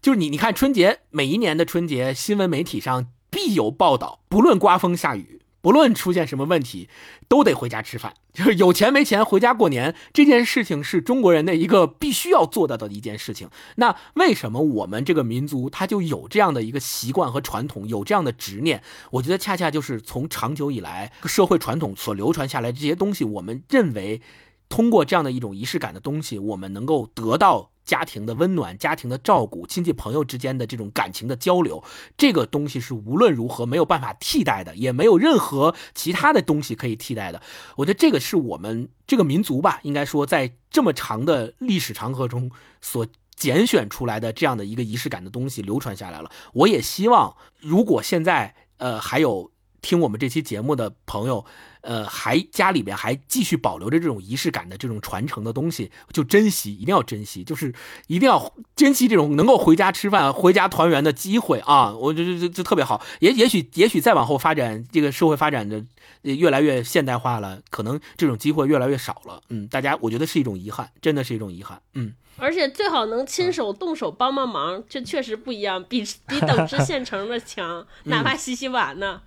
[0.00, 5.41] 就是你你看春节每一年的春节，新闻媒体上必有报道，不论刮风下雨。
[5.62, 6.90] 不论出现什么问题，
[7.28, 8.12] 都得回家吃饭。
[8.34, 13.48] 就是有钱没钱回家过年这件事情，是中国人的一个必须要做到的一件事情。
[13.76, 18.82] 那为什么我们这个民族他就有这样的一个习惯和传统，有这样的执念？
[19.12, 24.22] 我觉得恰恰就是从长久以来社会传统所流传下来这些东西，我们认为
[24.70, 31.82] 通过这样的一种仪式感的东西，我们能够得到家庭的温暖、家庭的照顾、亲戚朋友之间的这种感情的交流，
[32.16, 37.42] 这个东西是无论如何没有办法替代的，也没有任何其他的东西可以替代的。
[37.76, 42.50] 我觉得这个是我们这个民族吧，应该说在这么长的历史长河中
[42.80, 46.30] 所拣选出来的这样的一个仪式感的东西流传下来了。
[46.52, 49.50] 我也希望，如果现在呃还有
[49.80, 51.44] 听我们这期节目的朋友。
[51.82, 57.74] 呃，还家里边还继续保留着这种仪式感的这种传承的东西，就珍惜，一定要珍惜，就是
[58.06, 61.92] 一定要珍惜这种能够回家吃饭、回家团圆的机会啊！
[61.92, 63.04] 我觉得这这特别好。
[63.20, 65.84] 也也许也许再往后发展，这个社会发展的
[66.22, 69.42] 越来越现代化了，可能这种机会越来越少了。
[69.48, 71.80] 嗯，大家我觉得是一种遗憾，真的是一种遗憾。
[71.94, 79.22] 嗯，而且最好能亲手动手帮帮忙，这确实不一样，比比等吃 现成的强，哪怕洗洗碗呢。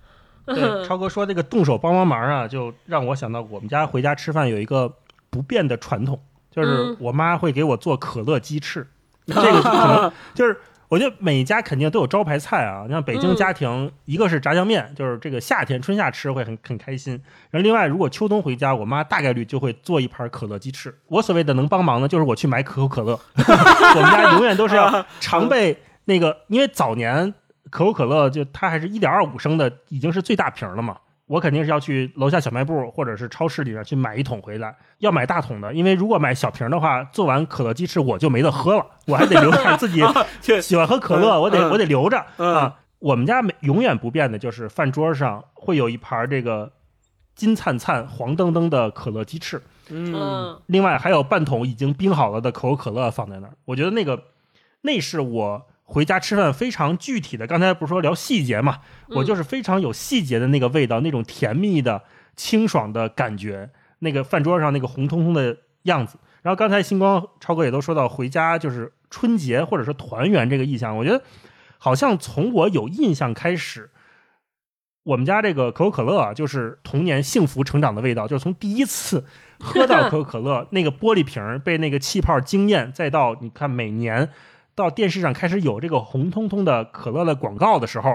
[0.46, 4.90] 对， 超哥说这个动手帮帮忙啊，就让我想到我们家回家吃饭有一个
[5.28, 6.18] 不变的传统，
[6.50, 8.86] 就是我妈会给我做可乐鸡翅。
[9.26, 10.56] 这个可能就是
[10.88, 17.20] 我觉得每家肯定都有招牌菜啊，你像北京家庭，一个是炸酱面，就是这个夏天春夏吃会很很开心。
[17.50, 20.96] 然后另外，如果秋冬回家，我妈大概率就会做一盘可乐鸡翅。
[21.08, 23.18] 我所谓的能帮忙呢，就是我去买可口可乐。
[23.34, 27.34] 我们家永远都是要常备那个，因为早年。
[27.70, 30.96] 可口可乐就它还是一点二五升的，已经是最大瓶了嘛。
[31.26, 40.00] 我肯定是要去楼下小卖部或者是超市里面去买一桶回来，要买大桶的，因为如果买小瓶的话，做完可乐鸡翅我就没得喝了，我还得留着自己
[40.62, 42.78] 喜欢喝可乐，我得我得留着啊。
[43.00, 46.70] 我们家没永远不变的就是饭桌上会有一盘这个
[47.34, 49.60] 金灿灿、黄澄澄的可乐鸡翅，
[49.90, 53.52] 嗯，另外还有半桶已经冰好了的可口可乐放在那儿。
[53.64, 54.22] 我觉得那个
[54.82, 55.66] 那是我。
[55.88, 58.80] 回家吃饭非常具体的，刚才不是说聊细节嘛？
[59.10, 62.02] 我就是非常有细节的那个味道，那种甜蜜的、
[62.34, 66.18] 清爽的感觉，那个饭桌上那个红彤彤的样子。
[66.42, 70.96] 然后刚才星光超哥也都说到，回家就是春节或者说团圆这个意象。
[70.96, 71.22] 我觉得
[71.78, 73.88] 好像从我有印象开始，
[75.04, 79.24] 我们家这个可口可乐啊，就是童年幸福成长的味道，就是从第一次
[79.60, 84.28] 喝到可口可乐那个玻璃瓶被那个气泡惊艳，再到你看每年。
[84.76, 88.14] 到电视上开始有这个红彤彤的可乐的广告的时候，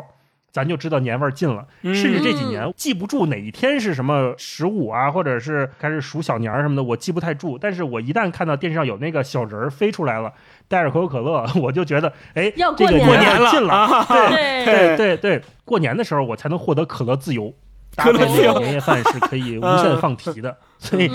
[0.51, 1.65] 咱就知道年味儿近了。
[1.81, 7.57] 甚至这几年记不住哪一天是什么十五啊，或者是开始数小年儿什么的，我记不太住。
[7.57, 10.31] 但是我一旦看到电视上有那个小人儿飞出来了，
[10.67, 14.05] 带着可口可乐， 我就觉得，哎，要过年了，近了。
[14.07, 17.51] 对对对对，过年的时候我才能获得可乐自由，
[17.95, 20.55] 可乐自由年夜饭是可以无限放 题的。
[20.77, 21.09] 所以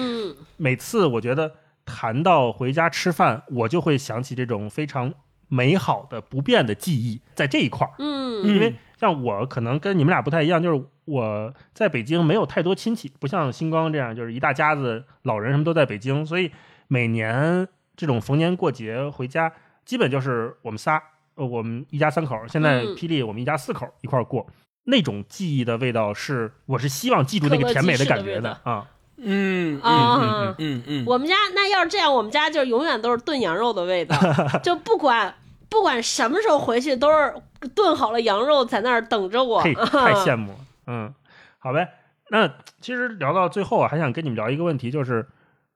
[0.56, 1.52] 每次我觉得
[1.84, 5.14] 谈到回家吃饭，我就会想起这种非常。
[5.48, 16.50] 美好的不变的记忆在这一块儿，嗯，因为像我可能跟你们俩不太一样，就是我在北京没有太多亲戚，不像星光这样，就是一大家子老人什么都在北京，所以
[16.88, 17.66] 每年
[17.96, 19.52] 这种逢年过节回家，
[19.84, 21.02] 基本就是我们仨，
[21.36, 22.36] 呃，我们一家三口。
[22.48, 24.46] 现在霹雳我们一家四口一块儿过，
[24.84, 28.88] 那种记忆的味道是，我是希望记住那个甜美的感觉的啊。
[29.18, 34.16] 嗯啊嗯嗯，我们家那要是这样，我们家就永远都是炖羊肉的味道，
[34.62, 35.34] 就不管
[35.68, 37.34] 不管什么时候回去，都是
[37.74, 39.62] 炖好了羊肉在那儿等着我。
[39.62, 41.14] 太羡慕了， 嗯，
[41.58, 41.88] 好呗。
[42.28, 42.46] 那
[42.80, 45.26] 其实聊到最后啊，还想跟你们聊一个问题，就是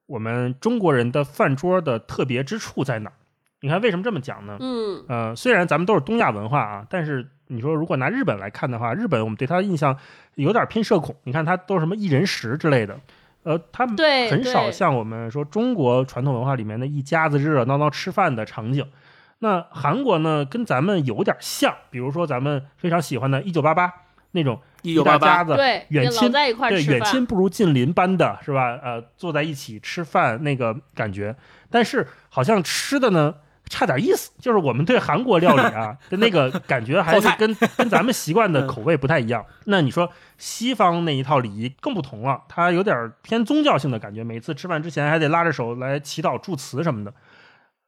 [0.05, 3.13] 我们中国人的饭桌的特别之处在哪儿？
[3.61, 4.57] 你看为什么这么讲呢？
[4.59, 9.97] 嗯呃，虽然咱们都是东亚文化啊，但是你说如果拿日本来看的话，日本我们对他的印象
[10.35, 11.15] 有点偏社恐。
[11.23, 12.99] 你看他都是什么一人食之类的。
[13.43, 13.95] 呃，他们
[14.29, 18.87] 很少像我们说中国传统文化里面的一家子热热闹闹吃饭的场景。
[19.39, 23.87] 那韩国呢，跟咱们有点像，比如说咱们非常喜欢的《一九八八》
[24.31, 25.55] 那种一大家子
[25.89, 28.79] 远亲对远亲不如近邻般的是吧？
[28.83, 31.35] 呃，坐在一起吃饭那个感觉。
[31.69, 33.35] 但是好像吃的呢。
[33.71, 39.45] 差点意思，就是我们对韩国料理啊 的那个感觉还是跟跟咱们习惯的口味不太一样。
[39.65, 47.13] 那你说西方那一套礼仪更不同了，它有点偏宗教性的感觉，每次吃饭之前还得拉着手来祈祷祝词什么的。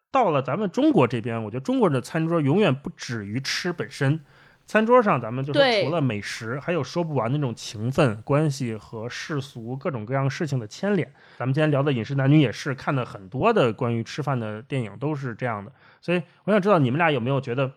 [0.10, 4.22] 到了咱们中国这边，我觉得中国人的餐桌永远不止于吃本身。
[4.66, 11.14] 餐桌上，咱们就是除了美食，还有说不完那种情分、关系和世俗各种各样事情的牵连。
[11.38, 15.72] 咱们今天聊的饮食男女也是看的很多的关于吃饭的电影，都是这样的。
[16.02, 17.74] 所以我想知道你们俩有没有觉得，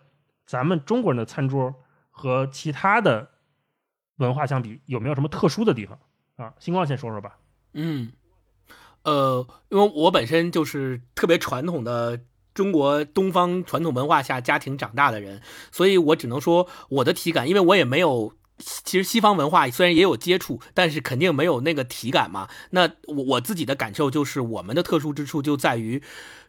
[0.46, 1.74] 咱们中国人的餐桌
[2.10, 3.28] 和其他的
[4.16, 5.98] 文化相比，有没有什么特殊的地方
[6.36, 6.54] 啊？
[6.58, 7.38] 星光先说说吧。
[7.74, 8.12] 嗯，
[9.02, 12.20] 呃，因为我本身就是特别传统的。
[12.56, 22.48] 中国东方传统文化下家庭长大的人，所以我只能说我的体感，因为我也没有，其实西方文化虽然也有接触，但是肯定没有那个体感嘛。
[22.70, 26.02] 那我我自己的感受就是，我们的特殊之处就在于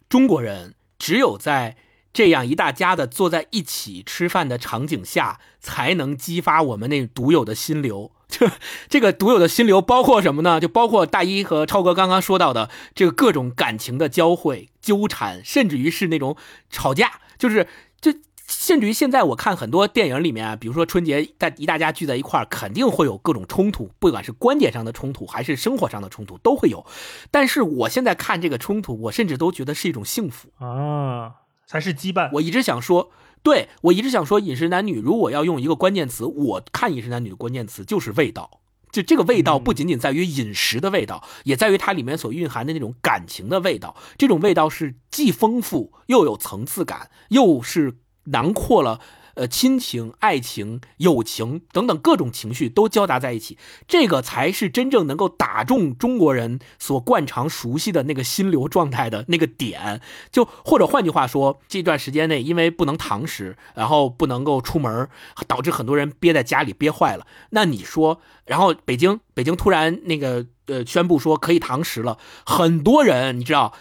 [0.10, 0.74] 中国人。
[1.00, 1.78] 只有在
[2.12, 8.12] 这样一大家的坐在一起吃饭的场景下，才能激发我们那独有的心流。
[8.28, 8.48] 就
[8.90, 10.60] 这个独有的心流包括什么呢？
[10.60, 16.36] 就包括大一和超哥刚刚说到的这个各种感情的交汇、纠缠，甚至于是那种
[16.70, 17.68] 吵架，就是
[18.02, 18.14] 就
[18.46, 26.86] 甚至于现在我看很多电影里面啊，比如说春节大一大家聚在一块儿，肯定会有各种冲突，不管是观点上的冲突还是生活上的冲突都会有。
[27.32, 30.50] 但是我现在看这个冲突，我甚至都觉得是一种幸福。
[30.64, 31.36] 啊，
[31.66, 32.30] 才是羁绊。
[32.34, 33.12] 我一直想说，
[33.44, 38.60] 对我一直想说，饮食男女如果要用一个关键词，我看饮食男女的关键词就是味道。
[38.92, 43.96] 就这个味道不仅仅在于饮食的味道，也在于它里面所蕴含的那种感情的味道。
[44.18, 49.00] 这种味道是既丰富又有层次感，又是囊括了。
[49.38, 53.56] 呃，亲情、爱情、友情等等各种情绪都交杂在一起，
[53.88, 60.02] 这个才是真正能够打中中国人所惯常熟悉的那个心流状态的那个点。
[60.32, 65.08] 就或者换句话说，这段时间内因为不能堂食，然后不能够出门，
[65.46, 67.28] 导致很多人憋在家里憋坏了。
[67.52, 73.74] 那你说，然后北京北京突然那个呃宣布说可以堂食了，很多人你知道。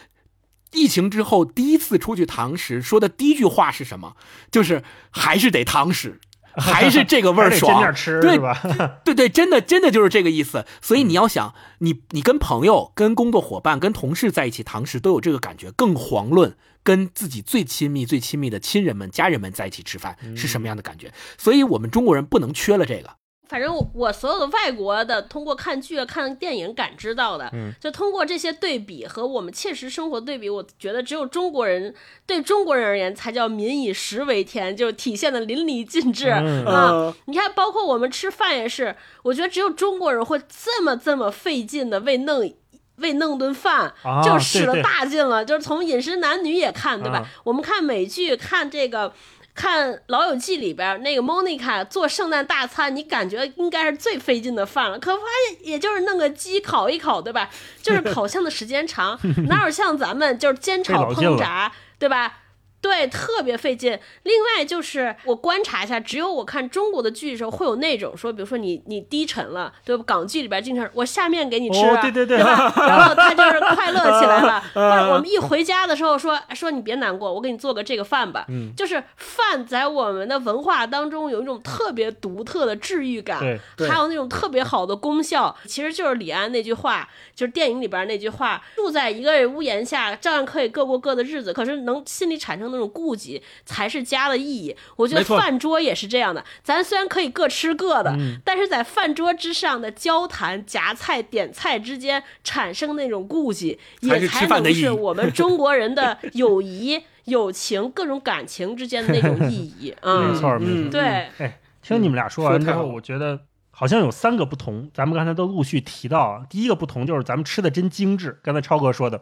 [0.76, 4.14] 疫情之后第一次出去堂食，说的第一句话是什么？
[4.50, 6.20] 就是还是得堂食，
[6.56, 7.92] 还是这个味儿爽。
[8.20, 8.60] 对吧？
[9.04, 10.66] 对对，真的真的就是这个意思。
[10.82, 15.70] 所以你要想，你你跟朋友、跟工作伙伴、跟同事在一起堂食，都有这个感觉。
[15.70, 21.12] 更遑论跟自己最亲密、最亲密的亲人们、家人们在一起吃饭是什么样的感觉。
[21.36, 23.16] 所以我们中国人不能缺了这个。
[23.48, 27.50] 反正我我所有的外国的通过看剧、看电影感知到的，
[27.80, 31.94] 就通过这些对比和我们切实生活对比，我觉得只有中国人
[32.26, 37.14] 对中国人而言才叫民以食为天，就体现的淋漓尽致啊！
[37.26, 42.52] 你看，包括我们吃饭也是，我觉得只有中国人会这么这么费劲的为弄
[42.96, 43.94] 为弄顿饭，
[44.24, 45.44] 就使了大劲了。
[45.44, 47.24] 就是从饮食男女也看，对吧？
[47.44, 49.12] 我们看美剧，看这个。
[49.56, 57.48] 看《老友记》里边那个 Monica 做圣诞大餐，你感觉应该是最费劲的饭了，可发现也就是弄个鸡烤一烤，对吧？
[57.82, 59.18] 就是烤箱的时间长，
[59.48, 62.40] 哪有像咱们就是煎炒烹炸，对吧？
[62.80, 63.98] 对，特别费劲。
[64.22, 70.04] 另外就是我观察一下，只有我看中国的剧的时候，会有那种说，比如说你你低沉了，对吧？
[70.06, 72.72] 港剧里边经常我下面给你吃，对对对，吧？
[72.86, 74.62] 然后他就是快乐起来了。
[74.74, 78.44] 但是我们一回家的时候说说你别难过，我给你做个这个饭吧。
[78.48, 83.40] 嗯，就是饭在我们的文化当中有一种特别独特的治愈感，
[83.88, 85.56] 还有那种特别好的功效。
[85.66, 91.52] 其实就是李安那句话，就是电影里边那句话：住在一个屋檐下，照样可以各过各的日子。
[91.52, 94.76] 可是能心里产生那种顾忌，才是家的意义。
[94.96, 96.44] 我觉得饭桌也是这样的。
[96.62, 109.94] 咱虽然可以各吃各的，但是在饭桌之上的交谈、夹菜、点菜之间产生那种顾忌，也才能是我们中国人的友谊、友情、各种感情之间的那种意义。
[110.02, 110.90] 没错，没错。
[110.90, 111.02] 对，
[111.38, 113.40] 哎，听你们俩说完之后，我觉得
[113.70, 114.90] 好像有三个不同。
[114.94, 118.38] 咱们刚才都陆续提到，第一个不同就是咱们吃的真精致。
[118.42, 119.20] 刚才超哥说的，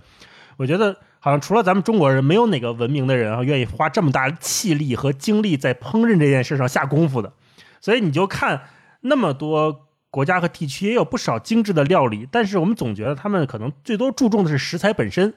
[0.56, 0.96] 我觉得。
[1.24, 7.32] 好像除了咱们中国人，没有哪个文明的人啊愿意花这么大气力和精力在烹饪这件事上下功夫的。
[7.80, 8.64] 所以你就看
[9.00, 15.32] 那么多国家和地区，也有不少精致的料理，但是我们总觉得他们可能最多注重的是食材本身，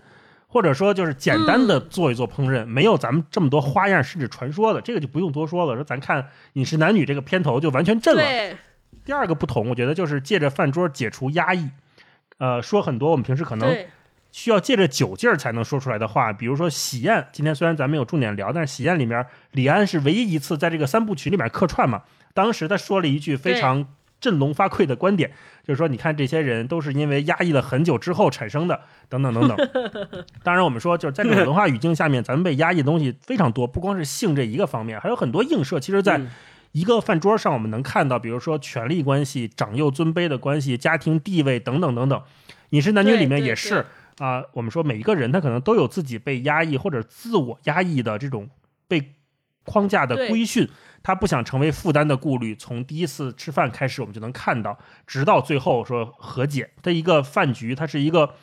[0.48, 4.82] 或者说就是简单的做一做烹饪，没有咱们这么多花样甚至传说的。
[4.82, 5.76] 这个就不用多说了。
[5.76, 8.22] 说咱看《饮食男女》这个片头就完全震了。
[9.06, 11.70] 第二个不同，我觉得就是借着饭桌解除压抑，
[12.40, 13.74] 呃，说很多我们平时可能。
[14.38, 17.26] 需要借着酒劲儿才能说出来的话，比如说喜宴。
[17.32, 22.04] 今天虽然咱没有重点聊，但是喜宴里面，李安是唯一一次在这个三部曲里面客串嘛。
[22.36, 23.88] 当时他说了一句非常
[24.22, 25.32] 振聋发聩的观点，
[25.66, 29.58] 就是说，你看这些人都是因为压抑了很久之后产生的，等等等等。
[30.46, 35.80] 当然，我们说就是在这种文化语境下面，咱们被压抑的东西非常多，不光是性这一个方面，还有很多映射。
[35.80, 36.22] 其实，在
[36.74, 42.22] 一个饭桌上，我们能看到，比如说权力关系、长幼尊卑的关系、家庭地位等等等等。
[42.70, 43.84] 饮食男女里面也是。
[44.18, 48.50] 啊，我们说每一个人他可能都有自己被压抑或者自我压抑的这种
[48.88, 49.14] 被
[49.64, 50.68] 框架的规训，
[51.04, 52.56] 他不想成为负担的顾虑。
[52.56, 58.34] 从第一次吃饭开始，我们就能看到，直到最后说和解的一个饭局，它是一个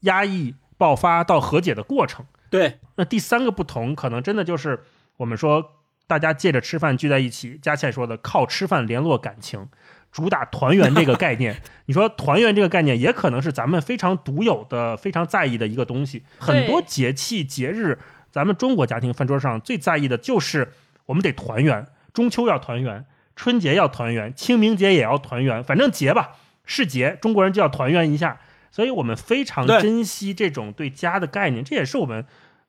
[0.00, 2.24] 压抑爆发到和解的过程。
[2.50, 4.84] 对，那第三个不同，可能真的就是
[5.16, 9.68] 我们说大家借着吃饭聚在一起，佳倩说的靠吃饭联络感情。
[10.14, 16.22] 主打团圆这个概念， 你说团圆这个概念也可能是咱们非常独有的、非常在意的一个东西。
[16.38, 17.98] 很多节气节日，
[18.30, 20.72] 咱们中国家庭饭桌上最在意的就是
[21.06, 21.84] 我们得团圆。
[22.12, 23.04] 中秋要团圆，
[23.34, 25.64] 春节要团圆，清明节也要团圆。
[25.64, 28.38] 反正节吧是节，中国人就要团圆一下。
[28.70, 32.24] 所以我们非常珍惜这种对家的概念，这也是我们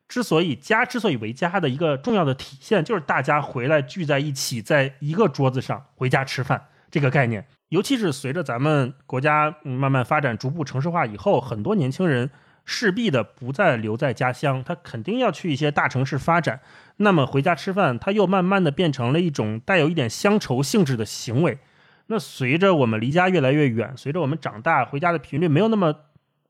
[0.09, 6.65] 之所以家之所以为家的一个重要的体现，就是大家回来聚在一起，在一个桌子上回家吃饭
[6.95, 7.45] 这个概念。
[7.67, 12.31] 尤其是随着咱们国家慢慢发展、逐步城市化以后，很多年轻人
[12.63, 16.61] 势必的不再留在家乡，他肯定要去一些大城市发展。
[16.95, 21.59] 那么回家吃饭，他又慢慢的变成了一种带有一点乡愁性质的行为。
[22.07, 25.93] 那随着我们离家越来越远，随着我们长大，回家的频率没有那么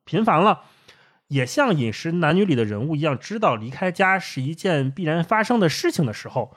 [0.04, 0.62] 频繁了。
[1.30, 6.56] 也像《饮食男女》里的人物一样，知道离开家是一件必然发生的事情的时候，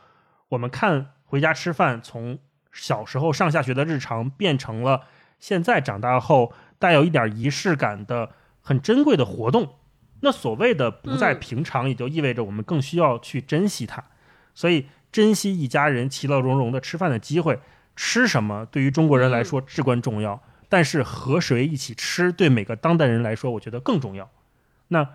[0.50, 2.38] 我们看回家吃饭，从
[2.78, 5.02] 小时候上下学的日常，变成了
[5.40, 8.30] 现在长大后带有一点仪式感的
[8.62, 9.74] 很珍贵的活动。
[10.20, 14.04] 那所谓的不再平常，也就意味着我们更需要去珍惜它。
[14.54, 17.60] 所以，珍惜一家人其乐融融的吃饭的机会，
[17.94, 20.40] 吃什么对于中国人来说至关重要。
[20.68, 24.30] 但是和谁一起吃，对每个当代人来说，我觉得更重要。
[24.88, 25.08] 那，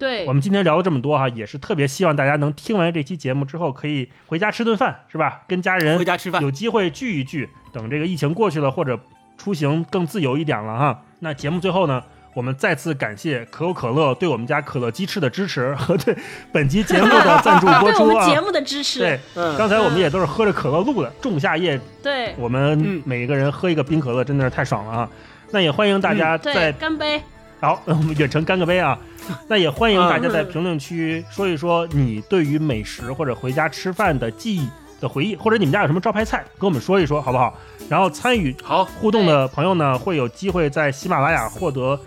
[0.00, 5.42] 对我们今天聊了这么多哈，也是特别希望大家能听完这期节目之后，可以回家吃顿饭，是吧？
[5.46, 7.48] 跟家人回家吃饭，有机会聚一聚。
[7.70, 8.98] 等这个疫情过去了，或者
[9.36, 11.02] 出行更自由一点了哈。
[11.18, 12.02] 那节目最后呢，
[12.32, 16.16] 我们再次感谢可口可乐对我们家可乐鸡翅的支持和 对
[16.50, 18.26] 本期节目的赞助播出啊。
[18.26, 19.00] 节目的支持。
[19.00, 19.20] 对，
[19.58, 21.78] 刚才我们也都是喝着可乐录的，仲夏夜。
[22.02, 25.10] 对，我们每个人喝一个冰可乐，真的是太爽了啊！
[25.52, 27.20] 那也欢迎大家在干杯。
[27.60, 28.98] 好， 我们远程干个杯啊！
[29.46, 34.66] 那也欢迎大家在评论区说一说你对于美食或者回家吃饭的记忆
[34.98, 37.56] 的回忆，或者你们家有什么招牌菜，跟我们说一说，好不好？
[37.88, 42.00] 然后参与好互动的朋友呢，会有机会在喜马拉雅获得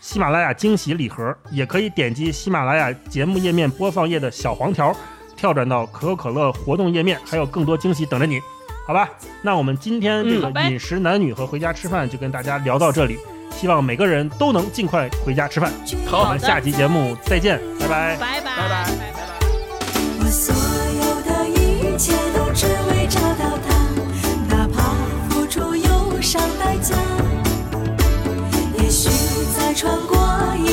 [0.00, 4.94] 喜马拉雅惊喜礼盒，也可以点击喜马拉雅节目页面播放页的小黄条，
[5.36, 8.40] 跳转到可口可乐活动页面，还有更多惊喜等着你，
[8.86, 9.08] 好吧？
[9.40, 13.18] 那我们今天这个饮食男女和回家吃饭就跟大家聊到这里。
[13.52, 15.72] 希望每个人都能尽快回家吃饭。
[16.06, 16.22] 好。
[16.22, 18.16] 我们下期节目再见拜拜。
[18.16, 18.40] 拜拜。
[18.40, 18.90] 拜拜拜拜
[20.20, 23.68] 我所有的一切都只为找到它
[24.48, 24.94] 哪怕
[25.28, 26.94] 付出忧伤代价
[28.78, 29.08] 也许
[29.56, 30.16] 再穿过
[30.56, 30.67] 一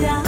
[0.00, 0.27] 家。